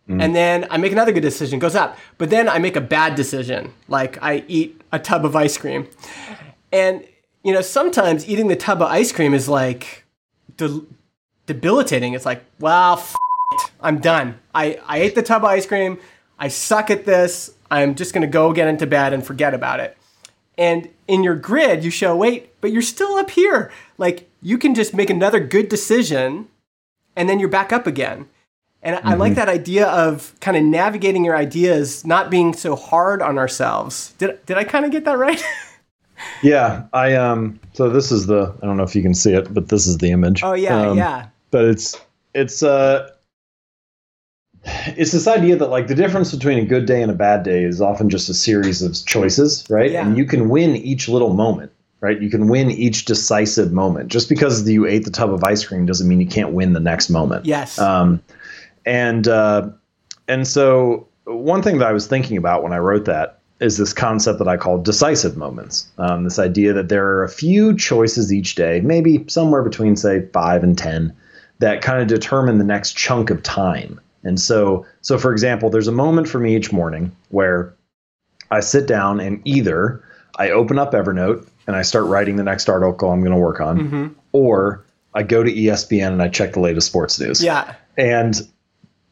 Mm. 0.09 0.21
and 0.21 0.35
then 0.35 0.67
I 0.69 0.77
make 0.77 0.91
another 0.91 1.11
good 1.11 1.21
decision, 1.21 1.59
goes 1.59 1.75
up. 1.75 1.97
But 2.17 2.29
then 2.29 2.49
I 2.49 2.57
make 2.59 2.75
a 2.75 2.81
bad 2.81 3.15
decision, 3.15 3.73
like 3.87 4.21
I 4.21 4.43
eat 4.47 4.81
a 4.91 4.99
tub 4.99 5.25
of 5.25 5.35
ice 5.35 5.57
cream, 5.57 5.87
and 6.71 7.05
you 7.43 7.53
know 7.53 7.61
sometimes 7.61 8.27
eating 8.27 8.47
the 8.47 8.55
tub 8.55 8.81
of 8.81 8.87
ice 8.89 9.11
cream 9.11 9.33
is 9.33 9.47
like 9.47 10.05
de- 10.57 10.85
debilitating. 11.45 12.13
It's 12.13 12.25
like, 12.25 12.43
well, 12.59 12.93
f- 12.93 13.15
it. 13.53 13.71
I'm 13.81 13.99
done. 13.99 14.39
I, 14.53 14.79
I 14.87 14.99
ate 14.99 15.15
the 15.15 15.23
tub 15.23 15.43
of 15.43 15.49
ice 15.49 15.65
cream. 15.65 15.99
I 16.39 16.47
suck 16.47 16.89
at 16.89 17.05
this. 17.05 17.53
I'm 17.69 17.95
just 17.95 18.13
going 18.13 18.21
to 18.21 18.27
go 18.27 18.53
get 18.53 18.67
into 18.67 18.87
bed 18.87 19.13
and 19.13 19.25
forget 19.25 19.53
about 19.53 19.79
it. 19.79 19.97
And 20.57 20.89
in 21.07 21.23
your 21.23 21.35
grid, 21.35 21.83
you 21.83 21.91
show, 21.91 22.15
wait, 22.15 22.59
but 22.61 22.71
you're 22.71 22.81
still 22.81 23.15
up 23.15 23.31
here. 23.31 23.71
Like, 23.97 24.29
you 24.41 24.57
can 24.57 24.75
just 24.75 24.93
make 24.93 25.09
another 25.09 25.39
good 25.39 25.69
decision 25.69 26.47
and 27.15 27.29
then 27.29 27.39
you're 27.39 27.49
back 27.49 27.71
up 27.71 27.87
again. 27.87 28.27
And 28.83 28.99
I 29.03 29.13
like 29.13 29.35
that 29.35 29.47
idea 29.47 29.87
of 29.87 30.33
kind 30.39 30.57
of 30.57 30.63
navigating 30.63 31.23
your 31.23 31.35
ideas, 31.35 32.03
not 32.03 32.31
being 32.31 32.53
so 32.53 32.75
hard 32.75 33.21
on 33.21 33.37
ourselves. 33.37 34.13
Did, 34.17 34.43
did 34.47 34.57
I 34.57 34.63
kind 34.63 34.85
of 34.85 34.91
get 34.91 35.05
that 35.05 35.17
right? 35.17 35.41
Yeah, 36.43 36.83
I 36.93 37.15
um. 37.15 37.59
So 37.73 37.89
this 37.89 38.11
is 38.11 38.27
the. 38.27 38.53
I 38.61 38.65
don't 38.67 38.77
know 38.77 38.83
if 38.83 38.95
you 38.95 39.01
can 39.01 39.15
see 39.15 39.33
it, 39.33 39.51
but 39.51 39.69
this 39.69 39.87
is 39.87 39.97
the 39.97 40.11
image. 40.11 40.43
oh, 40.43 40.53
yeah, 40.53 40.89
Um, 40.89 40.97
yeah. 40.97 41.27
But 41.49 41.65
it's 41.65 41.99
it's 42.35 42.61
uh. 42.61 43.09
It's 44.63 45.11
this 45.11 45.27
idea 45.27 45.55
that 45.55 45.69
like 45.71 45.87
the 45.87 45.95
difference 45.95 46.31
between 46.31 46.59
a 46.59 46.65
good 46.65 46.85
day 46.85 47.01
and 47.01 47.09
a 47.09 47.15
bad 47.15 47.41
day 47.41 47.63
is 47.63 47.81
often 47.81 48.09
just 48.09 48.29
a 48.29 48.35
series 48.35 48.83
of 48.83 48.95
choices, 49.07 49.65
right? 49.67 49.89
Yeah. 49.89 50.05
And 50.05 50.15
you 50.15 50.25
can 50.25 50.49
win 50.49 50.75
each 50.75 51.09
little 51.09 51.33
moment, 51.33 51.71
right? 52.01 52.21
You 52.21 52.29
can 52.29 52.47
win 52.47 52.69
each 52.69 53.05
decisive 53.05 53.71
moment. 53.71 54.09
Just 54.09 54.29
because 54.29 54.69
you 54.69 54.85
ate 54.85 55.05
the 55.05 55.11
tub 55.11 55.33
of 55.33 55.43
ice 55.43 55.65
cream 55.65 55.87
doesn't 55.87 56.07
mean 56.07 56.21
you 56.21 56.27
can't 56.27 56.51
win 56.51 56.73
the 56.73 56.79
next 56.79 57.09
moment. 57.09 57.47
Yes. 57.47 57.79
Um, 57.79 58.21
and 58.85 59.27
uh, 59.27 59.69
and 60.27 60.47
so 60.47 61.07
one 61.25 61.61
thing 61.61 61.77
that 61.79 61.87
I 61.87 61.91
was 61.91 62.07
thinking 62.07 62.37
about 62.37 62.63
when 62.63 62.73
I 62.73 62.77
wrote 62.77 63.05
that 63.05 63.39
is 63.59 63.77
this 63.77 63.93
concept 63.93 64.39
that 64.39 64.47
I 64.47 64.57
call 64.57 64.79
decisive 64.79 65.37
moments. 65.37 65.87
Um, 65.99 66.23
this 66.23 66.39
idea 66.39 66.73
that 66.73 66.89
there 66.89 67.05
are 67.07 67.23
a 67.23 67.29
few 67.29 67.77
choices 67.77 68.33
each 68.33 68.55
day, 68.55 68.81
maybe 68.81 69.23
somewhere 69.27 69.61
between 69.61 69.95
say 69.95 70.25
five 70.33 70.63
and 70.63 70.77
ten, 70.77 71.15
that 71.59 71.81
kind 71.81 72.01
of 72.01 72.07
determine 72.07 72.57
the 72.57 72.63
next 72.63 72.93
chunk 72.93 73.29
of 73.29 73.43
time. 73.43 73.99
And 74.23 74.39
so, 74.39 74.85
so 75.01 75.17
for 75.17 75.31
example, 75.31 75.69
there's 75.69 75.87
a 75.87 75.91
moment 75.91 76.27
for 76.27 76.39
me 76.39 76.55
each 76.55 76.71
morning 76.71 77.15
where 77.29 77.73
I 78.49 78.59
sit 78.59 78.87
down 78.87 79.19
and 79.19 79.41
either 79.45 80.03
I 80.37 80.49
open 80.49 80.79
up 80.79 80.93
Evernote 80.93 81.47
and 81.67 81.75
I 81.75 81.83
start 81.83 82.05
writing 82.05 82.35
the 82.35 82.43
next 82.43 82.67
article 82.67 83.11
I'm 83.11 83.21
going 83.21 83.31
to 83.31 83.37
work 83.37 83.61
on, 83.61 84.15
or 84.31 84.83
I 85.13 85.23
go 85.23 85.43
to 85.43 85.51
ESPN 85.51 86.07
and 86.13 86.21
I 86.21 86.29
check 86.29 86.53
the 86.53 86.59
latest 86.59 86.87
sports 86.87 87.19
news. 87.19 87.43
yeah. 87.43 87.75
And 87.97 88.35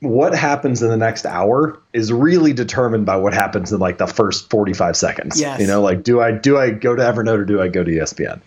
what 0.02 0.34
happens 0.34 0.82
in 0.82 0.90
the 0.90 0.98
next 0.98 1.26
hour 1.26 1.80
is 1.94 2.12
really 2.14 2.54
determined 2.54 3.06
by 3.06 3.18
what 3.18 3.34
happens 3.34 3.72
in 3.72 3.80
like 3.80 3.98
the 3.98 4.08
first 4.08 4.50
45 4.50 4.96
seconds. 4.96 5.40
Yes. 5.40 5.60
You 5.60 5.68
know, 5.68 5.82
like 5.82 6.04
do 6.04 6.22
I 6.22 6.32
do 6.32 6.58
I 6.58 6.72
go 6.72 6.96
to 6.96 7.02
Evernote 7.02 7.40
or 7.40 7.46
do 7.46 7.62
I 7.62 7.68
go 7.68 7.84
to 7.84 7.92
ESPN? 7.92 8.42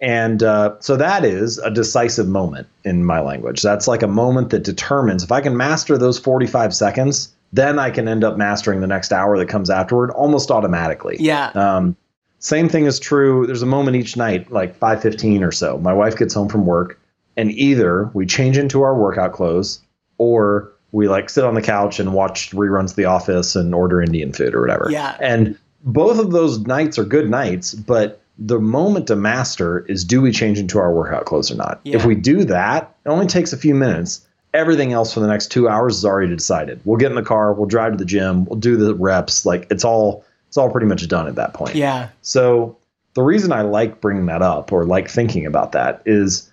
And 0.00 0.42
uh, 0.42 0.76
so 0.80 0.96
that 0.96 1.24
is 1.24 1.58
a 1.58 1.70
decisive 1.70 2.28
moment 2.28 2.66
in 2.84 3.04
my 3.04 3.20
language. 3.20 3.62
That's 3.62 3.86
like 3.86 4.02
a 4.02 4.08
moment 4.08 4.50
that 4.50 4.64
determines 4.64 5.22
if 5.22 5.32
I 5.32 5.40
can 5.40 5.56
master 5.56 5.96
those 5.96 6.18
45 6.18 6.74
seconds, 6.74 7.32
then 7.52 7.78
I 7.78 7.90
can 7.90 8.08
end 8.08 8.24
up 8.24 8.36
mastering 8.36 8.80
the 8.80 8.86
next 8.86 9.12
hour 9.12 9.38
that 9.38 9.48
comes 9.48 9.70
afterward 9.70 10.10
almost 10.10 10.50
automatically. 10.50 11.16
Yeah. 11.20 11.50
Um, 11.54 11.96
same 12.40 12.68
thing 12.68 12.84
is 12.84 12.98
true. 12.98 13.46
There's 13.46 13.62
a 13.62 13.66
moment 13.66 13.96
each 13.96 14.16
night, 14.16 14.50
like 14.50 14.78
5:15 14.78 15.42
or 15.42 15.52
so. 15.52 15.78
My 15.78 15.92
wife 15.92 16.16
gets 16.16 16.34
home 16.34 16.48
from 16.48 16.66
work, 16.66 17.00
and 17.36 17.50
either 17.52 18.10
we 18.12 18.26
change 18.26 18.58
into 18.58 18.82
our 18.82 18.94
workout 18.94 19.32
clothes, 19.32 19.80
or 20.18 20.73
we 20.94 21.08
like 21.08 21.28
sit 21.28 21.42
on 21.42 21.54
the 21.54 21.62
couch 21.62 21.98
and 21.98 22.14
watch 22.14 22.52
reruns 22.52 22.90
of 22.90 22.96
The 22.96 23.06
Office 23.06 23.56
and 23.56 23.74
order 23.74 24.00
Indian 24.00 24.32
food 24.32 24.54
or 24.54 24.60
whatever. 24.60 24.86
Yeah. 24.90 25.16
And 25.20 25.58
both 25.82 26.20
of 26.20 26.30
those 26.30 26.60
nights 26.60 27.00
are 27.00 27.04
good 27.04 27.28
nights, 27.28 27.74
but 27.74 28.20
the 28.38 28.60
moment 28.60 29.08
to 29.08 29.16
master 29.16 29.84
is 29.86 30.04
do 30.04 30.22
we 30.22 30.30
change 30.30 30.56
into 30.56 30.78
our 30.78 30.92
workout 30.92 31.24
clothes 31.24 31.50
or 31.50 31.56
not? 31.56 31.80
Yeah. 31.82 31.96
If 31.96 32.04
we 32.04 32.14
do 32.14 32.44
that, 32.44 32.94
it 33.04 33.08
only 33.08 33.26
takes 33.26 33.52
a 33.52 33.56
few 33.56 33.74
minutes. 33.74 34.24
Everything 34.54 34.92
else 34.92 35.12
for 35.12 35.18
the 35.18 35.26
next 35.26 35.50
two 35.50 35.68
hours 35.68 35.96
is 35.96 36.04
already 36.04 36.32
decided. 36.32 36.80
We'll 36.84 36.98
get 36.98 37.10
in 37.10 37.16
the 37.16 37.24
car, 37.24 37.52
we'll 37.52 37.66
drive 37.66 37.90
to 37.90 37.98
the 37.98 38.04
gym, 38.04 38.44
we'll 38.44 38.60
do 38.60 38.76
the 38.76 38.94
reps. 38.94 39.44
Like 39.44 39.66
it's 39.72 39.84
all 39.84 40.24
it's 40.46 40.56
all 40.56 40.70
pretty 40.70 40.86
much 40.86 41.06
done 41.08 41.26
at 41.26 41.34
that 41.34 41.54
point. 41.54 41.74
Yeah. 41.74 42.10
So 42.22 42.76
the 43.14 43.22
reason 43.22 43.50
I 43.50 43.62
like 43.62 44.00
bringing 44.00 44.26
that 44.26 44.42
up 44.42 44.70
or 44.70 44.84
like 44.84 45.10
thinking 45.10 45.44
about 45.44 45.72
that 45.72 46.02
is 46.06 46.52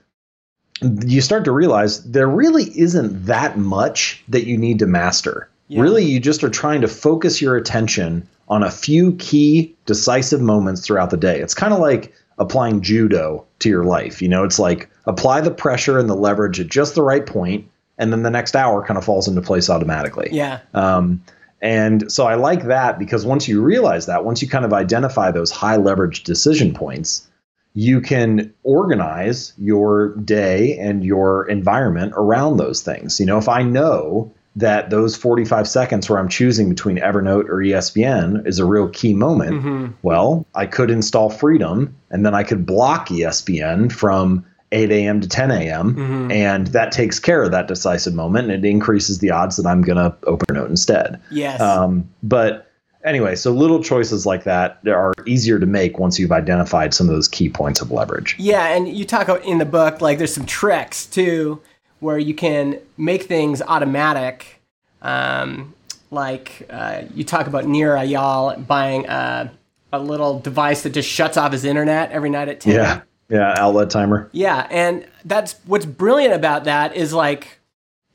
you 0.82 1.22
start 1.22 1.46
to 1.46 1.52
realize 1.52 2.04
there 2.04 2.28
really 2.28 2.66
isn't 2.78 3.26
that 3.26 3.58
much 3.58 4.24
that 4.28 4.46
you 4.46 4.58
need 4.58 4.80
to 4.80 4.88
master. 4.88 5.50
Yeah. 5.68 5.82
Really, 5.82 6.04
you 6.04 6.20
just 6.20 6.44
are 6.44 6.50
trying 6.50 6.82
to 6.82 6.88
focus 6.88 7.42
your 7.42 7.56
attention 7.56 8.28
on 8.50 8.64
a 8.64 8.72
few 8.72 9.16
key 9.16 9.76
decisive 9.86 10.42
moments 10.42 10.86
throughout 10.86 11.10
the 11.10 11.18
day. 11.18 11.40
It's 11.40 11.54
kind 11.54 11.74
of 11.74 11.80
like 11.80 12.14
applying 12.38 12.82
judo 12.82 13.46
to 13.60 13.70
your 13.70 13.86
life. 13.86 14.22
You 14.22 14.28
know, 14.28 14.44
it's 14.44 14.60
like 14.60 14.90
apply 15.06 15.42
the 15.42 15.52
pressure 15.52 15.98
and 15.98 16.10
the 16.10 16.16
leverage 16.16 16.60
at 16.60 16.68
just 16.68 16.96
the 16.96 17.04
right 17.04 17.26
point, 17.26 17.70
and 17.98 18.12
then 18.12 18.24
the 18.24 18.32
next 18.32 18.56
hour 18.56 18.86
kind 18.86 18.98
of 18.98 19.06
falls 19.06 19.28
into 19.28 19.42
place 19.42 19.70
automatically. 19.70 20.30
Yeah. 20.32 20.60
Um, 20.74 21.24
and 21.62 22.12
so 22.12 22.26
I 22.26 22.36
like 22.36 22.64
that 22.64 22.98
because 22.98 23.26
once 23.26 23.48
you 23.48 23.62
realize 23.62 24.08
that, 24.08 24.26
once 24.26 24.42
you 24.42 24.50
kind 24.50 24.66
of 24.66 24.74
identify 24.74 25.32
those 25.32 25.52
high 25.52 25.76
leverage 25.76 26.24
decision 26.24 26.74
points, 26.74 27.30
you 27.74 28.02
can 28.02 28.54
organize 28.64 29.54
your 29.58 30.16
day 30.16 30.78
and 30.78 31.04
your 31.04 31.48
environment 31.48 32.14
around 32.16 32.58
those 32.58 32.82
things. 32.82 33.20
You 33.20 33.26
know, 33.26 33.38
if 33.38 33.48
I 33.48 33.64
know 33.64 34.32
that 34.58 34.90
those 34.90 35.16
45 35.16 35.68
seconds 35.68 36.10
where 36.10 36.20
I'm 36.20 36.28
choosing 36.28 36.68
between 36.68 36.98
Evernote 36.98 37.48
or 37.48 37.58
ESPN 37.58 38.46
is 38.46 38.60
a 38.60 38.66
real 38.66 38.90
key 38.90 39.14
moment, 39.14 39.96
well, 40.02 40.46
I 40.54 40.66
could 40.66 40.92
install 40.92 41.30
Freedom 41.30 41.96
and 42.10 42.26
then 42.26 42.36
I 42.36 42.44
could 42.44 42.66
block 42.66 43.08
ESPN 43.08 43.92
from 43.92 44.46
8 44.74 44.92
a.m. 44.92 45.22
to 45.22 45.28
10 45.28 45.52
a.m. 45.52 45.96
And 46.32 46.68
that 46.68 46.92
takes 46.92 47.20
care 47.20 47.44
of 47.44 47.52
that 47.52 47.68
decisive 47.68 48.14
moment 48.14 48.52
and 48.52 48.66
it 48.66 48.70
increases 48.70 49.20
the 49.20 49.32
odds 49.32 49.56
that 49.58 49.66
I'm 49.66 49.82
going 49.82 49.98
to 49.98 50.16
open 50.24 50.46
a 50.50 50.54
note 50.54 50.70
instead. 50.70 51.22
Yes. 51.30 51.62
Um, 51.62 52.10
but 52.24 52.71
anyway, 53.04 53.36
so 53.36 53.52
little 53.52 53.84
choices 53.84 54.26
like 54.26 54.44
that 54.44 54.80
are 54.88 55.14
easier 55.26 55.60
to 55.60 55.66
make 55.66 56.00
once 56.00 56.20
you've 56.20 56.32
identified 56.32 56.94
some 56.94 57.08
of 57.08 57.14
those 57.14 57.28
key 57.28 57.50
points 57.50 57.82
of 57.82 57.92
leverage. 57.92 58.36
Yeah, 58.38 58.68
and 58.68 58.88
you 58.88 59.06
talk 59.06 59.30
in 59.46 59.58
the 59.58 59.66
book 59.66 60.02
like 60.02 60.18
there's 60.18 60.34
some 60.34 60.46
tricks 60.46 61.06
too, 61.06 61.62
where 62.00 62.18
you 62.18 62.34
can 62.34 62.80
make 62.98 63.24
things 63.24 63.62
automatic. 63.62 64.62
Um, 65.02 65.74
like 66.12 66.68
uh, 66.70 67.04
you 67.16 67.24
talk 67.24 67.48
about 67.48 67.66
Nir 67.66 67.96
Ayal 67.96 68.68
buying 68.68 69.08
a, 69.08 69.52
a 69.94 70.00
little 70.00 70.40
device 70.40 70.84
that 70.84 70.92
just 70.92 71.10
shuts 71.10 71.38
off 71.38 71.52
his 71.52 71.66
internet 71.66 72.12
every 72.12 72.30
night 72.30 72.50
at 72.50 72.60
ten. 72.60 72.76
Yeah. 72.76 73.02
Yeah. 73.30 73.56
Outlet 73.58 73.90
timer. 73.90 74.30
Yeah, 74.34 74.68
and 74.70 75.08
that's 75.24 75.56
what's 75.66 75.86
brilliant 75.86 76.34
about 76.34 76.66
that 76.66 76.96
is 76.96 77.14
like 77.14 77.60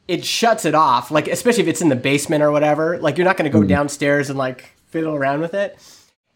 it 0.09 0.25
shuts 0.25 0.65
it 0.65 0.75
off. 0.75 1.11
Like 1.11 1.27
especially 1.27 1.63
if 1.63 1.69
it's 1.69 1.81
in 1.81 1.89
the 1.89 1.97
basement 1.97 2.43
or 2.43 2.51
whatever. 2.53 2.99
Like 2.99 3.17
you're 3.19 3.25
not 3.25 3.37
going 3.37 3.51
to 3.51 3.59
go 3.59 3.65
downstairs 3.65 4.29
and 4.29 4.39
like 4.39 4.76
fiddle 4.97 5.15
around 5.15 5.41
with 5.41 5.53
it. 5.53 5.79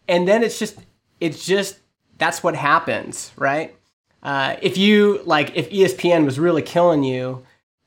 And 0.06 0.28
then 0.28 0.42
it's 0.42 0.58
just 0.58 0.76
it's 1.18 1.46
just 1.46 1.78
that's 2.18 2.42
what 2.42 2.54
happens, 2.54 3.32
right? 3.36 3.74
Uh, 4.22 4.56
if 4.60 4.76
you 4.76 5.22
like 5.24 5.56
if 5.56 5.70
ESPN 5.70 6.26
was 6.26 6.38
really 6.38 6.60
killing 6.60 7.02
you, 7.02 7.46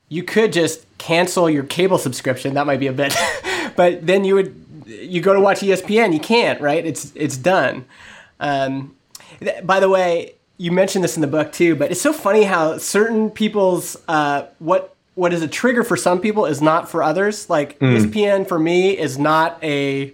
you 0.10 0.24
could 0.24 0.52
just 0.52 0.86
cancel 0.98 1.48
your 1.48 1.64
cable 1.64 2.00
subscription. 2.00 2.56
That 2.56 2.66
might 2.66 2.80
be 2.80 2.88
a 2.88 2.94
bit, 2.94 3.16
but 3.76 4.08
then 4.08 4.26
you 4.26 4.34
would 4.34 4.66
you 4.88 5.22
go 5.22 5.34
to 5.34 5.40
watch 5.40 5.60
ESPN. 5.60 6.12
You 6.12 6.20
can't, 6.20 6.60
right? 6.60 6.84
It's 6.84 7.12
it's 7.14 7.38
done. 7.38 7.86
Um, 8.40 8.96
th- 9.40 9.64
by 9.64 9.80
the 9.80 9.90
way, 9.90 10.34
you 10.58 10.72
mentioned 10.72 11.04
this 11.04 11.16
in 11.16 11.22
the 11.22 11.28
book 11.28 11.52
too, 11.52 11.76
but 11.76 11.92
it's 11.92 12.02
so 12.02 12.14
funny 12.14 12.44
how 12.44 12.80
certain 12.80 13.30
people's 13.30 13.96
uh, 14.08 14.48
what 14.58 14.96
what 15.14 15.34
is 15.34 15.44
a 15.44 15.48
trigger 15.48 15.84
for 15.84 15.96
some 15.96 16.20
people 16.20 16.48
is 16.48 16.64
not 16.64 16.90
for 16.90 17.04
others. 17.04 17.48
Like 17.48 17.74
E 17.74 17.86
ESPN 17.86 18.48
for 18.48 18.58
me 18.58 18.98
is 18.98 19.20
not 19.20 19.64
a 19.64 20.14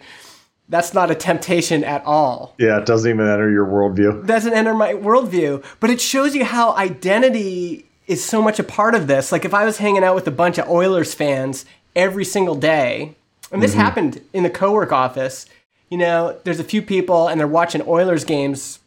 that's 0.69 0.93
not 0.93 1.09
a 1.11 1.15
temptation 1.15 1.83
at 1.83 2.03
all 2.05 2.53
Yeah. 2.57 2.77
It 2.77 2.85
doesn't 2.85 3.09
even 3.09 3.27
enter 3.27 3.49
your 3.51 3.65
worldview. 3.65 4.25
doesn't 4.25 4.53
enter 4.53 4.73
my 4.73 4.93
worldview. 4.93 5.63
But 5.79 5.89
it 5.89 5.99
shows 5.99 6.35
you 6.35 6.45
how 6.45 6.75
identity 6.75 7.85
is 8.07 8.23
so 8.23 8.41
much 8.41 8.59
a 8.59 8.63
part 8.63 8.95
of 8.95 9.07
this. 9.07 9.31
Like 9.31 9.45
if 9.45 9.53
I 9.53 9.65
was 9.65 9.77
hanging 9.77 10.03
out 10.03 10.15
with 10.15 10.27
a 10.27 10.31
bunch 10.31 10.57
of 10.57 10.69
Oilers 10.69 11.13
fans 11.13 11.65
every 11.95 12.25
single 12.25 12.55
day, 12.55 13.15
and 13.51 13.61
this 13.61 13.71
mm-hmm. 13.71 13.81
happened 13.81 14.21
in 14.33 14.43
the 14.43 14.49
co-work 14.49 14.91
office, 14.91 15.45
you 15.89 15.97
know, 15.97 16.37
there's 16.43 16.59
a 16.59 16.63
few 16.63 16.81
people 16.81 17.27
and 17.27 17.39
they're 17.39 17.47
watching 17.47 17.81
Oilers 17.87 18.23
games, 18.23 18.79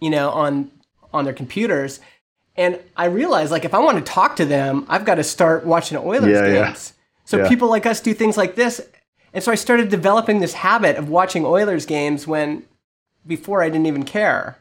you 0.00 0.10
know, 0.10 0.30
on 0.30 0.70
on 1.12 1.24
their 1.24 1.32
computers. 1.34 2.00
And 2.56 2.78
I 2.96 3.06
realized 3.06 3.50
like 3.50 3.64
if 3.64 3.72
I 3.72 3.78
want 3.78 3.98
to 3.98 4.12
talk 4.12 4.36
to 4.36 4.44
them, 4.44 4.84
I've 4.88 5.04
got 5.04 5.14
to 5.16 5.24
start 5.24 5.64
watching 5.64 5.96
Oilers 5.96 6.30
Yeah, 6.30 6.46
yeah. 6.46 6.64
games. 6.66 6.92
So 7.24 7.38
Yeah. 7.38 7.48
people 7.48 7.68
like 7.68 7.86
us 7.86 8.00
do 8.00 8.12
things 8.12 8.36
like 8.36 8.56
this 8.56 8.80
And 9.32 9.44
so 9.44 9.52
I 9.52 9.56
started 9.56 9.88
developing 9.88 10.40
this 10.40 10.54
habit 10.54 10.96
of 10.96 11.08
watching 11.08 11.44
Oilers 11.44 11.86
games 11.86 12.26
when 12.26 12.64
before 13.26 13.62
I 13.62 13.68
didn't 13.68 13.86
even 13.86 14.04
care. 14.04 14.58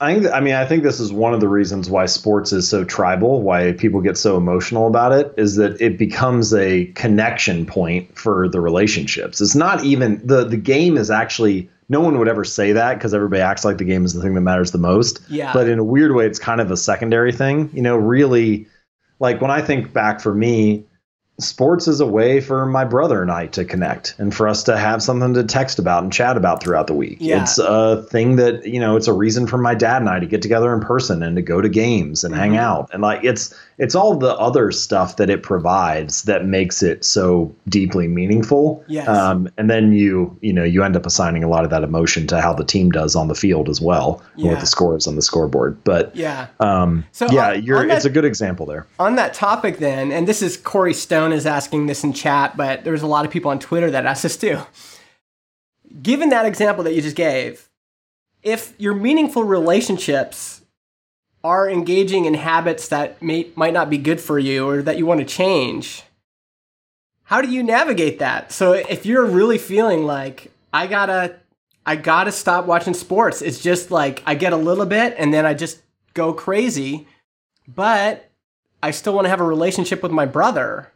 I 0.00 0.14
think, 0.14 0.32
I 0.32 0.40
mean, 0.40 0.54
I 0.54 0.64
think 0.64 0.84
this 0.84 1.00
is 1.00 1.12
one 1.12 1.34
of 1.34 1.40
the 1.40 1.48
reasons 1.48 1.90
why 1.90 2.06
sports 2.06 2.52
is 2.52 2.68
so 2.68 2.84
tribal, 2.84 3.42
why 3.42 3.72
people 3.72 4.00
get 4.00 4.16
so 4.16 4.36
emotional 4.36 4.86
about 4.86 5.12
it, 5.12 5.34
is 5.36 5.56
that 5.56 5.80
it 5.80 5.98
becomes 5.98 6.54
a 6.54 6.86
connection 6.94 7.66
point 7.66 8.16
for 8.16 8.48
the 8.48 8.60
relationships. 8.60 9.40
It's 9.40 9.56
not 9.56 9.84
even 9.84 10.24
the 10.24 10.44
the 10.44 10.56
game 10.56 10.96
is 10.96 11.10
actually 11.10 11.68
no 11.88 12.00
one 12.00 12.18
would 12.18 12.28
ever 12.28 12.44
say 12.44 12.72
that 12.72 12.94
because 12.94 13.12
everybody 13.12 13.42
acts 13.42 13.64
like 13.64 13.78
the 13.78 13.84
game 13.84 14.04
is 14.04 14.14
the 14.14 14.22
thing 14.22 14.34
that 14.34 14.42
matters 14.42 14.70
the 14.70 14.78
most. 14.78 15.20
Yeah. 15.28 15.52
But 15.52 15.68
in 15.68 15.78
a 15.78 15.84
weird 15.84 16.14
way, 16.14 16.26
it's 16.26 16.38
kind 16.38 16.60
of 16.60 16.70
a 16.70 16.76
secondary 16.76 17.32
thing. 17.32 17.70
You 17.72 17.82
know, 17.82 17.96
really, 17.96 18.68
like 19.18 19.40
when 19.40 19.50
I 19.50 19.62
think 19.62 19.92
back 19.92 20.20
for 20.20 20.32
me, 20.34 20.84
sports 21.40 21.86
is 21.86 22.00
a 22.00 22.06
way 22.06 22.40
for 22.40 22.66
my 22.66 22.84
brother 22.84 23.22
and 23.22 23.30
I 23.30 23.46
to 23.48 23.64
connect 23.64 24.14
and 24.18 24.34
for 24.34 24.48
us 24.48 24.64
to 24.64 24.76
have 24.76 25.02
something 25.02 25.34
to 25.34 25.44
text 25.44 25.78
about 25.78 26.02
and 26.02 26.12
chat 26.12 26.36
about 26.36 26.60
throughout 26.62 26.88
the 26.88 26.94
week. 26.94 27.18
Yeah. 27.20 27.42
It's 27.42 27.58
a 27.58 28.02
thing 28.10 28.36
that, 28.36 28.66
you 28.66 28.80
know, 28.80 28.96
it's 28.96 29.06
a 29.06 29.12
reason 29.12 29.46
for 29.46 29.56
my 29.56 29.74
dad 29.74 30.02
and 30.02 30.08
I 30.08 30.18
to 30.18 30.26
get 30.26 30.42
together 30.42 30.74
in 30.74 30.80
person 30.80 31.22
and 31.22 31.36
to 31.36 31.42
go 31.42 31.60
to 31.60 31.68
games 31.68 32.24
and 32.24 32.34
hang 32.34 32.52
Mhm. 32.52 32.58
out. 32.58 32.90
And 32.92 33.02
like 33.02 33.22
it's 33.22 33.54
it's 33.78 33.94
all 33.94 34.16
the 34.16 34.34
other 34.38 34.72
stuff 34.72 35.18
that 35.18 35.30
it 35.30 35.44
provides 35.44 36.22
that 36.24 36.44
makes 36.44 36.82
it 36.82 37.04
so 37.04 37.54
deeply 37.68 38.08
meaningful. 38.08 38.82
Yes. 38.88 39.06
Um, 39.06 39.48
and 39.56 39.70
then 39.70 39.92
you, 39.92 40.36
you 40.40 40.52
know, 40.52 40.64
you 40.64 40.82
end 40.82 40.96
up 40.96 41.06
assigning 41.06 41.44
a 41.44 41.48
lot 41.48 41.62
of 41.62 41.70
that 41.70 41.84
emotion 41.84 42.26
to 42.26 42.40
how 42.40 42.52
the 42.52 42.64
team 42.64 42.90
does 42.90 43.14
on 43.14 43.28
the 43.28 43.36
field 43.36 43.68
as 43.68 43.80
well, 43.80 44.20
Yeah. 44.34 44.50
what 44.50 44.58
the 44.60 44.66
score 44.66 44.96
is 44.96 45.06
on 45.06 45.14
the 45.14 45.22
scoreboard. 45.22 45.76
But 45.84 46.10
Yeah. 46.16 46.46
um, 46.58 47.04
So 47.12 47.28
yeah, 47.30 47.50
on- 47.50 47.62
you're 47.62 47.78
on 47.78 47.90
it's 47.92 48.04
a 48.04 48.10
good 48.10 48.24
example 48.24 48.66
there. 48.66 48.84
On 48.98 49.14
that 49.14 49.32
topic, 49.32 49.78
then, 49.78 50.10
and 50.10 50.26
this 50.26 50.42
is 50.42 50.56
Corey 50.56 50.92
Stone 50.92 51.27
is 51.32 51.46
asking 51.46 51.86
this 51.86 52.04
in 52.04 52.12
chat, 52.12 52.56
but 52.56 52.84
there's 52.84 53.02
a 53.02 53.06
lot 53.06 53.24
of 53.24 53.30
people 53.30 53.50
on 53.50 53.58
Twitter 53.58 53.90
that 53.90 54.06
asked 54.06 54.22
this 54.22 54.36
too. 54.36 54.60
Given 56.02 56.28
that 56.30 56.46
example 56.46 56.84
that 56.84 56.94
you 56.94 57.02
just 57.02 57.16
gave, 57.16 57.68
if 58.42 58.74
your 58.78 58.94
meaningful 58.94 59.44
relationships 59.44 60.62
are 61.44 61.68
engaging 61.68 62.24
in 62.24 62.34
habits 62.34 62.88
that 62.88 63.20
may, 63.22 63.50
might 63.54 63.72
not 63.72 63.90
be 63.90 63.98
good 63.98 64.20
for 64.20 64.38
you 64.38 64.68
or 64.68 64.82
that 64.82 64.98
you 64.98 65.06
want 65.06 65.20
to 65.20 65.26
change, 65.26 66.02
how 67.24 67.40
do 67.40 67.48
you 67.48 67.62
navigate 67.62 68.18
that? 68.18 68.52
So 68.52 68.72
if 68.72 69.06
you're 69.06 69.24
really 69.24 69.58
feeling 69.58 70.04
like 70.04 70.50
I 70.72 70.86
gotta, 70.86 71.36
I 71.84 71.96
gotta 71.96 72.32
stop 72.32 72.66
watching 72.66 72.94
sports, 72.94 73.42
it's 73.42 73.60
just 73.60 73.90
like 73.90 74.22
I 74.26 74.34
get 74.34 74.52
a 74.52 74.56
little 74.56 74.86
bit 74.86 75.14
and 75.18 75.32
then 75.32 75.46
I 75.46 75.54
just 75.54 75.80
go 76.14 76.32
crazy, 76.32 77.06
but 77.66 78.30
I 78.82 78.90
still 78.92 79.12
want 79.12 79.24
to 79.24 79.30
have 79.30 79.40
a 79.40 79.44
relationship 79.44 80.02
with 80.02 80.12
my 80.12 80.26
brother. 80.26 80.92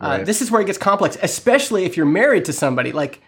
Uh, 0.00 0.06
Right. 0.08 0.26
this 0.26 0.40
is 0.40 0.50
where 0.50 0.60
it 0.62 0.66
gets 0.66 0.78
complex, 0.78 1.18
especially 1.22 1.84
if 1.84 1.96
you're 1.96 2.06
married 2.06 2.44
to 2.46 2.52
somebody. 2.52 2.92
Like, 2.92 3.20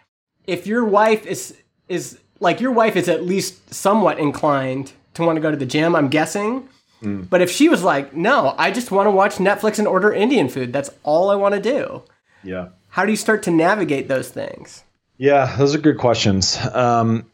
if 0.47 0.67
your 0.67 0.85
wife 0.85 1.27
is 1.27 1.55
is 1.89 2.19
like 2.41 2.61
your 2.61 2.73
wife 2.73 2.97
is 2.97 3.09
at 3.09 3.25
least 3.25 3.73
somewhat 3.75 4.19
inclined 4.19 4.93
to 5.15 5.23
want 5.23 5.37
to 5.37 5.41
go 5.41 5.51
to 5.51 5.57
the 5.57 5.67
gym, 5.67 5.95
I'm 5.95 6.09
guessing. 6.09 6.69
Mm. 7.03 7.29
But 7.29 7.43
if 7.43 7.51
she 7.51 7.69
was 7.69 7.83
like, 7.83 8.15
"No, 8.15 8.55
I 8.59 8.71
just 8.71 8.91
want 8.91 9.07
to 9.07 9.11
watch 9.11 9.37
Netflix 9.37 9.79
and 9.79 9.87
order 9.87 10.13
Indian 10.13 10.49
food. 10.49 10.73
That's 10.73 10.91
all 11.03 11.31
I 11.31 11.35
want 11.35 11.55
to 11.55 11.61
do." 11.61 12.03
Yeah. 12.43 12.69
How 12.89 13.05
do 13.05 13.11
you 13.11 13.17
start 13.17 13.43
to 13.45 13.51
navigate 13.51 14.09
those 14.09 14.29
things? 14.29 14.85
Yeah, 15.19 15.55
those 15.59 15.75
are 15.75 15.79
good 15.79 15.99
questions. 15.99 16.59
Um, 16.73 17.27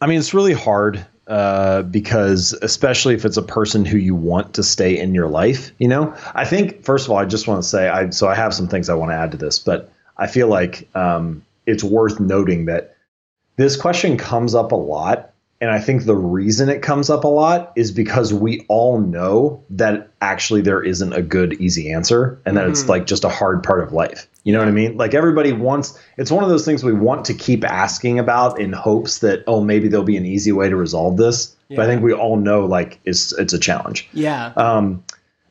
I 0.00 0.06
mean, 0.06 0.18
it's 0.18 0.34
really 0.34 0.52
hard 0.52 1.04
uh, 1.32 1.80
because, 1.80 2.52
especially 2.60 3.14
if 3.14 3.24
it's 3.24 3.38
a 3.38 3.42
person 3.42 3.86
who 3.86 3.96
you 3.96 4.14
want 4.14 4.52
to 4.52 4.62
stay 4.62 4.98
in 4.98 5.14
your 5.14 5.28
life, 5.28 5.72
you 5.78 5.88
know. 5.88 6.14
I 6.34 6.44
think 6.44 6.84
first 6.84 7.06
of 7.06 7.10
all, 7.10 7.16
I 7.16 7.24
just 7.24 7.48
want 7.48 7.62
to 7.62 7.68
say, 7.68 7.88
I 7.88 8.10
so 8.10 8.28
I 8.28 8.34
have 8.34 8.52
some 8.52 8.68
things 8.68 8.90
I 8.90 8.94
want 8.94 9.12
to 9.12 9.14
add 9.14 9.30
to 9.30 9.38
this, 9.38 9.58
but 9.58 9.90
I 10.18 10.26
feel 10.26 10.48
like 10.48 10.94
um, 10.94 11.42
it's 11.64 11.82
worth 11.82 12.20
noting 12.20 12.66
that 12.66 12.96
this 13.56 13.78
question 13.78 14.18
comes 14.18 14.54
up 14.54 14.72
a 14.72 14.76
lot. 14.76 15.30
And 15.62 15.70
I 15.70 15.78
think 15.78 16.04
the 16.04 16.16
reason 16.16 16.68
it 16.68 16.82
comes 16.82 17.08
up 17.08 17.24
a 17.24 17.28
lot 17.28 17.72
is 17.76 17.92
because 17.92 18.34
we 18.34 18.66
all 18.68 19.00
know 19.00 19.62
that 19.70 20.10
actually 20.20 20.60
there 20.60 20.82
isn't 20.82 21.14
a 21.14 21.22
good, 21.22 21.54
easy 21.54 21.92
answer 21.92 22.38
and 22.44 22.58
that 22.58 22.68
it's 22.68 22.82
Mhm. 22.82 22.88
like 22.88 23.06
just 23.06 23.24
a 23.24 23.28
hard 23.30 23.62
part 23.62 23.80
of 23.82 23.92
life. 23.92 24.26
You 24.44 24.52
know 24.52 24.58
what 24.58 24.68
I 24.68 24.72
mean? 24.72 24.96
Like 24.96 25.14
everybody 25.14 25.52
wants, 25.52 25.98
it's 26.16 26.30
one 26.30 26.42
of 26.42 26.50
those 26.50 26.64
things 26.64 26.82
we 26.82 26.92
want 26.92 27.26
to 27.26 27.34
keep 27.34 27.64
asking 27.64 28.18
about 28.18 28.60
in 28.60 28.72
hopes 28.72 29.18
that, 29.18 29.44
oh, 29.46 29.62
maybe 29.62 29.88
there'll 29.88 30.04
be 30.04 30.16
an 30.16 30.26
easy 30.26 30.52
way 30.52 30.68
to 30.68 30.76
resolve 30.76 31.16
this. 31.16 31.54
But 31.70 31.80
I 31.80 31.86
think 31.86 32.02
we 32.02 32.12
all 32.12 32.36
know 32.36 32.66
like 32.66 33.00
it's, 33.04 33.32
it's 33.32 33.52
a 33.54 33.58
challenge. 33.58 34.08
Yeah. 34.12 34.52
Um, 34.56 35.04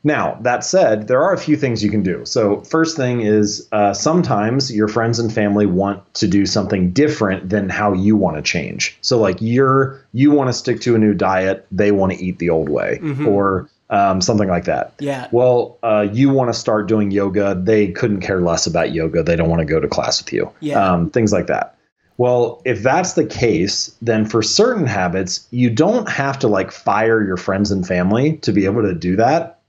now, 0.04 0.36
that 0.42 0.64
said, 0.64 1.06
there 1.06 1.22
are 1.22 1.32
a 1.32 1.38
few 1.38 1.56
things 1.56 1.82
you 1.82 1.90
can 1.90 2.02
do. 2.02 2.24
So, 2.24 2.60
first 2.62 2.96
thing 2.96 3.20
is 3.20 3.68
uh, 3.70 3.94
sometimes 3.94 4.74
your 4.74 4.88
friends 4.88 5.20
and 5.20 5.32
family 5.32 5.64
want 5.64 6.12
to 6.14 6.26
do 6.26 6.44
something 6.44 6.90
different 6.90 7.48
than 7.48 7.68
how 7.68 7.92
you 7.92 8.16
want 8.16 8.36
to 8.36 8.42
change. 8.42 8.98
So, 9.00 9.20
like 9.20 9.36
you're 9.40 10.04
you 10.12 10.32
want 10.32 10.48
to 10.48 10.52
stick 10.52 10.80
to 10.82 10.96
a 10.96 10.98
new 10.98 11.14
diet, 11.14 11.66
they 11.70 11.92
want 11.92 12.12
to 12.12 12.18
eat 12.22 12.38
the 12.40 12.50
old 12.50 12.68
way, 12.68 12.98
Mhm. 13.00 13.28
or 13.28 13.68
um, 13.92 14.22
something 14.22 14.48
like 14.48 14.64
that. 14.64 14.94
Yeah. 14.98 15.28
Well, 15.30 15.78
uh, 15.82 16.08
you 16.10 16.30
want 16.30 16.52
to 16.52 16.58
start 16.58 16.88
doing 16.88 17.10
yoga. 17.10 17.54
They 17.54 17.92
couldn't 17.92 18.22
care 18.22 18.40
less 18.40 18.66
about 18.66 18.92
yoga. 18.92 19.22
They 19.22 19.36
don't 19.36 19.50
want 19.50 19.60
to 19.60 19.66
go 19.66 19.78
to 19.78 19.86
class 19.86 20.24
with 20.24 20.32
you. 20.32 20.50
Yeah. 20.60 20.82
Um, 20.82 21.10
things 21.10 21.30
like 21.32 21.46
that. 21.48 21.76
Well, 22.16 22.62
if 22.64 22.82
that's 22.82 23.12
the 23.12 23.26
case, 23.26 23.94
then 24.00 24.24
for 24.24 24.42
certain 24.42 24.86
habits, 24.86 25.46
you 25.50 25.70
don't 25.70 26.08
have 26.08 26.38
to 26.40 26.48
like 26.48 26.72
fire 26.72 27.22
your 27.22 27.36
friends 27.36 27.70
and 27.70 27.86
family 27.86 28.38
to 28.38 28.52
be 28.52 28.64
able 28.64 28.82
to 28.82 28.94
do 28.94 29.16
that. 29.16 29.60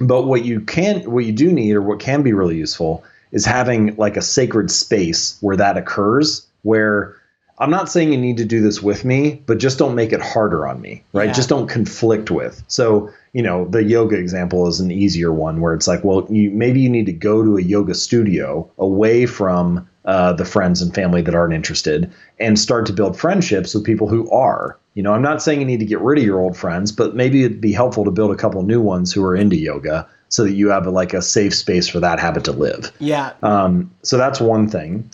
But 0.00 0.26
what 0.26 0.44
you 0.44 0.60
can, 0.60 1.10
what 1.10 1.24
you 1.24 1.32
do 1.32 1.52
need, 1.52 1.74
or 1.74 1.82
what 1.82 2.00
can 2.00 2.22
be 2.22 2.32
really 2.32 2.56
useful, 2.56 3.04
is 3.30 3.44
having 3.44 3.94
like 3.96 4.16
a 4.16 4.22
sacred 4.22 4.70
space 4.70 5.36
where 5.40 5.56
that 5.56 5.76
occurs. 5.76 6.46
Where 6.62 7.16
I'm 7.58 7.70
not 7.70 7.90
saying 7.90 8.12
you 8.12 8.18
need 8.18 8.36
to 8.36 8.44
do 8.44 8.60
this 8.60 8.82
with 8.82 9.04
me, 9.04 9.42
but 9.46 9.58
just 9.58 9.78
don't 9.78 9.94
make 9.94 10.12
it 10.12 10.20
harder 10.20 10.66
on 10.66 10.80
me, 10.80 11.02
right? 11.12 11.28
Yeah. 11.28 11.32
Just 11.32 11.48
don't 11.48 11.68
conflict 11.68 12.30
with. 12.30 12.62
So, 12.68 13.10
you 13.32 13.42
know, 13.42 13.66
the 13.66 13.82
yoga 13.82 14.16
example 14.16 14.66
is 14.66 14.78
an 14.78 14.90
easier 14.90 15.32
one 15.32 15.60
where 15.60 15.72
it's 15.72 15.88
like, 15.88 16.04
well, 16.04 16.26
you 16.28 16.50
maybe 16.50 16.80
you 16.80 16.90
need 16.90 17.06
to 17.06 17.12
go 17.12 17.42
to 17.42 17.56
a 17.56 17.62
yoga 17.62 17.94
studio 17.94 18.70
away 18.78 19.24
from 19.24 19.88
uh, 20.04 20.32
the 20.34 20.44
friends 20.44 20.82
and 20.82 20.94
family 20.94 21.22
that 21.22 21.34
aren't 21.34 21.54
interested 21.54 22.12
and 22.38 22.58
start 22.58 22.86
to 22.86 22.92
build 22.92 23.18
friendships 23.18 23.74
with 23.74 23.84
people 23.84 24.08
who 24.08 24.30
are. 24.30 24.78
You 24.94 25.02
know, 25.02 25.12
I'm 25.12 25.22
not 25.22 25.42
saying 25.42 25.60
you 25.60 25.66
need 25.66 25.80
to 25.80 25.86
get 25.86 26.00
rid 26.00 26.18
of 26.18 26.24
your 26.24 26.40
old 26.40 26.56
friends, 26.56 26.92
but 26.92 27.16
maybe 27.16 27.44
it'd 27.44 27.60
be 27.60 27.72
helpful 27.72 28.04
to 28.04 28.10
build 28.10 28.30
a 28.30 28.36
couple 28.36 28.62
new 28.62 28.80
ones 28.80 29.12
who 29.12 29.24
are 29.24 29.34
into 29.34 29.56
yoga 29.56 30.08
so 30.28 30.44
that 30.44 30.52
you 30.52 30.68
have 30.70 30.86
a, 30.86 30.90
like 30.90 31.14
a 31.14 31.22
safe 31.22 31.54
space 31.54 31.88
for 31.88 32.00
that 32.00 32.18
habit 32.18 32.44
to 32.44 32.52
live. 32.52 32.92
Yeah. 32.98 33.32
Um, 33.42 33.90
so 34.02 34.16
that's 34.16 34.40
one 34.40 34.68
thing. 34.68 35.10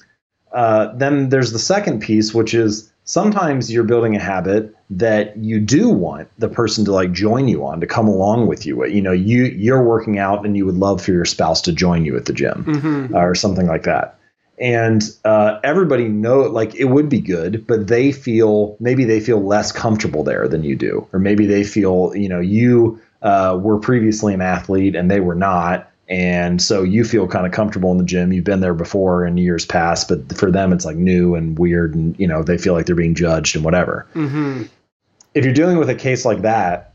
Uh, 0.52 0.94
then 0.94 1.30
there's 1.30 1.52
the 1.52 1.58
second 1.58 2.00
piece, 2.00 2.34
which 2.34 2.54
is 2.54 2.92
sometimes 3.04 3.72
you're 3.72 3.84
building 3.84 4.16
a 4.16 4.20
habit 4.20 4.74
that 4.90 5.36
you 5.38 5.58
do 5.58 5.88
want 5.88 6.28
the 6.38 6.48
person 6.48 6.84
to 6.84 6.92
like 6.92 7.12
join 7.12 7.48
you 7.48 7.64
on 7.64 7.80
to 7.80 7.86
come 7.86 8.06
along 8.06 8.46
with 8.46 8.66
you. 8.66 8.84
You 8.84 9.02
know, 9.02 9.12
you 9.12 9.44
you're 9.44 9.82
working 9.82 10.18
out 10.18 10.44
and 10.44 10.56
you 10.56 10.66
would 10.66 10.76
love 10.76 11.02
for 11.02 11.12
your 11.12 11.24
spouse 11.24 11.60
to 11.62 11.72
join 11.72 12.04
you 12.04 12.16
at 12.16 12.26
the 12.26 12.32
gym 12.32 12.64
hmm 12.64 13.16
or 13.16 13.34
something 13.34 13.66
like 13.66 13.84
that. 13.84 14.18
And 14.58 15.02
uh, 15.24 15.58
everybody 15.64 16.08
know 16.08 16.42
like 16.42 16.74
it 16.74 16.84
would 16.84 17.08
be 17.08 17.20
good, 17.20 17.66
but 17.66 17.88
they 17.88 18.12
feel 18.12 18.76
maybe 18.78 19.04
they 19.04 19.18
feel 19.18 19.42
less 19.42 19.72
comfortable 19.72 20.22
there 20.22 20.46
than 20.46 20.62
you 20.62 20.76
do, 20.76 21.06
or 21.12 21.18
maybe 21.18 21.46
they 21.46 21.64
feel 21.64 22.12
you 22.14 22.28
know 22.28 22.40
you 22.40 23.00
uh, 23.22 23.58
were 23.60 23.78
previously 23.78 24.34
an 24.34 24.40
athlete 24.42 24.94
and 24.94 25.10
they 25.10 25.20
were 25.20 25.34
not, 25.34 25.90
and 26.12 26.60
so 26.60 26.82
you 26.82 27.04
feel 27.04 27.26
kind 27.26 27.46
of 27.46 27.52
comfortable 27.52 27.90
in 27.90 27.98
the 27.98 28.04
gym. 28.04 28.32
You've 28.32 28.44
been 28.44 28.60
there 28.60 28.74
before 28.74 29.26
in 29.26 29.38
years 29.38 29.64
past, 29.64 30.08
but 30.08 30.36
for 30.36 30.50
them 30.50 30.72
it's 30.72 30.84
like 30.84 30.96
new 30.96 31.34
and 31.34 31.58
weird, 31.58 31.94
and 31.94 32.18
you 32.20 32.26
know 32.26 32.42
they 32.42 32.58
feel 32.58 32.74
like 32.74 32.86
they're 32.86 32.94
being 32.94 33.14
judged 33.14 33.56
and 33.56 33.64
whatever 33.64 34.06
hmm 34.12 34.62
if 35.34 35.44
you're 35.44 35.54
dealing 35.54 35.78
with 35.78 35.88
a 35.88 35.94
case 35.94 36.24
like 36.24 36.42
that, 36.42 36.94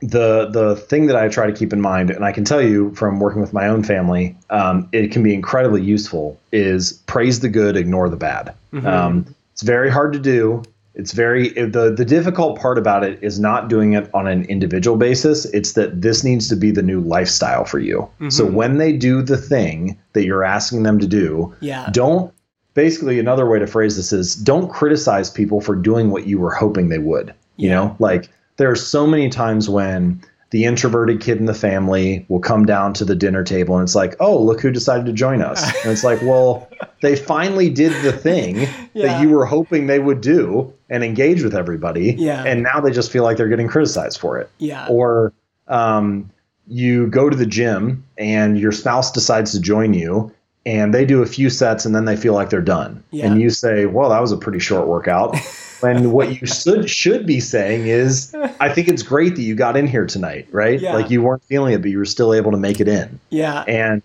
the 0.00 0.46
the 0.46 0.76
thing 0.76 1.06
that 1.06 1.16
I 1.16 1.28
try 1.28 1.46
to 1.46 1.52
keep 1.52 1.72
in 1.72 1.80
mind, 1.80 2.10
and 2.10 2.24
I 2.24 2.32
can 2.32 2.44
tell 2.44 2.60
you 2.60 2.94
from 2.94 3.20
working 3.20 3.40
with 3.40 3.52
my 3.52 3.68
own 3.68 3.82
family, 3.82 4.36
um, 4.50 4.88
it 4.92 5.12
can 5.12 5.22
be 5.22 5.32
incredibly 5.32 5.82
useful. 5.82 6.38
Is 6.52 6.92
praise 7.06 7.40
the 7.40 7.48
good, 7.48 7.76
ignore 7.76 8.08
the 8.08 8.16
bad. 8.16 8.54
Mhm. 8.72 8.86
Um, 8.86 9.34
it's 9.52 9.62
very 9.62 9.90
hard 9.90 10.12
to 10.12 10.18
do. 10.18 10.62
It's 10.94 11.12
very 11.12 11.48
the 11.48 11.92
the 11.96 12.04
difficult 12.04 12.58
part 12.58 12.78
about 12.78 13.02
it 13.04 13.18
is 13.20 13.40
not 13.40 13.68
doing 13.68 13.94
it 13.94 14.08
on 14.14 14.28
an 14.28 14.44
individual 14.44 14.96
basis. 14.96 15.44
It's 15.46 15.72
that 15.72 16.02
this 16.02 16.22
needs 16.22 16.48
to 16.48 16.56
be 16.56 16.70
the 16.70 16.82
new 16.82 17.00
lifestyle 17.00 17.64
for 17.64 17.78
you. 17.80 18.08
So 18.28 18.46
Mhm. 18.46 18.52
when 18.52 18.78
they 18.78 18.92
do 18.92 19.20
the 19.22 19.36
thing 19.36 19.98
that 20.12 20.24
you're 20.24 20.44
asking 20.44 20.84
them 20.84 20.98
to 21.00 21.06
do, 21.06 21.52
Yeah. 21.60 21.88
don't 21.92 22.32
basically 22.74 23.18
another 23.18 23.48
way 23.48 23.58
to 23.58 23.66
phrase 23.66 23.96
this 23.96 24.12
is 24.12 24.34
don't 24.34 24.68
criticize 24.70 25.30
people 25.30 25.60
for 25.60 25.74
doing 25.76 26.10
what 26.10 26.26
you 26.26 26.38
were 26.40 26.50
hoping 26.50 26.88
they 26.88 26.98
would 26.98 27.32
you 27.56 27.68
know 27.68 27.94
like 28.00 28.28
there 28.56 28.68
are 28.68 28.74
so 28.74 29.06
many 29.06 29.28
times 29.28 29.68
when 29.68 30.20
the 30.54 30.64
introverted 30.66 31.20
kid 31.20 31.38
in 31.38 31.46
the 31.46 31.52
family 31.54 32.24
will 32.28 32.38
come 32.38 32.64
down 32.64 32.92
to 32.94 33.04
the 33.04 33.16
dinner 33.16 33.42
table 33.42 33.76
and 33.76 33.82
it's 33.82 33.96
like 33.96 34.14
oh 34.20 34.38
look 34.40 34.60
who 34.60 34.70
decided 34.70 35.04
to 35.04 35.12
join 35.12 35.42
us 35.42 35.64
and 35.82 35.90
it's 35.90 36.04
like 36.04 36.22
well 36.22 36.68
they 37.02 37.16
finally 37.16 37.68
did 37.68 37.90
the 38.04 38.12
thing 38.12 38.68
Yeah. 38.94 39.06
that 39.08 39.22
you 39.22 39.30
were 39.30 39.46
hoping 39.46 39.88
they 39.88 39.98
would 39.98 40.20
do 40.20 40.72
and 40.88 41.02
engage 41.02 41.42
with 41.42 41.56
everybody 41.56 42.12
Yeah. 42.16 42.44
and 42.44 42.62
now 42.62 42.78
they 42.80 42.92
just 42.92 43.10
feel 43.10 43.24
like 43.24 43.36
they're 43.36 43.48
getting 43.48 43.66
criticized 43.66 44.20
for 44.20 44.38
it 44.38 44.48
Yeah. 44.58 44.86
or 44.88 45.32
um, 45.66 46.30
you 46.68 47.08
go 47.08 47.28
to 47.28 47.36
the 47.36 47.46
gym 47.46 48.04
and 48.16 48.56
your 48.56 48.70
spouse 48.70 49.10
decides 49.10 49.50
to 49.52 49.60
join 49.60 49.92
you 49.92 50.32
and 50.64 50.94
they 50.94 51.04
do 51.04 51.20
a 51.20 51.26
few 51.26 51.50
sets 51.50 51.84
and 51.84 51.96
then 51.96 52.04
they 52.04 52.14
feel 52.16 52.32
like 52.32 52.48
they're 52.50 52.62
done. 52.62 53.02
Yeah. 53.10 53.26
And 53.26 53.40
you 53.40 53.50
say, 53.50 53.84
"Well, 53.84 54.08
that 54.10 54.20
was 54.22 54.32
a 54.32 54.36
pretty 54.38 54.60
short 54.60 54.86
workout." 54.86 55.36
when 55.84 56.12
what 56.12 56.40
you 56.40 56.46
should 56.46 56.88
should 56.88 57.26
be 57.26 57.40
saying 57.40 57.86
is, 57.86 58.34
"I 58.58 58.70
think 58.70 58.88
it's 58.88 59.02
great 59.02 59.36
that 59.36 59.42
you 59.42 59.54
got 59.54 59.76
in 59.76 59.86
here 59.86 60.06
tonight, 60.06 60.48
right? 60.50 60.80
Yeah. 60.80 60.94
Like 60.94 61.10
you 61.10 61.22
weren't 61.22 61.44
feeling 61.44 61.74
it, 61.74 61.82
but 61.82 61.90
you 61.90 61.98
were 61.98 62.06
still 62.06 62.32
able 62.32 62.50
to 62.52 62.56
make 62.56 62.80
it 62.80 62.88
in." 62.88 63.20
Yeah. 63.28 63.64
And 63.68 64.02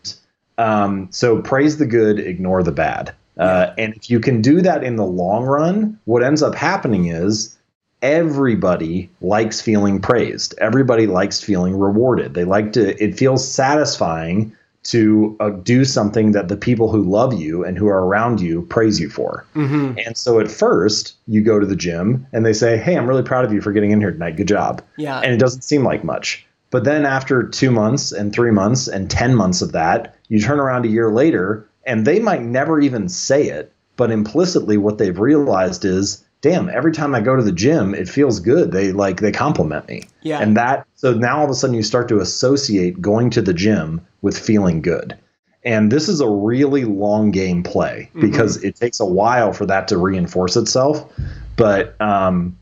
um, 0.57 1.07
so 1.11 1.41
praise 1.41 1.77
the 1.77 1.85
good, 1.85 2.19
ignore 2.19 2.63
the 2.63 2.73
bad. 2.73 3.13
Uh, 3.37 3.73
and 3.77 3.95
if 3.95 4.09
you 4.09 4.19
can 4.19 4.41
do 4.41 4.61
that 4.61 4.83
in 4.83 4.97
the 4.97 5.05
long 5.05 5.45
run, 5.45 5.97
what 6.03 6.21
ends 6.21 6.43
up 6.43 6.53
happening 6.53 7.05
is 7.05 7.57
everybody 8.01 9.09
likes 9.21 9.61
feeling 9.61 10.01
praised. 10.01 10.53
Everybody 10.59 11.07
likes 11.07 11.39
feeling 11.39 11.77
rewarded. 11.79 12.33
They 12.33 12.43
like 12.43 12.73
to, 12.73 13.01
it 13.01 13.17
feels 13.17 13.49
satisfying 13.49 14.53
to 14.91 15.35
uh, 15.39 15.49
do 15.49 15.85
something 15.85 16.31
that 16.31 16.47
the 16.47 16.57
people 16.57 16.91
who 16.91 17.03
love 17.03 17.33
you 17.33 17.63
and 17.63 17.77
who 17.77 17.87
are 17.87 18.05
around 18.05 18.41
you 18.41 18.63
praise 18.63 18.99
you 18.99 19.09
for. 19.09 19.45
hmm 19.53 19.93
And 20.05 20.17
so 20.17 20.39
at 20.39 20.49
first, 20.49 21.13
you 21.27 21.41
go 21.41 21.59
to 21.59 21.65
the 21.65 21.75
gym 21.75 22.25
and 22.33 22.45
they 22.45 22.53
say, 22.53 22.77
Hey, 22.77 22.97
I'm 22.97 23.07
really 23.07 23.23
proud 23.23 23.45
of 23.45 23.53
you 23.53 23.61
for 23.61 23.71
getting 23.71 23.91
in 23.91 23.99
here 23.99 24.11
tonight. 24.11 24.35
Good 24.37 24.47
job 24.47 24.81
Yeah. 24.97 25.19
and 25.19 25.33
it 25.33 25.37
doesn't 25.39 25.63
seem 25.63 25.83
like 25.83 26.03
much. 26.03 26.45
But 26.71 26.83
then 26.83 27.05
after 27.05 27.43
two 27.43 27.71
months 27.71 28.11
and 28.11 28.31
three 28.31 28.51
months 28.51 28.87
and 28.87 29.09
10 29.09 29.35
months 29.35 29.61
of 29.61 29.71
that, 29.71 30.15
you 30.27 30.39
turn 30.39 30.59
around 30.59 30.85
a 30.85 30.89
year 30.89 31.11
later 31.11 31.67
and 31.85 32.05
they 32.05 32.19
might 32.19 32.43
never 32.43 32.79
even 32.79 33.09
say 33.09 33.43
it. 33.49 33.71
But 33.97 34.11
implicitly, 34.11 34.77
what 34.77 34.97
they've 34.97 35.19
realized 35.19 35.83
is, 35.83 36.23
damn, 36.41 36.69
every 36.69 36.91
time 36.91 37.13
I 37.13 37.21
go 37.21 37.35
to 37.35 37.43
the 37.43 37.51
gym, 37.51 37.93
it 37.93 38.07
feels 38.07 38.39
good. 38.39 38.71
They 38.71 38.91
like, 38.91 39.19
they 39.19 39.31
compliment 39.31 39.87
me. 39.87 40.03
Yeah. 40.21 40.39
And 40.39 40.55
that, 40.57 40.87
so 40.95 41.13
now 41.13 41.39
all 41.39 41.45
of 41.45 41.49
a 41.49 41.53
sudden 41.53 41.75
you 41.75 41.83
start 41.83 42.07
to 42.09 42.19
associate 42.19 43.01
going 43.01 43.29
to 43.31 43.41
the 43.41 43.53
gym 43.53 44.05
with 44.21 44.37
feeling 44.37 44.81
good. 44.81 45.17
And 45.65 45.91
this 45.91 46.07
is 46.07 46.21
a 46.21 46.29
really 46.29 46.85
long 46.85 47.31
game 47.31 47.63
play 47.63 48.09
because 48.19 48.63
it 48.63 48.77
takes 48.77 49.01
a 49.01 49.05
while 49.05 49.51
for 49.51 49.65
that 49.65 49.89
to 49.89 49.97
reinforce 49.97 50.55
itself. 50.55 51.11
But, 51.57 51.99
um, 52.01 52.57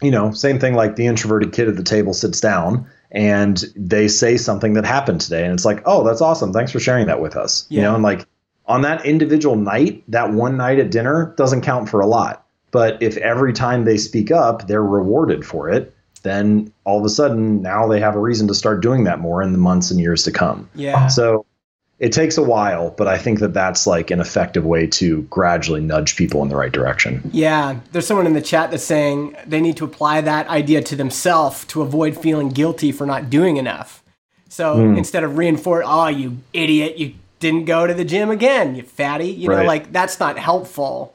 you 0.00 0.10
know, 0.10 0.32
same 0.32 0.58
thing 0.58 0.72
like 0.72 0.96
the 0.96 1.06
introverted 1.06 1.52
kid 1.52 1.68
at 1.68 1.76
the 1.76 1.82
table 1.82 2.14
sits 2.14 2.40
down 2.40 2.86
and 3.10 3.62
they 3.76 4.08
say 4.08 4.38
something 4.38 4.72
that 4.74 4.86
happened 4.86 5.20
today. 5.20 5.44
And 5.44 5.52
it's 5.52 5.66
like, 5.66 5.82
oh, 5.84 6.04
that's 6.04 6.22
awesome. 6.22 6.54
Thanks 6.54 6.72
for 6.72 6.80
sharing 6.80 7.06
that 7.06 7.20
with 7.20 7.36
us. 7.36 7.66
You 7.68 7.82
know, 7.82 7.94
and 7.94 8.02
like 8.02 8.26
on 8.64 8.80
that 8.82 9.04
individual 9.04 9.56
night, 9.56 10.02
that 10.08 10.32
one 10.32 10.56
night 10.56 10.78
at 10.78 10.90
dinner 10.90 11.34
doesn't 11.36 11.60
count 11.60 11.90
for 11.90 12.00
a 12.00 12.06
lot. 12.06 12.46
But 12.70 13.02
if 13.02 13.16
every 13.18 13.52
time 13.52 13.84
they 13.84 13.96
speak 13.96 14.30
up, 14.30 14.66
they're 14.66 14.82
rewarded 14.84 15.44
for 15.46 15.68
it, 15.70 15.94
then 16.22 16.72
all 16.84 16.98
of 16.98 17.04
a 17.04 17.08
sudden 17.08 17.62
now 17.62 17.86
they 17.86 18.00
have 18.00 18.14
a 18.14 18.20
reason 18.20 18.48
to 18.48 18.54
start 18.54 18.82
doing 18.82 19.04
that 19.04 19.20
more 19.20 19.42
in 19.42 19.52
the 19.52 19.58
months 19.58 19.90
and 19.90 20.00
years 20.00 20.22
to 20.24 20.32
come. 20.32 20.68
Yeah. 20.74 21.06
So 21.06 21.46
it 21.98 22.12
takes 22.12 22.36
a 22.36 22.42
while, 22.42 22.90
but 22.90 23.08
I 23.08 23.18
think 23.18 23.40
that 23.40 23.54
that's 23.54 23.86
like 23.86 24.10
an 24.10 24.20
effective 24.20 24.64
way 24.64 24.86
to 24.88 25.22
gradually 25.22 25.80
nudge 25.80 26.16
people 26.16 26.42
in 26.42 26.48
the 26.48 26.56
right 26.56 26.70
direction. 26.70 27.28
Yeah, 27.32 27.80
there's 27.92 28.06
someone 28.06 28.26
in 28.26 28.34
the 28.34 28.42
chat 28.42 28.70
that's 28.70 28.84
saying 28.84 29.36
they 29.46 29.60
need 29.60 29.76
to 29.78 29.84
apply 29.84 30.20
that 30.20 30.46
idea 30.48 30.82
to 30.82 30.96
themselves 30.96 31.64
to 31.66 31.82
avoid 31.82 32.16
feeling 32.16 32.50
guilty 32.50 32.92
for 32.92 33.06
not 33.06 33.30
doing 33.30 33.56
enough. 33.56 34.02
So 34.48 34.76
Hmm. 34.76 34.96
instead 34.96 35.24
of 35.24 35.38
reinforce, 35.38 35.84
oh, 35.88 36.08
you 36.08 36.38
idiot, 36.52 36.98
you 36.98 37.14
didn't 37.40 37.64
go 37.64 37.86
to 37.86 37.94
the 37.94 38.04
gym 38.04 38.30
again, 38.30 38.74
you 38.74 38.82
fatty, 38.82 39.30
you 39.30 39.48
know, 39.48 39.56
Right. 39.56 39.66
like 39.66 39.92
that's 39.92 40.18
not 40.20 40.38
helpful. 40.38 41.14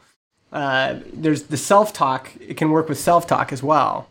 Uh, 0.54 1.00
there's 1.12 1.44
the 1.44 1.58
self 1.58 1.92
talk, 1.92 2.32
it 2.40 2.56
can 2.56 2.70
work 2.70 2.88
with 2.88 3.00
self 3.00 3.28
talk 3.28 3.52
as 3.52 3.62
well. 3.64 4.08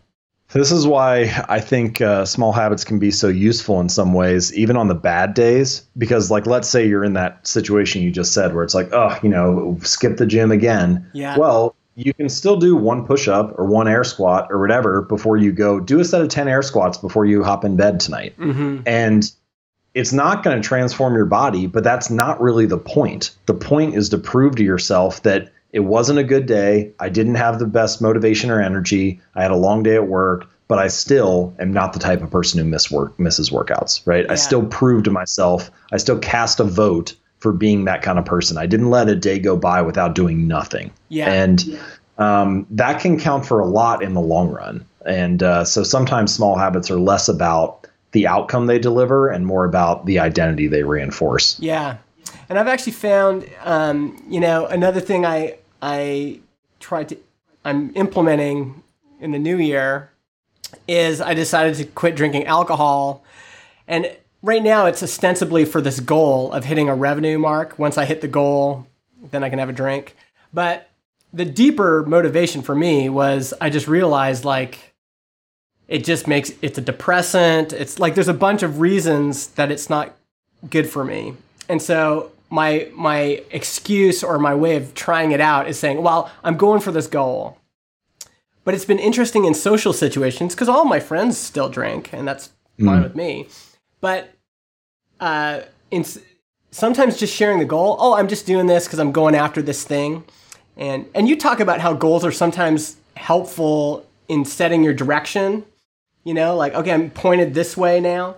This 0.53 0.71
is 0.71 0.87
why 0.87 1.45
I 1.49 1.61
think 1.61 2.03
uh, 2.03 2.27
small 2.27 2.53
habits 2.53 2.85
can 2.85 2.99
be 2.99 3.11
so 3.11 3.29
useful 3.29 3.81
in 3.81 3.89
some 3.89 4.13
ways, 4.13 4.53
even 4.55 4.77
on 4.77 4.89
the 4.89 4.95
bad 4.95 5.33
days. 5.33 5.87
Because, 5.97 6.31
like, 6.31 6.47
let's 6.47 6.69
say 6.69 6.87
you're 6.87 7.05
in 7.05 7.15
that 7.15 7.47
situation 7.47 8.03
you 8.03 8.11
just 8.11 8.35
said 8.35 8.55
where 8.55 8.63
it's 8.63 8.75
like, 8.75 8.93
oh, 8.93 9.19
you 9.23 9.31
know, 9.31 9.79
skip 9.83 10.19
the 10.19 10.27
gym 10.27 10.53
again. 10.53 11.09
Yeah. 11.15 11.39
Well, 11.39 11.75
you 11.95 12.13
can 12.13 12.29
still 12.29 12.57
do 12.57 12.77
one 12.77 13.07
push 13.07 13.29
up 13.29 13.59
or 13.59 13.67
one 13.67 13.89
air 13.89 14.05
squat 14.05 14.49
or 14.51 14.61
whatever 14.61 15.03
before 15.03 15.37
you 15.39 15.53
go. 15.53 15.81
Do 15.81 16.01
a 16.01 16.05
set 16.05 16.21
of 16.21 16.29
10 16.29 16.49
air 16.49 16.63
squats 16.63 16.99
before 16.99 17.25
you 17.25 17.43
hop 17.43 17.65
in 17.65 17.77
bed 17.77 18.01
tonight. 18.01 18.35
hmm 18.37 18.81
And 18.85 19.31
it's 19.95 20.13
not 20.13 20.43
going 20.43 20.61
to 20.61 20.67
transform 20.67 21.15
your 21.15 21.27
body, 21.27 21.67
but 21.67 21.85
that's 21.85 22.11
not 22.11 22.41
really 22.41 22.67
the 22.67 22.79
point. 22.79 23.31
The 23.47 23.55
point 23.55 23.95
is 23.95 24.09
to 24.11 24.19
prove 24.19 24.57
to 24.57 24.65
yourself 24.65 25.23
that 25.23 25.53
it 25.73 25.81
wasn't 25.81 26.19
a 26.19 26.25
good 26.25 26.47
day. 26.47 26.93
I 27.01 27.09
didn't 27.09 27.37
have 27.37 27.59
the 27.59 27.67
best 27.67 28.01
motivation 28.01 28.51
or 28.51 28.61
energy. 28.61 29.21
I 29.35 29.43
had 29.43 29.51
a 29.51 29.57
long 29.57 29.83
day 29.83 29.95
at 29.95 30.07
work, 30.07 30.49
but 30.69 30.79
I 30.79 30.89
still 30.89 31.55
am 31.59 31.73
not 31.73 31.93
the 31.93 31.99
type 31.99 32.23
of 32.23 32.31
person 32.31 32.59
who 32.59 32.65
miss 32.65 32.91
work, 32.91 33.19
misses 33.19 33.51
workouts, 33.51 34.07
right? 34.07 34.25
Yeah. 34.25 34.33
I 34.33 34.35
still 34.37 34.67
proved 34.67 35.07
to 35.07 35.11
myself, 35.11 35.71
I 35.93 35.97
still 35.97 36.19
cast 36.19 36.61
a 36.61 36.65
vote 36.65 37.15
for 37.39 37.53
being 37.53 37.87
that 37.87 38.03
kind 38.03 38.19
of 38.19 38.25
person. 38.25 38.57
I 38.57 38.67
didn't 38.67 38.91
let 38.91 39.09
a 39.09 39.17
day 39.17 39.39
go 39.39 39.57
by 39.57 39.83
without 39.83 40.15
doing 40.15 40.47
nothing. 40.47 40.93
Yeah. 41.09 41.33
And 41.33 41.81
um, 42.19 42.67
that 42.71 43.01
can 43.01 43.19
count 43.19 43.47
for 43.47 43.59
a 43.59 43.67
lot 43.67 44.03
in 44.03 44.15
the 44.15 44.21
long 44.21 44.51
run. 44.51 44.85
And 45.05 45.43
uh, 45.43 45.65
so 45.65 45.83
sometimes 45.83 46.33
small 46.33 46.57
habits 46.57 46.91
are 46.91 47.01
less 47.01 47.29
about 47.29 47.89
the 48.13 48.27
outcome 48.27 48.67
they 48.67 48.79
deliver 48.79 49.29
and 49.29 49.47
more 49.47 49.65
about 49.65 50.07
the 50.07 50.19
identity 50.19 50.69
they 50.69 50.85
reinforce. 50.85 51.59
Yeah, 51.59 51.97
and 52.49 52.59
I've 52.59 52.69
actually 52.69 52.93
found, 52.93 53.49
um, 53.65 54.23
you 54.29 54.39
know, 54.39 54.67
another 54.67 55.01
thing 55.01 55.25
I 55.25 55.57
I 55.83 56.41
tried 56.81 57.11
to 57.11 57.19
I'm 57.65 57.95
implementing 57.95 58.83
in 59.21 59.33
the 59.33 59.39
new 59.39 59.59
year 59.59 60.11
is 60.89 61.21
I 61.21 61.35
decided 61.35 61.75
to 61.77 61.85
quit 61.85 62.17
drinking 62.17 62.47
alcohol, 62.47 63.23
and 63.87 64.11
right 64.43 64.63
now 64.63 64.87
it's 64.87 65.03
ostensibly 65.03 65.65
for 65.65 65.81
this 65.81 66.01
goal 66.01 66.51
of 66.53 66.65
hitting 66.65 66.89
a 66.89 66.95
revenue 66.95 67.39
mark. 67.39 67.79
Once 67.79 67.99
I 67.99 68.05
hit 68.05 68.21
the 68.21 68.29
goal, 68.29 68.87
then 69.31 69.45
I 69.45 69.51
can 69.51 69.59
have 69.59 69.69
a 69.69 69.73
drink. 69.73 70.17
But 70.53 70.89
the 71.33 71.45
deeper 71.45 72.05
motivation 72.05 72.63
for 72.63 72.75
me 72.75 73.09
was 73.09 73.55
I 73.61 73.71
just 73.71 73.87
realized 73.89 74.45
like 74.45 74.95
it 75.89 76.05
just 76.05 76.27
makes 76.27 76.53
it's 76.63 76.79
a 76.79 76.83
depressant. 76.83 77.73
It's 77.73 77.99
like 77.99 78.15
there's 78.15 78.29
a 78.29 78.35
bunch 78.35 78.63
of 78.63 78.81
reasons 78.81 79.49
that 79.49 79.71
it's 79.71 79.89
not 79.89 80.17
good 80.69 80.89
for 80.89 81.05
me. 81.05 81.35
And 81.69 81.81
so 81.81 82.32
my 82.53 82.87
my 82.95 83.43
excuse 83.51 84.23
or 84.23 84.39
my 84.39 84.55
way 84.55 84.77
of 84.77 84.93
trying 84.95 85.33
it 85.33 85.41
out 85.41 85.67
is 85.67 85.79
saying, 85.79 86.03
well, 86.03 86.31
I'm 86.45 86.59
going 86.59 86.81
for 86.81 86.93
this 86.93 87.07
goal. 87.07 87.57
But 88.65 88.75
it's 88.75 88.85
been 88.85 88.99
interesting 88.99 89.47
in 89.47 89.55
social 89.55 89.95
situations 89.95 90.55
because 90.55 90.69
all 90.69 90.85
my 90.85 91.01
friends 91.01 91.39
still 91.39 91.71
drink, 91.71 92.13
and 92.13 92.29
that's 92.29 92.51
fine 92.79 93.03
with 93.03 93.17
me. 93.17 93.49
But 94.03 94.35
uh, 95.19 95.63
in 95.91 96.05
sometimes 96.71 97.17
just 97.17 97.35
sharing 97.35 97.59
the 97.59 97.65
goal. 97.65 97.97
Oh, 97.99 98.15
I'm 98.15 98.29
just 98.29 98.45
doing 98.45 98.67
this 98.67 98.85
because 98.85 98.99
I'm 98.99 99.13
going 99.13 99.35
after 99.35 99.63
this 99.63 99.83
thing, 99.83 100.25
and 100.77 101.07
and 101.15 101.29
you 101.29 101.37
talk 101.39 101.59
about 101.59 101.81
how 101.81 101.95
goals 101.95 102.23
are 102.23 102.33
sometimes 102.33 102.99
helpful 103.17 104.07
in 104.29 104.45
setting 104.45 104.85
your 104.85 104.95
direction. 104.95 105.65
You 106.23 106.35
know, 106.35 106.55
like 106.55 106.75
okay, 106.75 106.93
I'm 106.93 107.11
pointed 107.11 107.55
this 107.55 107.79
way 107.79 107.99
now, 107.99 108.37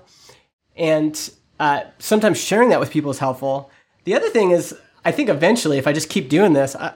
and 0.76 1.18
uh, 1.58 1.82
sometimes 1.98 2.38
sharing 2.38 2.68
that 2.68 2.78
with 2.78 2.92
people 2.92 3.10
is 3.10 3.18
helpful. 3.18 3.70
The 4.05 4.14
other 4.14 4.28
thing 4.28 4.50
is, 4.50 4.76
I 5.05 5.12
think 5.12 5.28
eventually, 5.28 5.78
if 5.78 5.86
I 5.86 5.92
just 5.92 6.09
keep 6.09 6.28
doing 6.28 6.52
this, 6.52 6.76
I, 6.76 6.94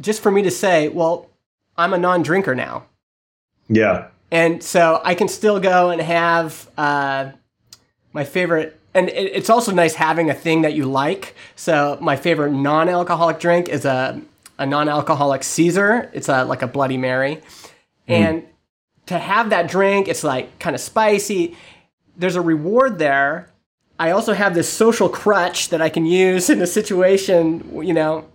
just 0.00 0.22
for 0.22 0.30
me 0.30 0.42
to 0.42 0.50
say, 0.50 0.88
well, 0.88 1.28
I'm 1.76 1.92
a 1.92 1.98
non-drinker 1.98 2.54
now, 2.54 2.84
Yeah. 3.68 4.08
and 4.30 4.62
so 4.62 5.00
I 5.04 5.14
can 5.14 5.28
still 5.28 5.60
go 5.60 5.90
and 5.90 6.00
have 6.00 6.68
uh, 6.76 7.30
my 8.12 8.24
favorite. 8.24 8.78
And 8.92 9.08
it, 9.08 9.32
it's 9.34 9.48
also 9.50 9.72
nice 9.72 9.94
having 9.94 10.30
a 10.30 10.34
thing 10.34 10.62
that 10.62 10.74
you 10.74 10.84
like. 10.84 11.34
So 11.56 11.96
my 12.00 12.16
favorite 12.16 12.52
non-alcoholic 12.52 13.38
drink 13.38 13.68
is 13.68 13.84
a 13.84 14.20
a 14.58 14.66
non-alcoholic 14.66 15.42
Caesar. 15.42 16.10
It's 16.12 16.28
a 16.28 16.44
like 16.44 16.60
a 16.62 16.66
Bloody 16.66 16.98
Mary, 16.98 17.40
and 18.08 18.44
to 19.06 19.18
have 19.18 19.50
that 19.50 19.68
drink, 19.70 20.06
it's 20.08 20.22
like 20.24 20.58
kind 20.58 20.74
of 20.74 20.80
spicy. 20.82 21.56
There's 22.16 22.36
a 22.36 22.40
reward 22.42 22.98
there. 22.98 23.48
I 24.00 24.12
also 24.12 24.32
have 24.32 24.54
this 24.54 24.66
social 24.66 25.10
crutch 25.10 25.68
that 25.68 25.82
I 25.82 25.90
can 25.90 26.06
use 26.06 26.48
in 26.48 26.62
a 26.62 26.66
situation, 26.66 27.84
you 27.84 27.92
know, 27.92 28.26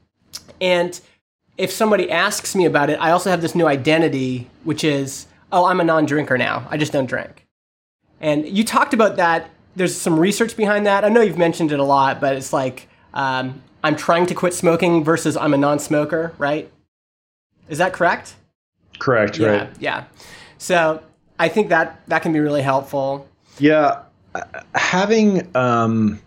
and 0.61 1.01
if 1.57 1.71
somebody 1.71 2.11
asks 2.11 2.55
me 2.55 2.65
about 2.65 2.91
it, 2.91 2.99
I 3.01 3.09
also 3.09 3.31
have 3.31 3.41
this 3.41 3.55
new 3.55 3.65
identity, 3.65 4.47
which 4.63 4.83
is, 4.83 5.25
oh, 5.51 5.65
I'm 5.65 5.79
a 5.79 5.83
non 5.83 6.05
drinker 6.05 6.37
now. 6.37 6.67
I 6.69 6.77
just 6.77 6.91
don't 6.91 7.07
drink. 7.07 7.47
And 8.21 8.47
you 8.47 8.63
talked 8.63 8.93
about 8.93 9.15
that. 9.15 9.49
There's 9.75 9.97
some 9.99 10.19
research 10.19 10.55
behind 10.55 10.85
that. 10.85 11.03
I 11.03 11.09
know 11.09 11.21
you've 11.21 11.37
mentioned 11.37 11.71
it 11.71 11.79
a 11.79 11.83
lot, 11.83 12.21
but 12.21 12.35
it's 12.35 12.53
like, 12.53 12.87
um, 13.15 13.63
I'm 13.83 13.95
trying 13.95 14.27
to 14.27 14.35
quit 14.35 14.53
smoking 14.53 15.03
versus 15.03 15.35
I'm 15.35 15.55
a 15.55 15.57
non 15.57 15.79
smoker, 15.79 16.33
right? 16.37 16.71
Is 17.69 17.79
that 17.79 17.91
correct? 17.91 18.35
Correct. 18.99 19.39
Yeah. 19.39 19.47
Right. 19.47 19.69
Yeah. 19.79 20.03
So 20.59 21.01
I 21.39 21.49
think 21.49 21.69
that 21.69 22.01
that 22.07 22.21
can 22.21 22.33
be 22.33 22.39
really 22.39 22.61
helpful. 22.61 23.27
Yeah. 23.57 24.03
Having, 24.73 25.55
um, 25.55 26.19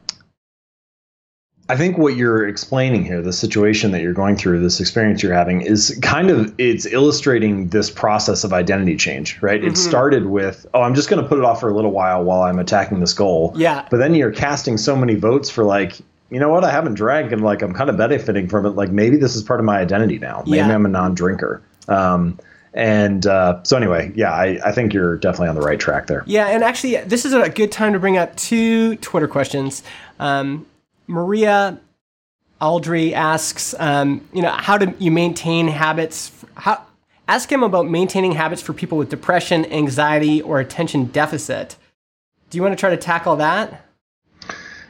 I 1.70 1.76
think 1.76 1.98
what 1.98 2.16
you're 2.16 2.48
explaining 2.48 3.04
here, 3.04 3.20
the 3.20 3.32
situation 3.32 3.90
that 3.90 4.00
you're 4.00 4.14
going 4.14 4.36
through, 4.36 4.60
this 4.60 4.80
experience 4.80 5.22
you're 5.22 5.34
having, 5.34 5.60
is 5.60 5.98
kind 6.00 6.30
of 6.30 6.54
it's 6.56 6.86
illustrating 6.86 7.68
this 7.68 7.90
process 7.90 8.42
of 8.42 8.54
identity 8.54 8.96
change, 8.96 9.40
right? 9.42 9.62
It 9.62 9.76
started 9.76 10.26
with, 10.26 10.66
oh, 10.72 10.80
I'm 10.80 10.94
just 10.94 11.10
going 11.10 11.22
to 11.22 11.28
put 11.28 11.38
it 11.38 11.44
off 11.44 11.60
for 11.60 11.68
a 11.68 11.74
little 11.74 11.90
while 11.90 12.24
while 12.24 12.42
I'm 12.42 12.58
attacking 12.58 13.00
this 13.00 13.12
goal. 13.12 13.52
Yeah. 13.54 13.86
But 13.90 13.98
then 13.98 14.14
you're 14.14 14.32
casting 14.32 14.78
so 14.78 14.96
many 14.96 15.14
votes 15.14 15.50
for 15.50 15.62
like, 15.62 15.98
you 16.30 16.40
know 16.40 16.48
what? 16.48 16.64
I 16.64 16.70
haven't 16.70 16.94
drank 16.94 17.32
and 17.32 17.42
like 17.42 17.60
I'm 17.60 17.74
kind 17.74 17.90
of 17.90 17.98
benefiting 17.98 18.48
from 18.48 18.64
it. 18.64 18.70
Like 18.70 18.90
maybe 18.90 19.18
this 19.18 19.36
is 19.36 19.42
part 19.42 19.60
of 19.60 19.66
my 19.66 19.78
identity 19.78 20.18
now. 20.18 20.44
Maybe 20.46 20.56
Yeah. 20.58 20.74
I'm 20.74 20.86
a 20.86 20.88
non-drinker. 20.88 21.62
Um, 21.88 22.38
and 22.78 23.26
uh, 23.26 23.60
so 23.64 23.76
anyway, 23.76 24.12
yeah, 24.14 24.30
I, 24.30 24.60
I 24.64 24.70
think 24.70 24.94
you're 24.94 25.16
definitely 25.16 25.48
on 25.48 25.56
the 25.56 25.60
right 25.60 25.80
track 25.80 26.06
there. 26.06 26.22
Yeah, 26.26 26.46
and 26.46 26.62
actually, 26.62 26.96
this 26.98 27.24
is 27.24 27.32
a 27.32 27.48
good 27.48 27.72
time 27.72 27.92
to 27.92 27.98
bring 27.98 28.16
up 28.16 28.36
two 28.36 28.94
Twitter 28.96 29.26
questions. 29.26 29.82
Um, 30.20 30.64
Maria 31.08 31.80
Aldry 32.60 33.12
asks, 33.12 33.74
um, 33.80 34.26
you 34.32 34.42
know, 34.42 34.52
how 34.52 34.78
do 34.78 34.94
you 35.00 35.10
maintain 35.10 35.66
habits? 35.66 36.30
How 36.54 36.86
ask 37.26 37.50
him 37.50 37.64
about 37.64 37.88
maintaining 37.88 38.32
habits 38.32 38.62
for 38.62 38.72
people 38.72 38.96
with 38.96 39.08
depression, 39.08 39.66
anxiety, 39.72 40.40
or 40.40 40.60
attention 40.60 41.06
deficit. 41.06 41.76
Do 42.48 42.58
you 42.58 42.62
want 42.62 42.72
to 42.72 42.80
try 42.80 42.90
to 42.90 42.96
tackle 42.96 43.36
that? 43.36 43.84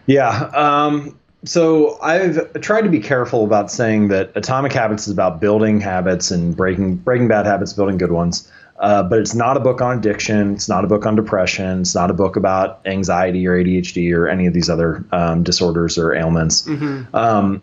Yeah. 0.07 0.29
Um, 0.55 1.18
so 1.45 1.99
I've 2.01 2.61
tried 2.61 2.83
to 2.83 2.89
be 2.89 3.01
careful 3.01 3.45
about 3.45 3.71
saying 3.71 4.09
that 4.09 4.33
Atomic 4.35 4.73
Habits 4.73 5.07
is 5.07 5.13
about 5.13 5.41
building 5.41 5.81
habits 5.81 6.31
and 6.31 6.57
breaking 6.57 6.97
breaking 6.97 7.29
bad 7.29 7.47
habits, 7.47 7.73
building 7.73 7.99
good 7.99 8.13
ones. 8.13 8.51
Uh, 8.79 9.03
but 9.03 9.19
it's 9.19 9.35
not 9.35 9.57
a 9.57 9.61
book 9.61 9.81
on 9.81 9.99
addiction. 9.99 10.55
It's 10.55 10.69
not 10.69 10.85
a 10.85 10.87
book 10.87 11.05
on 11.05 11.17
depression. 11.17 11.81
It's 11.81 11.97
not 11.97 12.11
a 12.11 12.15
book 12.15 12.37
about 12.37 12.81
anxiety 12.87 13.47
or 13.47 13.57
ADHD 13.61 14.15
or 14.15 14.29
any 14.29 14.47
of 14.47 14.55
these 14.55 14.71
other 14.71 15.05
um, 15.11 15.43
disorders 15.43 15.99
or 15.99 16.15
ailments. 16.15 16.65
Um, 17.13 17.63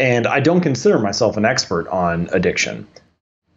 and 0.00 0.26
I 0.26 0.40
don't 0.40 0.60
consider 0.60 0.98
myself 0.98 1.36
an 1.36 1.44
expert 1.44 1.86
on 1.88 2.28
addiction. 2.32 2.86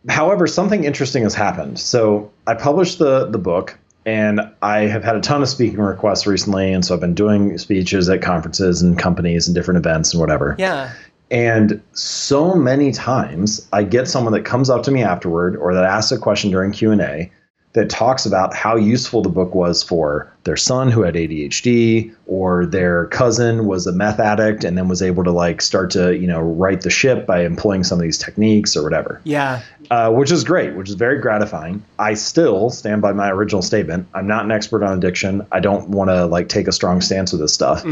However, 0.08 0.46
something 0.46 0.84
interesting 0.84 1.24
has 1.24 1.34
happened. 1.34 1.80
So 1.80 2.32
I 2.46 2.54
published 2.54 3.00
the 3.00 3.26
the 3.26 3.40
book, 3.40 3.78
and 4.08 4.40
I 4.62 4.84
have 4.84 5.04
had 5.04 5.18
a 5.18 5.20
ton 5.20 5.44
of 5.44 5.50
speaking 5.50 5.82
requests 5.82 6.26
recently, 6.26 6.72
and 6.72 6.84
so 6.86 6.96
I've 6.96 7.02
been 7.02 7.14
doing 7.14 7.58
speeches 7.58 8.08
at 8.08 8.22
conferences 8.22 8.82
and 8.82 8.98
companies 8.98 9.50
and 9.50 9.54
different 9.54 9.80
events 9.80 10.14
and 10.14 10.22
whatever. 10.22 10.56
Yeah. 10.58 10.94
And 11.30 11.82
so 11.92 12.56
many 12.56 12.94
times 12.94 13.68
I 13.74 13.84
get 13.84 14.08
someone 14.08 14.32
that 14.32 14.46
comes 14.46 14.70
up 14.70 14.84
to 14.84 14.92
me 14.92 15.04
afterward 15.04 15.58
or 15.58 15.74
that 15.74 15.84
asks 15.84 16.14
a 16.14 16.18
question 16.18 16.52
during 16.52 16.72
Q&A 16.72 17.30
that 17.74 17.90
talks 17.90 18.26
about 18.26 18.56
how 18.56 18.78
useful 18.78 19.22
the 19.22 19.30
book 19.30 19.54
was 19.54 19.84
for 19.84 20.34
their 20.46 20.56
son 20.56 20.90
who 20.90 21.02
had 21.02 21.16
ADHD 21.16 22.16
or 22.26 22.66
their 22.66 23.08
cousin 23.08 23.68
was 23.68 23.86
a 23.86 23.92
meth 23.92 24.20
addict 24.20 24.64
and 24.64 24.78
then 24.78 24.88
was 24.88 25.02
able 25.02 25.24
to 25.24 25.32
like 25.32 25.62
start 25.62 25.92
to, 25.92 26.18
you 26.18 26.26
know, 26.26 26.40
right 26.40 26.82
the 26.82 26.90
ship 26.90 27.28
by 27.28 27.44
employing 27.44 27.84
some 27.84 28.00
of 28.00 28.02
these 28.02 28.18
techniques 28.18 28.76
or 28.78 28.84
whatever. 28.84 29.22
Yeah. 29.26 29.62
Uh, 29.90 30.12
which 30.12 30.32
is 30.32 30.44
great, 30.44 30.76
which 30.76 30.90
is 30.90 30.96
very 30.96 31.20
gratifying. 31.20 31.84
I 31.98 32.14
still 32.14 32.70
stand 32.70 33.02
by 33.02 33.14
my 33.14 33.30
original 33.30 33.62
statement. 33.62 34.08
I'm 34.14 34.28
not 34.28 34.44
an 34.44 34.52
expert 34.52 34.84
on 34.84 34.98
addiction. 34.98 35.46
I 35.52 35.60
don't 35.60 35.90
want 35.90 36.10
to 36.10 36.26
like 36.26 36.50
take 36.50 36.68
a 36.68 36.72
strong 36.72 37.02
stance 37.02 37.32
with 37.32 37.42
this 37.42 37.54
stuff. 37.54 37.84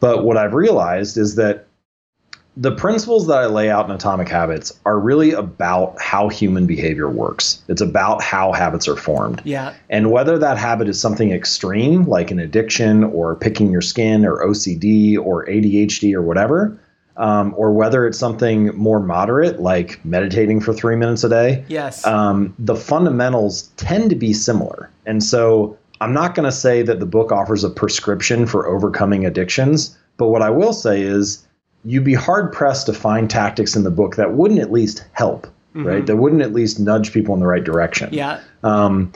But 0.00 0.24
what 0.24 0.36
I've 0.36 0.54
realized 0.54 1.16
is 1.18 1.36
that 1.36 1.66
the 2.56 2.72
principles 2.72 3.28
that 3.28 3.38
I 3.38 3.46
lay 3.46 3.70
out 3.70 3.86
in 3.86 3.92
Atomic 3.92 4.28
Habits 4.28 4.78
are 4.84 4.98
really 4.98 5.32
about 5.32 6.00
how 6.00 6.28
human 6.28 6.66
behavior 6.66 7.08
works. 7.08 7.62
It's 7.68 7.80
about 7.80 8.22
how 8.22 8.52
habits 8.52 8.86
are 8.88 8.96
formed. 8.96 9.40
Yeah. 9.44 9.72
And 9.88 10.10
whether 10.10 10.38
that 10.38 10.58
habit 10.58 10.88
is 10.88 11.00
something 11.00 11.32
extreme, 11.32 12.04
like 12.04 12.30
an 12.30 12.38
addiction 12.38 13.04
or 13.04 13.36
picking 13.36 13.70
your 13.70 13.80
skin 13.80 14.26
or 14.26 14.44
OCD 14.44 15.18
or 15.18 15.46
ADHD 15.46 16.12
or 16.12 16.20
whatever, 16.20 16.78
um, 17.16 17.54
or 17.56 17.72
whether 17.72 18.06
it's 18.06 18.18
something 18.18 18.68
more 18.76 19.00
moderate, 19.00 19.60
like 19.60 20.02
meditating 20.04 20.60
for 20.60 20.72
three 20.72 20.96
minutes 20.96 21.22
a 21.24 21.28
day, 21.28 21.64
Yes. 21.68 22.06
um, 22.06 22.54
the 22.58 22.74
fundamentals 22.76 23.64
tend 23.76 24.10
to 24.10 24.16
be 24.16 24.32
similar. 24.32 24.90
And 25.06 25.22
so 25.22 25.76
I'm 26.00 26.12
not 26.14 26.34
going 26.34 26.44
to 26.46 26.52
say 26.56 26.82
that 26.82 27.00
the 27.00 27.06
book 27.06 27.30
offers 27.30 27.64
a 27.64 27.70
prescription 27.70 28.46
for 28.46 28.66
overcoming 28.66 29.24
addictions, 29.26 29.96
but 30.16 30.28
what 30.28 30.42
I 30.42 30.50
will 30.50 30.72
say 30.72 31.02
is 31.02 31.46
you'd 31.84 32.04
be 32.04 32.14
hard 32.14 32.52
pressed 32.52 32.86
to 32.86 32.92
find 32.92 33.28
tactics 33.28 33.74
in 33.76 33.84
the 33.84 33.90
book 33.90 34.16
that 34.16 34.34
wouldn't 34.34 34.60
at 34.60 34.70
least 34.72 35.04
help, 35.12 35.46
right? 35.74 36.06
That 36.06 36.16
wouldn't 36.16 36.42
at 36.42 36.52
least 36.52 36.78
nudge 36.80 37.12
people 37.12 37.34
in 37.34 37.40
the 37.40 37.46
right 37.46 37.64
direction. 37.64 38.08
yeah. 38.12 38.40
Um, 38.62 39.12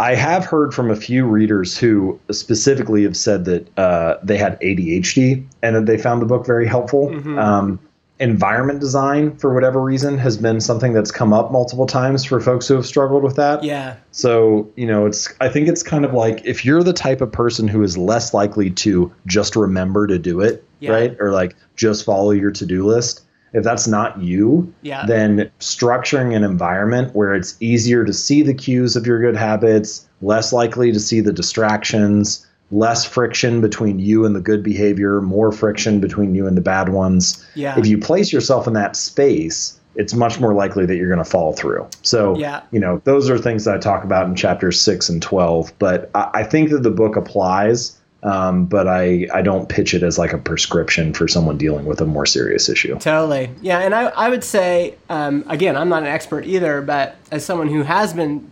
I 0.00 0.14
have 0.14 0.46
heard 0.46 0.72
from 0.72 0.90
a 0.90 0.96
few 0.96 1.26
readers 1.26 1.76
who 1.76 2.18
specifically 2.30 3.02
have 3.04 3.16
said 3.16 3.44
that 3.44 3.78
uh, 3.78 4.16
they 4.22 4.38
had 4.38 4.58
ADHD 4.60 5.44
and 5.62 5.76
that 5.76 5.84
they 5.86 5.98
found 5.98 6.22
the 6.22 6.26
book 6.26 6.46
very 6.46 6.66
helpful. 6.66 7.10
Um, 7.38 7.78
environment 8.18 8.80
design, 8.80 9.36
for 9.36 9.52
whatever 9.54 9.80
reason, 9.80 10.18
has 10.18 10.36
been 10.36 10.60
something 10.60 10.92
that's 10.92 11.10
come 11.10 11.32
up 11.32 11.50
multiple 11.52 11.86
times 11.86 12.24
for 12.24 12.40
folks 12.40 12.68
who 12.68 12.74
have 12.74 12.86
struggled 12.86 13.22
with 13.22 13.36
that. 13.36 13.62
Yeah. 13.64 13.96
So, 14.10 14.70
you 14.76 14.86
know, 14.86 15.06
it's 15.06 15.32
I 15.40 15.48
think 15.48 15.68
it's 15.68 15.82
kind 15.82 16.04
of 16.04 16.12
like 16.14 16.42
if 16.44 16.64
you're 16.64 16.82
the 16.82 16.92
type 16.92 17.20
of 17.20 17.30
person 17.32 17.68
who 17.68 17.82
is 17.82 17.96
less 17.98 18.32
likely 18.34 18.70
to 18.70 19.12
just 19.26 19.56
remember 19.56 20.06
to 20.06 20.18
do 20.18 20.40
it, 20.40 20.64
Yeah. 20.80 20.92
right? 20.92 21.16
Or 21.20 21.30
like 21.32 21.56
just 21.76 22.04
follow 22.04 22.30
your 22.30 22.50
to-do 22.50 22.86
list. 22.86 23.22
If 23.52 23.64
that's 23.64 23.88
not 23.88 24.20
you, 24.22 24.72
Yeah. 24.82 25.04
then 25.06 25.50
structuring 25.58 26.34
an 26.36 26.44
environment 26.44 27.14
where 27.14 27.34
it's 27.34 27.56
easier 27.60 28.04
to 28.04 28.12
see 28.12 28.42
the 28.42 28.54
cues 28.54 28.96
of 28.96 29.06
your 29.06 29.20
good 29.20 29.36
habits, 29.36 30.06
less 30.22 30.52
likely 30.52 30.92
to 30.92 31.00
see 31.00 31.20
the 31.20 31.32
distractions, 31.32 32.46
less 32.70 33.04
friction 33.04 33.60
between 33.60 33.98
you 33.98 34.24
and 34.24 34.36
the 34.36 34.40
good 34.40 34.62
behavior, 34.62 35.20
more 35.20 35.50
friction 35.50 35.98
between 36.00 36.34
you 36.34 36.46
and 36.46 36.56
the 36.56 36.60
bad 36.60 36.90
ones. 36.90 37.44
Yeah. 37.54 37.76
If 37.78 37.86
you 37.86 37.98
place 37.98 38.32
yourself 38.32 38.66
in 38.68 38.74
that 38.74 38.94
space, 38.94 39.76
it's 39.96 40.14
much 40.14 40.38
more 40.38 40.54
likely 40.54 40.86
that 40.86 40.94
you're 40.96 41.08
going 41.08 41.18
to 41.18 41.28
fall 41.28 41.52
through. 41.52 41.88
So, 42.02 42.36
Yeah. 42.38 42.60
you 42.70 42.78
know, 42.78 43.00
those 43.04 43.28
are 43.28 43.36
things 43.38 43.64
that 43.64 43.74
I 43.74 43.78
talk 43.78 44.04
about 44.04 44.28
in 44.28 44.36
chapters 44.36 44.80
six 44.80 45.08
and 45.08 45.20
12. 45.20 45.72
But 45.80 46.10
I, 46.14 46.30
I 46.34 46.42
think 46.44 46.70
that 46.70 46.84
the 46.84 46.92
book 46.92 47.16
applies, 47.16 47.98
um, 48.22 48.66
but 48.66 48.86
I, 48.86 49.26
I 49.32 49.42
don't 49.42 49.68
pitch 49.68 49.94
it 49.94 50.02
as 50.02 50.18
like 50.18 50.32
a 50.32 50.38
prescription 50.38 51.14
for 51.14 51.26
someone 51.26 51.56
dealing 51.56 51.86
with 51.86 52.00
a 52.00 52.06
more 52.06 52.26
serious 52.26 52.68
issue. 52.68 52.98
Totally. 52.98 53.50
Yeah, 53.62 53.78
and 53.78 53.94
I, 53.94 54.04
I 54.04 54.28
would 54.28 54.44
say, 54.44 54.96
um, 55.08 55.44
again, 55.48 55.76
I'm 55.76 55.88
not 55.88 56.02
an 56.02 56.08
expert 56.08 56.44
either, 56.44 56.82
but 56.82 57.16
as 57.30 57.44
someone 57.44 57.68
who 57.68 57.82
has 57.82 58.12
been 58.12 58.50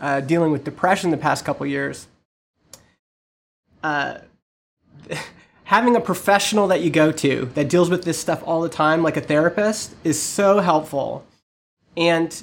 uh, 0.00 0.20
dealing 0.20 0.50
with 0.50 0.64
depression 0.64 1.10
the 1.10 1.16
past 1.16 1.44
couple 1.44 1.64
years, 1.66 2.08
uh, 3.82 4.18
having 5.64 5.96
a 5.96 6.00
professional 6.00 6.68
that 6.68 6.80
you 6.80 6.90
go 6.90 7.12
to 7.12 7.50
that 7.54 7.68
deals 7.68 7.88
with 7.88 8.04
this 8.04 8.18
stuff 8.18 8.42
all 8.44 8.60
the 8.60 8.68
time, 8.68 9.02
like 9.02 9.16
a 9.16 9.20
therapist, 9.20 9.94
is 10.04 10.20
so 10.20 10.58
helpful. 10.58 11.24
And 11.96 12.42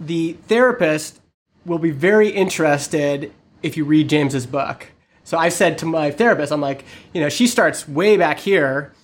the 0.00 0.34
therapist 0.48 1.20
will 1.64 1.78
be 1.78 1.90
very 1.90 2.30
interested 2.30 3.32
if 3.62 3.76
you 3.76 3.84
read 3.84 4.08
James's 4.08 4.46
book. 4.46 4.88
So 5.28 5.36
I 5.36 5.50
said 5.50 5.76
to 5.78 5.86
my 5.86 6.10
therapist, 6.10 6.50
I'm 6.50 6.62
like, 6.62 6.86
you 7.12 7.20
know, 7.20 7.28
she 7.28 7.46
starts 7.46 7.86
way 7.86 8.16
back 8.16 8.38
here, 8.38 8.94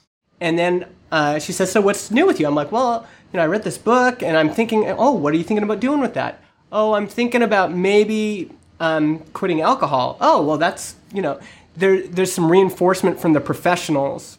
and 0.40 0.58
then 0.58 0.86
uh, 1.12 1.38
she 1.38 1.52
says, 1.52 1.70
"So 1.70 1.82
what's 1.82 2.10
new 2.10 2.24
with 2.24 2.40
you?" 2.40 2.46
I'm 2.46 2.54
like, 2.54 2.72
"Well, 2.72 3.06
you 3.30 3.36
know, 3.36 3.42
I 3.42 3.46
read 3.46 3.62
this 3.62 3.76
book, 3.76 4.22
and 4.22 4.34
I'm 4.34 4.48
thinking, 4.48 4.86
oh, 4.88 5.12
what 5.12 5.34
are 5.34 5.36
you 5.36 5.44
thinking 5.44 5.62
about 5.62 5.80
doing 5.80 6.00
with 6.00 6.14
that? 6.14 6.42
Oh, 6.72 6.94
I'm 6.94 7.06
thinking 7.06 7.42
about 7.42 7.74
maybe 7.74 8.50
um, 8.80 9.18
quitting 9.34 9.60
alcohol. 9.60 10.16
Oh, 10.18 10.42
well, 10.42 10.56
that's 10.56 10.96
you 11.12 11.20
know, 11.20 11.38
there 11.76 12.00
there's 12.06 12.32
some 12.32 12.50
reinforcement 12.50 13.20
from 13.20 13.34
the 13.34 13.40
professionals 13.40 14.38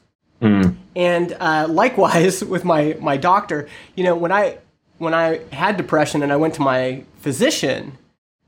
and 0.95 1.37
uh, 1.39 1.67
likewise 1.69 2.43
with 2.53 2.65
my 2.65 2.97
my 2.99 3.15
doctor, 3.15 3.69
you 3.95 4.03
know, 4.03 4.15
when 4.15 4.31
I 4.31 4.57
when 4.97 5.13
I 5.13 5.41
had 5.51 5.77
depression 5.77 6.23
and 6.23 6.33
I 6.33 6.35
went 6.35 6.55
to 6.55 6.61
my 6.61 7.03
physician, 7.19 7.99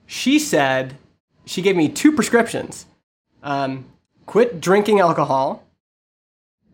she 0.07 0.39
said 0.39 0.97
she 1.45 1.61
gave 1.61 1.75
me 1.75 1.87
two 1.87 2.11
prescriptions: 2.11 2.87
um, 3.47 3.85
quit 4.25 4.59
drinking 4.59 4.99
alcohol 4.99 5.63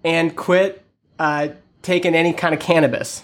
and 0.04 0.36
quit 0.36 0.84
uh, 1.20 1.50
taking 1.84 2.16
any 2.16 2.34
kind 2.34 2.54
of 2.54 2.60
cannabis. 2.60 3.24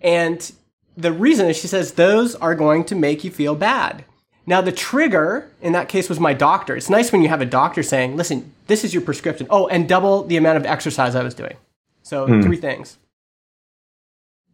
And 0.00 0.50
the 0.96 1.12
reason 1.12 1.48
is 1.48 1.58
she 1.58 1.66
says 1.66 1.92
those 1.92 2.36
are 2.36 2.54
going 2.54 2.84
to 2.84 2.94
make 2.94 3.24
you 3.24 3.30
feel 3.30 3.56
bad. 3.56 4.04
Now, 4.46 4.60
the 4.60 4.72
trigger 4.72 5.50
in 5.60 5.72
that 5.72 5.88
case 5.88 6.08
was 6.08 6.18
my 6.18 6.32
doctor. 6.32 6.76
It's 6.76 6.88
nice 6.88 7.12
when 7.12 7.22
you 7.22 7.28
have 7.28 7.40
a 7.40 7.46
doctor 7.46 7.82
saying, 7.82 8.16
listen, 8.16 8.52
this 8.68 8.84
is 8.84 8.94
your 8.94 9.02
prescription. 9.02 9.46
Oh, 9.50 9.66
and 9.66 9.88
double 9.88 10.22
the 10.22 10.36
amount 10.36 10.56
of 10.56 10.64
exercise 10.64 11.14
I 11.14 11.22
was 11.22 11.34
doing. 11.34 11.56
So, 12.02 12.26
three 12.42 12.56
things. 12.56 12.96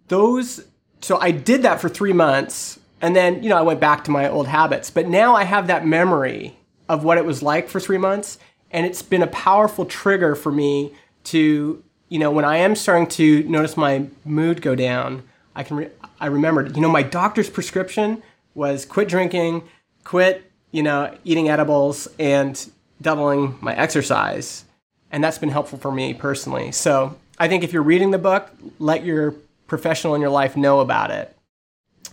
Those, 0.08 0.64
so 1.00 1.18
I 1.18 1.30
did 1.30 1.62
that 1.62 1.80
for 1.80 1.88
three 1.88 2.12
months. 2.12 2.80
And 3.00 3.14
then, 3.14 3.42
you 3.42 3.48
know, 3.48 3.56
I 3.56 3.62
went 3.62 3.80
back 3.80 4.04
to 4.04 4.10
my 4.10 4.28
old 4.28 4.48
habits. 4.48 4.90
But 4.90 5.06
now 5.06 5.34
I 5.34 5.44
have 5.44 5.66
that 5.68 5.86
memory 5.86 6.56
of 6.88 7.04
what 7.04 7.18
it 7.18 7.24
was 7.24 7.42
like 7.42 7.68
for 7.68 7.80
three 7.80 7.98
months. 7.98 8.38
And 8.70 8.86
it's 8.86 9.02
been 9.02 9.22
a 9.22 9.28
powerful 9.28 9.84
trigger 9.84 10.34
for 10.34 10.52
me 10.52 10.92
to, 11.24 11.82
you 12.08 12.18
know, 12.18 12.30
when 12.30 12.44
I 12.44 12.58
am 12.58 12.74
starting 12.76 13.06
to 13.08 13.42
notice 13.44 13.76
my 13.76 14.06
mood 14.24 14.62
go 14.62 14.74
down, 14.74 15.22
I 15.54 15.62
can, 15.62 15.76
re- 15.76 15.90
I 16.20 16.26
remembered, 16.26 16.76
you 16.76 16.82
know, 16.82 16.88
my 16.88 17.02
doctor's 17.02 17.50
prescription 17.50 18.22
was 18.54 18.84
quit 18.84 19.08
drinking, 19.08 19.62
quit, 20.04 20.50
you 20.72 20.82
know, 20.82 21.16
eating 21.24 21.48
edibles, 21.48 22.08
and 22.18 22.70
doubling 23.00 23.56
my 23.60 23.74
exercise. 23.74 24.64
And 25.10 25.22
that's 25.22 25.38
been 25.38 25.50
helpful 25.50 25.78
for 25.78 25.92
me 25.92 26.14
personally. 26.14 26.72
So 26.72 27.16
I 27.38 27.48
think 27.48 27.64
if 27.64 27.72
you're 27.72 27.82
reading 27.82 28.10
the 28.10 28.18
book, 28.18 28.50
let 28.78 29.04
your 29.04 29.34
professional 29.66 30.14
in 30.14 30.20
your 30.20 30.30
life 30.30 30.56
know 30.56 30.80
about 30.80 31.10
it 31.10 31.36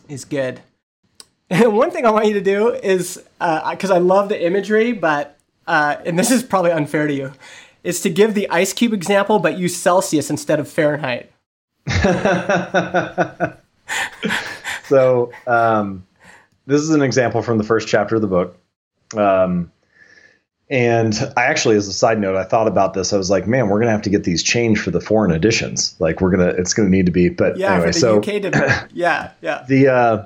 is 0.10 0.26
good. 0.26 0.62
And 1.54 1.74
one 1.78 1.92
thing 1.92 2.06
I 2.06 2.12
want 2.12 2.26
you 2.26 2.34
to 2.34 2.42
do 2.42 2.70
is 2.70 3.24
because 3.40 3.92
I 3.92 4.00
love 4.00 4.30
the 4.30 4.46
imagery, 4.46 4.92
but 4.92 5.38
uh, 5.68 5.98
and 6.06 6.18
this 6.18 6.32
is 6.32 6.44
probably 6.44 6.72
unfair 6.72 7.08
to 7.08 7.14
you, 7.14 7.32
is 7.84 8.02
to 8.02 8.10
give 8.10 8.34
the 8.34 8.50
ice 8.50 8.74
cube 8.74 8.94
example, 8.94 9.40
but 9.40 9.58
use 9.58 9.76
Celsius 9.76 10.30
instead 10.30 10.60
of 10.60 10.68
Fahrenheit. 10.68 11.32
so 14.88 15.32
um, 15.48 16.06
this 16.66 16.82
is 16.82 16.90
an 16.90 17.02
example 17.02 17.42
from 17.42 17.58
the 17.58 17.64
first 17.64 17.88
chapter 17.88 18.16
of 18.16 18.22
the 18.22 18.28
book. 18.28 18.58
Um, 19.16 19.72
and 20.70 21.14
I 21.38 21.44
actually, 21.44 21.76
as 21.76 21.88
a 21.88 21.94
side 21.94 22.20
note, 22.20 22.36
I 22.36 22.46
thought 22.46 22.68
about 22.68 22.96
this. 22.96 23.14
I 23.14 23.18
was 23.18 23.30
like, 23.30 23.46
man, 23.48 23.70
we're 23.70 23.80
gonna 23.80 23.92
have 23.92 24.02
to 24.04 24.10
get 24.10 24.24
these 24.24 24.42
changed 24.42 24.82
for 24.82 24.90
the 24.90 25.02
foreign 25.02 25.32
editions. 25.32 25.96
Like, 26.00 26.20
we're 26.20 26.32
gonna, 26.32 26.48
it's 26.48 26.74
gonna 26.74 26.90
need 26.90 27.06
to 27.06 27.12
be. 27.12 27.30
But 27.30 27.58
yeah, 27.58 27.74
anyway, 27.74 27.92
for 27.92 27.94
the 27.94 28.00
so 28.00 28.18
UK 28.18 28.90
yeah, 28.94 29.32
yeah. 29.42 29.66
the 29.68 29.88
uh, 29.88 30.26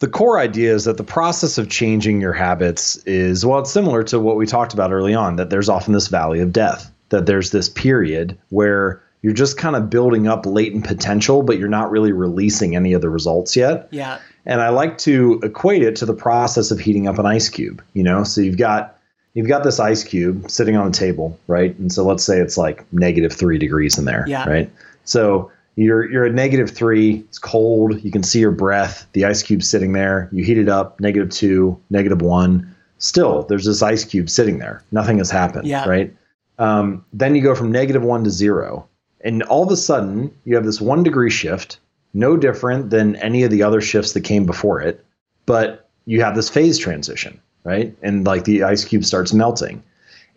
the 0.00 0.08
core 0.08 0.38
idea 0.38 0.74
is 0.74 0.84
that 0.84 0.96
the 0.96 1.04
process 1.04 1.58
of 1.58 1.68
changing 1.68 2.20
your 2.20 2.32
habits 2.32 2.96
is 2.98 3.44
well, 3.44 3.58
it's 3.58 3.72
similar 3.72 4.02
to 4.04 4.20
what 4.20 4.36
we 4.36 4.46
talked 4.46 4.72
about 4.72 4.92
early 4.92 5.14
on. 5.14 5.36
That 5.36 5.50
there's 5.50 5.68
often 5.68 5.92
this 5.92 6.08
valley 6.08 6.40
of 6.40 6.52
death. 6.52 6.90
That 7.08 7.26
there's 7.26 7.50
this 7.50 7.68
period 7.68 8.36
where 8.50 9.02
you're 9.22 9.32
just 9.32 9.56
kind 9.58 9.74
of 9.74 9.90
building 9.90 10.28
up 10.28 10.46
latent 10.46 10.84
potential, 10.86 11.42
but 11.42 11.58
you're 11.58 11.68
not 11.68 11.90
really 11.90 12.12
releasing 12.12 12.76
any 12.76 12.92
of 12.92 13.00
the 13.00 13.10
results 13.10 13.56
yet. 13.56 13.88
Yeah. 13.90 14.18
And 14.46 14.60
I 14.60 14.68
like 14.68 14.98
to 14.98 15.40
equate 15.42 15.82
it 15.82 15.96
to 15.96 16.06
the 16.06 16.14
process 16.14 16.70
of 16.70 16.78
heating 16.78 17.08
up 17.08 17.18
an 17.18 17.26
ice 17.26 17.48
cube. 17.48 17.82
You 17.94 18.04
know, 18.04 18.22
so 18.22 18.40
you've 18.40 18.58
got 18.58 18.96
you've 19.34 19.48
got 19.48 19.64
this 19.64 19.80
ice 19.80 20.04
cube 20.04 20.50
sitting 20.50 20.76
on 20.76 20.86
a 20.88 20.90
table, 20.92 21.38
right? 21.48 21.76
And 21.78 21.92
so 21.92 22.04
let's 22.04 22.22
say 22.24 22.38
it's 22.38 22.56
like 22.56 22.84
negative 22.92 23.32
three 23.32 23.58
degrees 23.58 23.98
in 23.98 24.04
there, 24.04 24.24
Yeah. 24.28 24.48
right? 24.48 24.70
So 25.04 25.50
you're 25.78 26.10
you're 26.10 26.24
at 26.26 26.34
negative 26.34 26.70
three. 26.70 27.16
It's 27.28 27.38
cold. 27.38 28.02
You 28.02 28.10
can 28.10 28.22
see 28.22 28.40
your 28.40 28.50
breath. 28.50 29.06
The 29.12 29.24
ice 29.24 29.42
cube's 29.42 29.68
sitting 29.68 29.92
there. 29.92 30.28
You 30.32 30.42
heat 30.44 30.58
it 30.58 30.68
up. 30.68 30.98
Negative 31.00 31.30
two, 31.30 31.78
negative 31.90 32.20
one. 32.20 32.74
Still, 32.98 33.44
there's 33.44 33.64
this 33.64 33.80
ice 33.80 34.04
cube 34.04 34.28
sitting 34.28 34.58
there. 34.58 34.82
Nothing 34.90 35.18
has 35.18 35.30
happened, 35.30 35.68
Yeah. 35.68 35.88
right? 35.88 36.12
Um, 36.58 37.04
then 37.12 37.36
you 37.36 37.42
go 37.42 37.54
from 37.54 37.70
negative 37.70 38.02
one 38.02 38.24
to 38.24 38.30
zero, 38.30 38.88
and 39.20 39.44
all 39.44 39.62
of 39.62 39.70
a 39.70 39.76
sudden 39.76 40.32
you 40.44 40.56
have 40.56 40.64
this 40.64 40.80
one 40.80 41.04
degree 41.04 41.30
shift, 41.30 41.78
no 42.12 42.36
different 42.36 42.90
than 42.90 43.14
any 43.16 43.44
of 43.44 43.52
the 43.52 43.62
other 43.62 43.80
shifts 43.80 44.14
that 44.14 44.22
came 44.22 44.44
before 44.44 44.80
it, 44.80 45.04
but 45.46 45.88
you 46.06 46.20
have 46.22 46.34
this 46.34 46.48
phase 46.48 46.76
transition, 46.76 47.38
right? 47.62 47.94
And 48.02 48.26
like 48.26 48.42
the 48.44 48.64
ice 48.64 48.84
cube 48.84 49.04
starts 49.04 49.32
melting. 49.32 49.80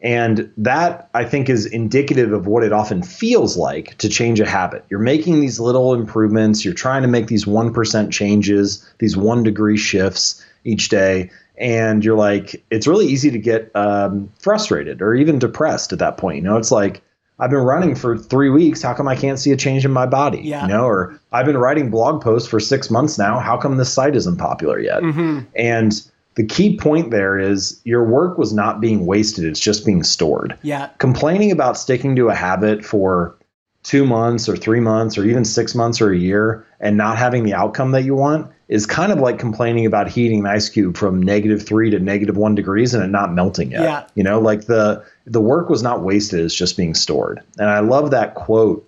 And 0.01 0.51
that 0.57 1.09
I 1.13 1.25
think 1.25 1.47
is 1.47 1.65
indicative 1.67 2.33
of 2.33 2.47
what 2.47 2.63
it 2.63 2.73
often 2.73 3.03
feels 3.03 3.55
like 3.55 3.95
to 3.99 4.09
change 4.09 4.39
a 4.39 4.47
habit. 4.47 4.83
You're 4.89 4.99
making 4.99 5.41
these 5.41 5.59
little 5.59 5.93
improvements, 5.93 6.65
you're 6.65 6.73
trying 6.73 7.03
to 7.03 7.07
make 7.07 7.27
these 7.27 7.45
1% 7.45 8.11
changes, 8.11 8.93
these 8.97 9.15
one 9.15 9.43
degree 9.43 9.77
shifts 9.77 10.43
each 10.63 10.89
day. 10.89 11.29
And 11.57 12.03
you're 12.03 12.17
like, 12.17 12.63
it's 12.71 12.87
really 12.87 13.05
easy 13.05 13.29
to 13.29 13.37
get 13.37 13.69
um, 13.75 14.31
frustrated 14.39 15.01
or 15.03 15.13
even 15.13 15.37
depressed 15.37 15.93
at 15.93 15.99
that 15.99 16.17
point. 16.17 16.37
You 16.37 16.43
know, 16.43 16.57
it's 16.57 16.71
like, 16.71 17.03
I've 17.37 17.49
been 17.49 17.59
running 17.59 17.95
for 17.95 18.17
three 18.17 18.49
weeks. 18.49 18.83
How 18.83 18.93
come 18.93 19.07
I 19.07 19.15
can't 19.15 19.39
see 19.39 19.51
a 19.51 19.57
change 19.57 19.83
in 19.83 19.91
my 19.91 20.05
body? 20.05 20.41
Yeah. 20.43 20.61
You 20.63 20.67
know, 20.67 20.85
or 20.85 21.19
I've 21.31 21.45
been 21.45 21.57
writing 21.57 21.89
blog 21.89 22.21
posts 22.21 22.47
for 22.47 22.59
six 22.59 22.91
months 22.91 23.17
now. 23.17 23.39
How 23.39 23.57
come 23.57 23.77
this 23.77 23.91
site 23.91 24.15
isn't 24.15 24.37
popular 24.37 24.79
yet? 24.79 25.01
Mm-hmm. 25.01 25.39
And 25.55 26.11
the 26.36 26.45
key 26.45 26.77
point 26.77 27.11
there 27.11 27.38
is 27.38 27.82
your 27.84 28.03
work 28.03 28.38
was 28.38 28.53
not 28.53 28.79
being 28.79 29.05
wasted, 29.05 29.45
it's 29.45 29.59
just 29.59 29.86
being 29.86 30.03
stored. 30.03 30.57
Yeah. 30.61 30.88
Complaining 30.97 31.51
about 31.51 31.77
sticking 31.77 32.15
to 32.15 32.29
a 32.29 32.36
habit 32.36 32.86
for 32.86 33.36
two 33.84 34.05
months 34.05 34.47
or 34.47 34.55
three 34.55 34.79
months 34.79 35.17
or 35.17 35.25
even 35.25 35.43
six 35.43 35.73
months 35.73 35.99
or 36.01 36.11
a 36.11 36.17
year 36.17 36.65
and 36.79 36.97
not 36.97 37.17
having 37.17 37.43
the 37.43 37.53
outcome 37.53 37.91
that 37.91 38.03
you 38.03 38.15
want 38.15 38.49
is 38.67 38.86
kind 38.86 39.11
of 39.11 39.19
like 39.19 39.39
complaining 39.39 39.86
about 39.86 40.07
heating 40.07 40.39
an 40.41 40.45
ice 40.45 40.69
cube 40.69 40.95
from 40.95 41.21
negative 41.21 41.65
three 41.65 41.89
to 41.89 41.99
negative 41.99 42.38
one 42.38 42.55
degrees 42.55 42.93
and 42.93 43.03
it 43.03 43.07
not 43.07 43.34
melting 43.34 43.71
yet. 43.71 43.84
Yeah. 43.84 44.07
You 44.15 44.23
know, 44.23 44.39
like 44.39 44.67
the 44.67 45.03
the 45.25 45.41
work 45.41 45.69
was 45.69 45.84
not 45.84 46.03
wasted, 46.03 46.41
it's 46.41 46.55
just 46.55 46.77
being 46.77 46.93
stored. 46.93 47.41
And 47.57 47.69
I 47.69 47.79
love 47.79 48.11
that 48.11 48.36
quote 48.36 48.88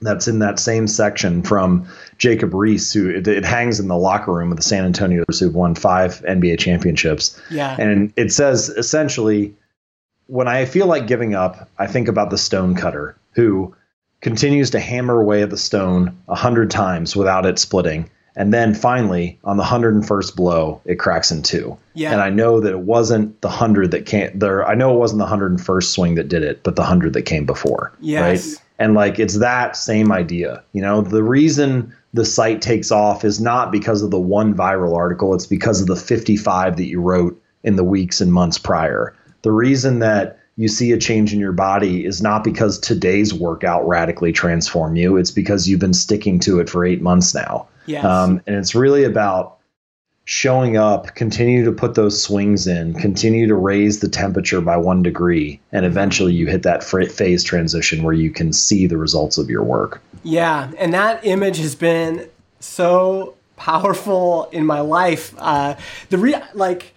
that's 0.00 0.28
in 0.28 0.38
that 0.40 0.58
same 0.58 0.86
section 0.86 1.42
from 1.42 1.86
Jacob 2.18 2.50
Riis, 2.50 2.92
who 2.92 3.08
it, 3.08 3.26
it 3.26 3.44
hangs 3.44 3.80
in 3.80 3.88
the 3.88 3.96
locker 3.96 4.32
room 4.32 4.50
of 4.50 4.56
the 4.56 4.62
San 4.62 4.84
Antonio 4.84 5.24
who've 5.28 5.54
won 5.54 5.74
five 5.74 6.22
NBA 6.28 6.58
championships. 6.58 7.40
Yeah. 7.50 7.76
And 7.78 8.12
it 8.16 8.32
says 8.32 8.68
essentially, 8.70 9.54
when 10.26 10.48
I 10.48 10.64
feel 10.64 10.86
like 10.86 11.06
giving 11.06 11.34
up, 11.34 11.68
I 11.78 11.86
think 11.86 12.08
about 12.08 12.30
the 12.30 12.38
stone 12.38 12.74
cutter 12.74 13.16
who 13.32 13.74
continues 14.20 14.70
to 14.70 14.80
hammer 14.80 15.20
away 15.20 15.42
at 15.42 15.50
the 15.50 15.58
stone 15.58 16.16
a 16.28 16.34
hundred 16.34 16.70
times 16.70 17.14
without 17.14 17.46
it 17.46 17.58
splitting. 17.58 18.10
And 18.36 18.52
then 18.52 18.74
finally, 18.74 19.38
on 19.44 19.58
the 19.58 19.62
101st 19.62 20.34
blow, 20.34 20.80
it 20.84 20.96
cracks 20.96 21.30
in 21.30 21.42
two. 21.42 21.78
Yeah. 21.94 22.12
And 22.12 22.20
I 22.20 22.30
know 22.30 22.58
that 22.60 22.72
it 22.72 22.80
wasn't 22.80 23.40
the 23.42 23.48
100 23.48 23.92
that 23.92 24.06
came 24.06 24.36
there. 24.36 24.66
I 24.66 24.74
know 24.74 24.92
it 24.94 24.98
wasn't 24.98 25.20
the 25.20 25.26
101st 25.26 25.84
swing 25.84 26.14
that 26.16 26.28
did 26.28 26.42
it, 26.42 26.62
but 26.64 26.74
the 26.74 26.82
100 26.82 27.12
that 27.12 27.22
came 27.22 27.46
before. 27.46 27.92
Yes. 28.00 28.54
Right. 28.54 28.63
And 28.78 28.94
like 28.94 29.18
it's 29.18 29.38
that 29.38 29.76
same 29.76 30.10
idea. 30.10 30.62
You 30.72 30.82
know, 30.82 31.00
the 31.00 31.22
reason 31.22 31.94
the 32.12 32.24
site 32.24 32.62
takes 32.62 32.90
off 32.90 33.24
is 33.24 33.40
not 33.40 33.72
because 33.72 34.02
of 34.02 34.10
the 34.10 34.20
one 34.20 34.54
viral 34.54 34.96
article, 34.96 35.34
it's 35.34 35.46
because 35.46 35.80
of 35.80 35.86
the 35.86 35.96
55 35.96 36.76
that 36.76 36.86
you 36.86 37.00
wrote 37.00 37.40
in 37.62 37.76
the 37.76 37.84
weeks 37.84 38.20
and 38.20 38.32
months 38.32 38.58
prior. 38.58 39.14
The 39.42 39.52
reason 39.52 39.98
that 40.00 40.38
you 40.56 40.68
see 40.68 40.92
a 40.92 40.98
change 40.98 41.32
in 41.32 41.40
your 41.40 41.52
body 41.52 42.04
is 42.04 42.22
not 42.22 42.44
because 42.44 42.78
today's 42.78 43.34
workout 43.34 43.86
radically 43.86 44.32
transformed 44.32 44.96
you, 44.96 45.16
it's 45.16 45.32
because 45.32 45.68
you've 45.68 45.80
been 45.80 45.94
sticking 45.94 46.38
to 46.40 46.60
it 46.60 46.70
for 46.70 46.84
eight 46.84 47.02
months 47.02 47.34
now. 47.34 47.66
Yes. 47.86 48.04
Um, 48.04 48.40
and 48.46 48.56
it's 48.56 48.74
really 48.74 49.04
about 49.04 49.58
showing 50.26 50.76
up, 50.76 51.14
continue 51.14 51.64
to 51.64 51.72
put 51.72 51.94
those 51.94 52.22
swings 52.22 52.66
in, 52.66 52.94
continue 52.94 53.46
to 53.46 53.54
raise 53.54 54.00
the 54.00 54.08
temperature 54.08 54.60
by 54.60 54.76
one 54.76 55.02
degree, 55.02 55.60
and 55.72 55.84
eventually 55.84 56.32
you 56.32 56.46
hit 56.46 56.62
that 56.62 56.82
phase 56.82 57.44
transition 57.44 58.02
where 58.02 58.14
you 58.14 58.30
can 58.30 58.52
see 58.52 58.86
the 58.86 58.96
results 58.96 59.36
of 59.36 59.50
your 59.50 59.62
work. 59.62 60.00
Yeah, 60.22 60.70
and 60.78 60.94
that 60.94 61.24
image 61.26 61.58
has 61.58 61.74
been 61.74 62.28
so 62.60 63.34
powerful 63.56 64.48
in 64.50 64.64
my 64.64 64.80
life. 64.80 65.34
Uh, 65.36 65.76
the 66.08 66.16
re- 66.16 66.42
like, 66.54 66.94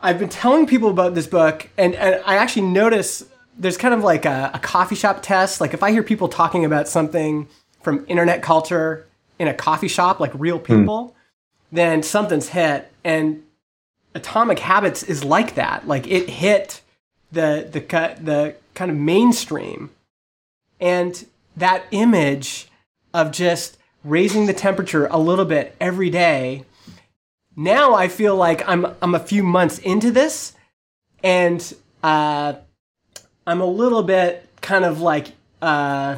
I've 0.00 0.18
been 0.18 0.28
telling 0.28 0.66
people 0.66 0.90
about 0.90 1.14
this 1.14 1.28
book, 1.28 1.68
and, 1.78 1.94
and 1.94 2.20
I 2.26 2.36
actually 2.36 2.66
notice 2.66 3.24
there's 3.56 3.76
kind 3.76 3.94
of 3.94 4.02
like 4.02 4.24
a, 4.24 4.50
a 4.54 4.58
coffee 4.58 4.96
shop 4.96 5.22
test. 5.22 5.60
Like, 5.60 5.72
if 5.72 5.84
I 5.84 5.92
hear 5.92 6.02
people 6.02 6.28
talking 6.28 6.64
about 6.64 6.88
something 6.88 7.46
from 7.82 8.04
internet 8.08 8.42
culture 8.42 9.06
in 9.38 9.46
a 9.46 9.54
coffee 9.54 9.88
shop, 9.88 10.18
like 10.18 10.32
real 10.34 10.58
people, 10.58 11.14
then 11.72 12.02
something's 12.02 12.48
hit. 12.48 12.92
And 13.04 13.42
Atomic 14.14 14.58
Habits 14.58 15.02
is 15.02 15.24
like 15.24 15.54
that. 15.54 15.86
Like, 15.86 16.06
it 16.06 16.28
hit 16.28 16.80
the 17.32 17.68
the 17.70 17.80
the 18.20 18.54
kind 18.74 18.90
of 18.90 18.96
mainstream 18.96 19.90
and 20.80 21.26
that 21.56 21.84
image 21.90 22.68
of 23.12 23.30
just 23.30 23.78
raising 24.04 24.46
the 24.46 24.52
temperature 24.52 25.06
a 25.06 25.18
little 25.18 25.44
bit 25.44 25.76
every 25.80 26.10
day 26.10 26.64
now 27.56 27.94
i 27.94 28.08
feel 28.08 28.34
like 28.34 28.66
i'm 28.68 28.86
i'm 29.02 29.14
a 29.14 29.20
few 29.20 29.42
months 29.42 29.78
into 29.78 30.10
this 30.10 30.54
and 31.22 31.74
uh 32.02 32.54
i'm 33.46 33.60
a 33.60 33.66
little 33.66 34.02
bit 34.02 34.48
kind 34.62 34.84
of 34.84 35.00
like 35.00 35.32
uh 35.60 36.16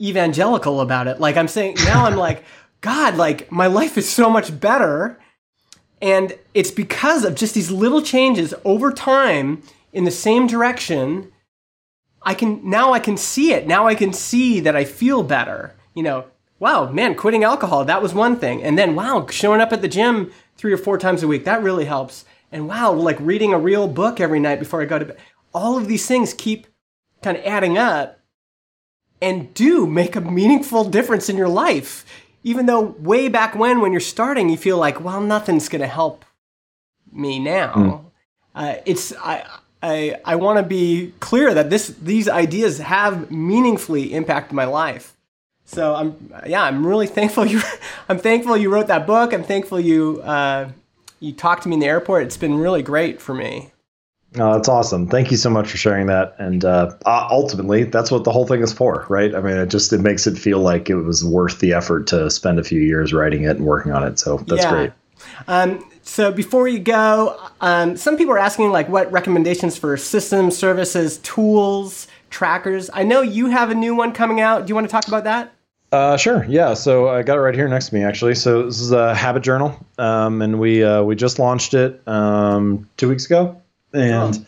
evangelical 0.00 0.80
about 0.80 1.06
it 1.06 1.20
like 1.20 1.36
i'm 1.36 1.48
saying 1.48 1.76
now 1.84 2.06
i'm 2.06 2.16
like 2.16 2.42
god 2.82 3.16
like 3.16 3.50
my 3.50 3.66
life 3.66 3.96
is 3.96 4.08
so 4.08 4.28
much 4.28 4.60
better 4.60 5.18
and 6.02 6.36
it's 6.52 6.72
because 6.72 7.24
of 7.24 7.36
just 7.36 7.54
these 7.54 7.70
little 7.70 8.02
changes 8.02 8.52
over 8.64 8.92
time 8.92 9.62
in 9.92 10.02
the 10.02 10.10
same 10.10 10.48
direction. 10.48 11.30
I 12.22 12.34
can 12.34 12.68
now 12.68 12.92
I 12.92 12.98
can 12.98 13.16
see 13.16 13.52
it. 13.52 13.68
Now 13.68 13.86
I 13.86 13.94
can 13.94 14.12
see 14.12 14.58
that 14.60 14.74
I 14.74 14.84
feel 14.84 15.22
better. 15.22 15.76
You 15.94 16.02
know, 16.02 16.24
wow, 16.58 16.90
man, 16.90 17.14
quitting 17.14 17.44
alcohol, 17.44 17.84
that 17.84 18.02
was 18.02 18.12
one 18.12 18.36
thing. 18.36 18.64
And 18.64 18.76
then 18.76 18.96
wow, 18.96 19.28
showing 19.30 19.60
up 19.60 19.72
at 19.72 19.80
the 19.80 19.88
gym 19.88 20.32
3 20.56 20.72
or 20.72 20.78
4 20.78 20.98
times 20.98 21.22
a 21.22 21.28
week, 21.28 21.44
that 21.44 21.62
really 21.62 21.84
helps. 21.84 22.24
And 22.50 22.68
wow, 22.68 22.92
like 22.92 23.18
reading 23.20 23.52
a 23.52 23.58
real 23.58 23.86
book 23.86 24.20
every 24.20 24.40
night 24.40 24.58
before 24.58 24.82
I 24.82 24.86
go 24.86 24.98
to 24.98 25.04
bed. 25.04 25.18
All 25.54 25.78
of 25.78 25.86
these 25.86 26.06
things 26.06 26.34
keep 26.34 26.66
kind 27.22 27.36
of 27.36 27.44
adding 27.44 27.78
up 27.78 28.18
and 29.20 29.54
do 29.54 29.86
make 29.86 30.16
a 30.16 30.20
meaningful 30.20 30.84
difference 30.84 31.28
in 31.28 31.36
your 31.36 31.48
life. 31.48 32.04
Even 32.44 32.66
though 32.66 32.80
way 32.80 33.28
back 33.28 33.54
when, 33.54 33.80
when 33.80 33.92
you're 33.92 34.00
starting, 34.00 34.48
you 34.48 34.56
feel 34.56 34.78
like, 34.78 35.00
well, 35.00 35.20
nothing's 35.20 35.68
going 35.68 35.80
to 35.80 35.86
help 35.86 36.24
me 37.12 37.38
now. 37.38 37.72
Uh, 38.54 38.74
it's 38.84 39.14
I 39.16 39.46
I 39.82 40.16
I 40.24 40.36
want 40.36 40.58
to 40.58 40.62
be 40.62 41.12
clear 41.20 41.54
that 41.54 41.70
this 41.70 41.88
these 41.88 42.28
ideas 42.28 42.78
have 42.78 43.30
meaningfully 43.30 44.12
impacted 44.12 44.54
my 44.54 44.64
life. 44.64 45.16
So 45.64 45.94
I'm 45.94 46.32
yeah 46.46 46.62
I'm 46.62 46.86
really 46.86 47.06
thankful 47.18 47.46
you 47.46 47.60
I'm 48.08 48.18
thankful 48.18 48.56
you 48.56 48.70
wrote 48.70 48.88
that 48.88 49.06
book. 49.06 49.32
I'm 49.32 49.44
thankful 49.44 49.80
you 49.80 50.20
uh, 50.22 50.70
you 51.20 51.32
talked 51.32 51.62
to 51.64 51.68
me 51.68 51.74
in 51.74 51.80
the 51.80 51.86
airport. 51.86 52.24
It's 52.24 52.36
been 52.36 52.56
really 52.56 52.82
great 52.82 53.20
for 53.20 53.34
me. 53.34 53.70
Oh, 54.38 54.54
that's 54.54 54.68
awesome. 54.68 55.08
Thank 55.08 55.30
you 55.30 55.36
so 55.36 55.50
much 55.50 55.70
for 55.70 55.76
sharing 55.76 56.06
that. 56.06 56.34
And 56.38 56.64
uh, 56.64 56.94
uh, 57.04 57.28
ultimately, 57.30 57.84
that's 57.84 58.10
what 58.10 58.24
the 58.24 58.32
whole 58.32 58.46
thing 58.46 58.62
is 58.62 58.72
for, 58.72 59.04
right? 59.08 59.34
I 59.34 59.40
mean, 59.40 59.56
it 59.58 59.66
just 59.66 59.92
it 59.92 60.00
makes 60.00 60.26
it 60.26 60.38
feel 60.38 60.60
like 60.60 60.88
it 60.88 60.94
was 60.94 61.24
worth 61.24 61.58
the 61.58 61.74
effort 61.74 62.06
to 62.08 62.30
spend 62.30 62.58
a 62.58 62.64
few 62.64 62.80
years 62.80 63.12
writing 63.12 63.44
it 63.44 63.56
and 63.56 63.66
working 63.66 63.92
on 63.92 64.04
it. 64.04 64.18
So 64.18 64.38
that's 64.38 64.62
Yeah. 64.62 64.70
great. 64.70 64.92
Um, 65.48 65.84
So 66.04 66.32
before 66.32 66.66
you 66.66 66.80
go, 66.80 67.38
um, 67.60 67.96
some 67.96 68.16
people 68.16 68.34
are 68.34 68.38
asking 68.38 68.72
like 68.72 68.88
what 68.88 69.10
recommendations 69.12 69.78
for 69.78 69.96
systems, 69.96 70.56
services, 70.56 71.18
tools, 71.18 72.08
trackers. 72.28 72.90
I 72.92 73.04
know 73.04 73.22
you 73.22 73.46
have 73.46 73.70
a 73.70 73.74
new 73.74 73.94
one 73.94 74.12
coming 74.12 74.40
out. 74.40 74.66
Do 74.66 74.70
you 74.70 74.74
want 74.74 74.86
to 74.88 74.90
talk 74.90 75.06
about 75.06 75.24
that? 75.24 75.52
Uh, 75.92 76.16
sure. 76.16 76.44
Yeah. 76.48 76.74
So 76.74 77.08
I 77.08 77.22
got 77.22 77.36
it 77.36 77.40
right 77.40 77.54
here 77.54 77.68
next 77.68 77.90
to 77.90 77.94
me, 77.94 78.02
actually. 78.02 78.34
So 78.34 78.64
this 78.64 78.80
is 78.80 78.90
a 78.90 79.14
habit 79.14 79.42
journal, 79.44 79.78
um, 79.98 80.42
and 80.42 80.58
we 80.58 80.82
uh, 80.82 81.02
we 81.04 81.14
just 81.14 81.38
launched 81.38 81.72
it 81.74 82.02
um, 82.08 82.88
two 82.96 83.08
weeks 83.08 83.26
ago, 83.26 83.61
and 83.94 84.38
oh. 84.38 84.46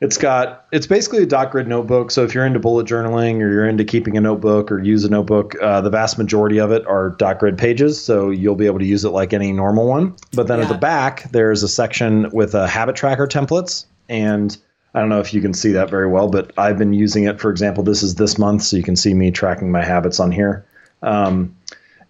it's 0.00 0.18
got 0.18 0.66
it's 0.72 0.86
basically 0.86 1.22
a 1.22 1.26
dot 1.26 1.50
grid 1.50 1.68
notebook. 1.68 2.10
So 2.10 2.24
if 2.24 2.34
you're 2.34 2.46
into 2.46 2.58
bullet 2.58 2.86
journaling 2.86 3.36
or 3.36 3.50
you're 3.50 3.68
into 3.68 3.84
keeping 3.84 4.16
a 4.16 4.20
notebook 4.20 4.70
or 4.70 4.82
use 4.82 5.04
a 5.04 5.08
notebook, 5.08 5.54
uh, 5.60 5.80
the 5.80 5.90
vast 5.90 6.18
majority 6.18 6.58
of 6.58 6.70
it 6.72 6.86
are 6.86 7.10
dot 7.10 7.38
grid 7.38 7.58
pages. 7.58 8.02
So 8.02 8.30
you'll 8.30 8.56
be 8.56 8.66
able 8.66 8.78
to 8.78 8.86
use 8.86 9.04
it 9.04 9.10
like 9.10 9.32
any 9.32 9.52
normal 9.52 9.86
one. 9.86 10.16
But 10.32 10.46
then 10.46 10.58
yeah. 10.58 10.64
at 10.64 10.68
the 10.68 10.78
back, 10.78 11.30
there's 11.30 11.62
a 11.62 11.68
section 11.68 12.30
with 12.30 12.54
a 12.54 12.66
habit 12.66 12.96
tracker 12.96 13.26
templates 13.26 13.86
and 14.08 14.56
I 14.96 15.00
don't 15.00 15.10
know 15.10 15.20
if 15.20 15.34
you 15.34 15.42
can 15.42 15.52
see 15.52 15.72
that 15.72 15.90
very 15.90 16.08
well, 16.08 16.28
but 16.28 16.52
I've 16.56 16.78
been 16.78 16.94
using 16.94 17.24
it. 17.24 17.38
For 17.38 17.50
example, 17.50 17.84
this 17.84 18.02
is 18.02 18.14
this 18.14 18.38
month, 18.38 18.62
so 18.62 18.78
you 18.78 18.82
can 18.82 18.96
see 18.96 19.12
me 19.12 19.30
tracking 19.30 19.70
my 19.70 19.84
habits 19.84 20.18
on 20.18 20.32
here. 20.32 20.64
Um, 21.02 21.54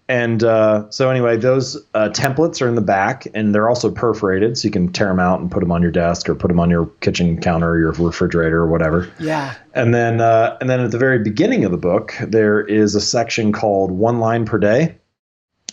and 0.09 0.41
uh, 0.43 0.89
so 0.89 1.09
anyway, 1.09 1.35
those 1.35 1.75
uh, 1.93 2.09
templates 2.09 2.61
are 2.61 2.67
in 2.67 2.75
the 2.75 2.81
back, 2.81 3.27
and 3.33 3.53
they're 3.53 3.67
also 3.67 3.91
perforated, 3.91 4.57
so 4.57 4.67
you 4.67 4.71
can 4.71 4.91
tear 4.91 5.07
them 5.07 5.19
out 5.19 5.41
and 5.41 5.51
put 5.51 5.59
them 5.59 5.71
on 5.71 5.81
your 5.81 5.91
desk 5.91 6.29
or 6.29 6.35
put 6.35 6.47
them 6.47 6.59
on 6.59 6.69
your 6.69 6.85
kitchen 7.01 7.41
counter 7.41 7.71
or 7.71 7.77
your 7.77 7.91
refrigerator 7.91 8.59
or 8.59 8.67
whatever. 8.67 9.11
Yeah. 9.19 9.55
And 9.73 9.93
then, 9.93 10.21
uh, 10.21 10.57
and 10.61 10.69
then 10.69 10.79
at 10.79 10.91
the 10.91 10.97
very 10.97 11.19
beginning 11.19 11.65
of 11.65 11.71
the 11.71 11.77
book, 11.77 12.15
there 12.21 12.61
is 12.61 12.95
a 12.95 13.01
section 13.01 13.51
called 13.51 13.91
"One 13.91 14.19
Line 14.19 14.45
Per 14.45 14.57
Day." 14.59 14.97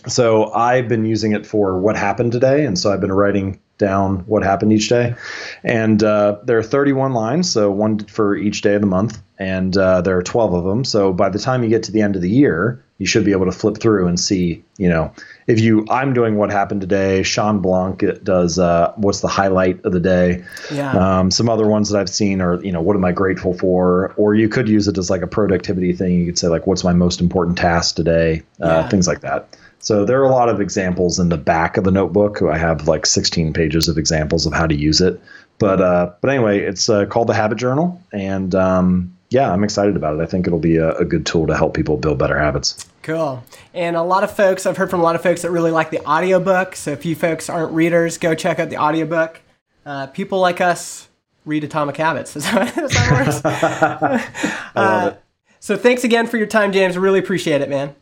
So 0.07 0.51
I've 0.51 0.87
been 0.87 1.05
using 1.05 1.31
it 1.31 1.45
for 1.45 1.79
what 1.79 1.95
happened 1.95 2.33
today, 2.33 2.65
and 2.65 2.77
so 2.77 2.91
I've 2.91 3.01
been 3.01 3.13
writing 3.13 3.59
down 3.77 4.19
what 4.27 4.43
happened 4.43 4.73
each 4.73 4.89
day. 4.89 5.15
And 5.63 6.03
uh, 6.03 6.39
there 6.43 6.57
are 6.57 6.63
31 6.63 7.13
lines, 7.13 7.49
so 7.49 7.71
one 7.71 7.99
for 7.99 8.35
each 8.35 8.61
day 8.61 8.75
of 8.75 8.81
the 8.81 8.87
month, 8.87 9.21
and 9.37 9.75
uh, 9.75 10.01
there 10.01 10.17
are 10.17 10.23
12 10.23 10.53
of 10.53 10.63
them. 10.63 10.83
So 10.83 11.11
by 11.11 11.29
the 11.29 11.39
time 11.39 11.63
you 11.63 11.69
get 11.69 11.83
to 11.83 11.91
the 11.91 12.01
end 12.01 12.15
of 12.15 12.21
the 12.21 12.29
year, 12.29 12.83
you 12.97 13.05
should 13.05 13.25
be 13.25 13.33
able 13.33 13.45
to 13.45 13.51
flip 13.51 13.77
through 13.77 14.07
and 14.07 14.17
see, 14.17 14.63
you 14.77 14.87
know, 14.87 15.11
if 15.47 15.59
you, 15.59 15.85
I'm 15.89 16.13
doing 16.13 16.37
what 16.37 16.49
happened 16.49 16.79
today. 16.79 17.23
Shawn 17.23 17.59
Blanc 17.59 18.01
does 18.23 18.57
uh, 18.57 18.93
what's 18.95 19.19
the 19.19 19.27
highlight 19.27 19.83
of 19.83 19.91
the 19.91 19.99
day. 19.99 20.45
Yeah. 20.71 20.91
Um, 20.93 21.29
some 21.29 21.49
other 21.49 21.67
ones 21.67 21.89
that 21.89 21.99
I've 21.99 22.09
seen 22.09 22.39
are, 22.39 22.63
you 22.63 22.71
know, 22.71 22.81
what 22.81 22.95
am 22.95 23.03
I 23.03 23.11
grateful 23.11 23.53
for? 23.53 24.13
Or 24.15 24.33
you 24.35 24.47
could 24.47 24.69
use 24.69 24.87
it 24.87 24.97
as 24.97 25.09
like 25.09 25.21
a 25.21 25.27
productivity 25.27 25.91
thing. 25.91 26.19
You 26.19 26.25
could 26.27 26.39
say 26.39 26.47
like, 26.47 26.65
what's 26.67 26.85
my 26.85 26.93
most 26.93 27.19
important 27.19 27.57
task 27.57 27.95
today? 27.95 28.43
Uh, 28.61 28.67
yeah. 28.67 28.89
Things 28.89 29.07
like 29.07 29.19
that. 29.21 29.57
So 29.79 30.05
there 30.05 30.19
are 30.21 30.25
a 30.25 30.31
lot 30.31 30.49
of 30.49 30.61
examples 30.61 31.19
in 31.19 31.29
the 31.29 31.37
back 31.37 31.77
of 31.77 31.83
the 31.83 31.91
notebook. 31.91 32.41
I 32.41 32.57
have 32.57 32.87
like 32.87 33.05
16 33.05 33.53
pages 33.53 33.87
of 33.89 33.97
examples 33.97 34.45
of 34.45 34.53
how 34.53 34.65
to 34.65 34.73
use 34.73 35.01
it. 35.01 35.21
But 35.57 35.81
uh, 35.81 36.11
but 36.21 36.29
anyway, 36.29 36.59
it's 36.59 36.89
uh, 36.89 37.05
called 37.05 37.27
the 37.27 37.33
Habit 37.33 37.57
Journal, 37.57 38.01
and 38.11 38.53
um, 38.55 39.14
yeah, 39.29 39.51
I'm 39.51 39.63
excited 39.63 39.95
about 39.95 40.19
it. 40.19 40.21
I 40.21 40.25
think 40.25 40.47
it'll 40.47 40.59
be 40.59 40.77
a, 40.77 40.93
a, 40.95 41.05
good 41.05 41.25
tool 41.25 41.47
to 41.47 41.55
help 41.55 41.73
people 41.73 41.97
build 41.97 42.17
better 42.17 42.37
habits. 42.37 42.87
Cool. 43.01 43.43
And 43.73 43.95
a 43.95 44.03
lot 44.03 44.23
of 44.23 44.35
folks, 44.35 44.65
I've 44.65 44.77
heard 44.77 44.89
from 44.89 44.99
a 44.99 45.03
lot 45.03 45.15
of 45.15 45.23
folks 45.23 45.41
that 45.41 45.51
really 45.51 45.71
like 45.71 45.89
the 45.89 46.03
audiobook. 46.05 46.75
So 46.75 46.91
if 46.91 47.05
you 47.05 47.15
folks 47.15 47.49
aren't 47.49 47.73
readers, 47.73 48.17
go 48.17 48.35
check 48.35 48.59
out 48.59 48.69
the 48.69 48.77
audiobook. 48.77 49.41
Uh, 49.85 50.07
people 50.07 50.39
like 50.39 50.61
us 50.61 51.07
read 51.45 51.63
Atomic 51.63 51.97
Habits. 51.97 52.35
Is 52.35 52.43
that, 52.43 52.69
how 52.69 52.87
that 52.87 54.21
works? 54.21 54.51
Uh. 54.75 55.13
So 55.61 55.77
thanks 55.77 56.03
again 56.03 56.27
for 56.27 56.37
your 56.37 56.47
time, 56.47 56.71
James. 56.71 56.97
Really 56.97 57.19
appreciate 57.19 57.61
it, 57.61 57.69
man. 57.69 57.95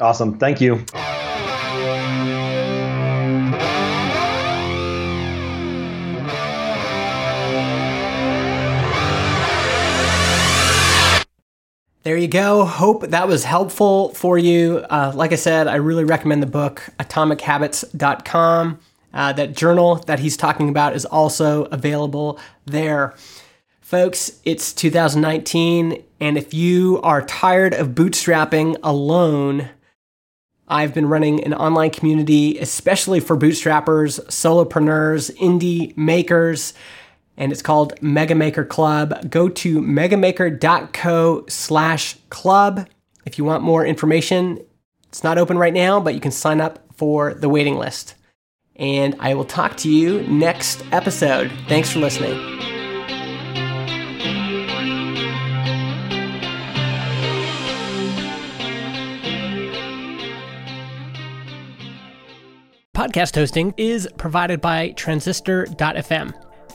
Awesome. 0.00 0.38
Thank 0.38 0.60
you. 0.60 0.84
There 12.06 12.16
you 12.16 12.28
go. 12.28 12.64
Hope 12.64 13.08
that 13.08 13.26
was 13.26 13.42
helpful 13.42 14.10
for 14.10 14.38
you. 14.38 14.86
Uh, 14.88 15.10
like 15.12 15.32
I 15.32 15.34
said, 15.34 15.66
I 15.66 15.74
really 15.74 16.04
recommend 16.04 16.40
the 16.40 16.46
book, 16.46 16.88
atomichabits.com. 17.00 18.78
Uh, 19.12 19.32
that 19.32 19.56
journal 19.56 19.96
that 20.06 20.20
he's 20.20 20.36
talking 20.36 20.68
about 20.68 20.94
is 20.94 21.04
also 21.04 21.64
available 21.64 22.38
there. 22.64 23.16
Folks, 23.80 24.40
it's 24.44 24.72
2019, 24.72 26.00
and 26.20 26.38
if 26.38 26.54
you 26.54 27.00
are 27.02 27.22
tired 27.22 27.74
of 27.74 27.88
bootstrapping 27.88 28.76
alone, 28.84 29.70
I've 30.68 30.94
been 30.94 31.08
running 31.08 31.42
an 31.42 31.54
online 31.54 31.90
community, 31.90 32.56
especially 32.60 33.18
for 33.18 33.36
bootstrappers, 33.36 34.24
solopreneurs, 34.26 35.36
indie 35.38 35.96
makers 35.96 36.72
and 37.36 37.52
it's 37.52 37.62
called 37.62 38.00
Mega 38.02 38.34
Maker 38.34 38.64
Club. 38.64 39.30
Go 39.30 39.48
to 39.48 39.80
megamaker.co 39.80 41.44
slash 41.48 42.16
club 42.30 42.88
if 43.24 43.38
you 43.38 43.44
want 43.44 43.62
more 43.62 43.84
information. 43.84 44.58
It's 45.08 45.24
not 45.24 45.38
open 45.38 45.58
right 45.58 45.74
now, 45.74 46.00
but 46.00 46.14
you 46.14 46.20
can 46.20 46.30
sign 46.30 46.60
up 46.60 46.78
for 46.94 47.34
the 47.34 47.48
waiting 47.48 47.76
list. 47.76 48.14
And 48.76 49.16
I 49.20 49.34
will 49.34 49.44
talk 49.44 49.76
to 49.78 49.90
you 49.90 50.22
next 50.28 50.84
episode. 50.92 51.50
Thanks 51.68 51.90
for 51.90 51.98
listening. 51.98 52.56
Podcast 62.94 63.34
hosting 63.34 63.74
is 63.76 64.08
provided 64.16 64.62
by 64.62 64.90
Transistor.fm. 64.92 66.45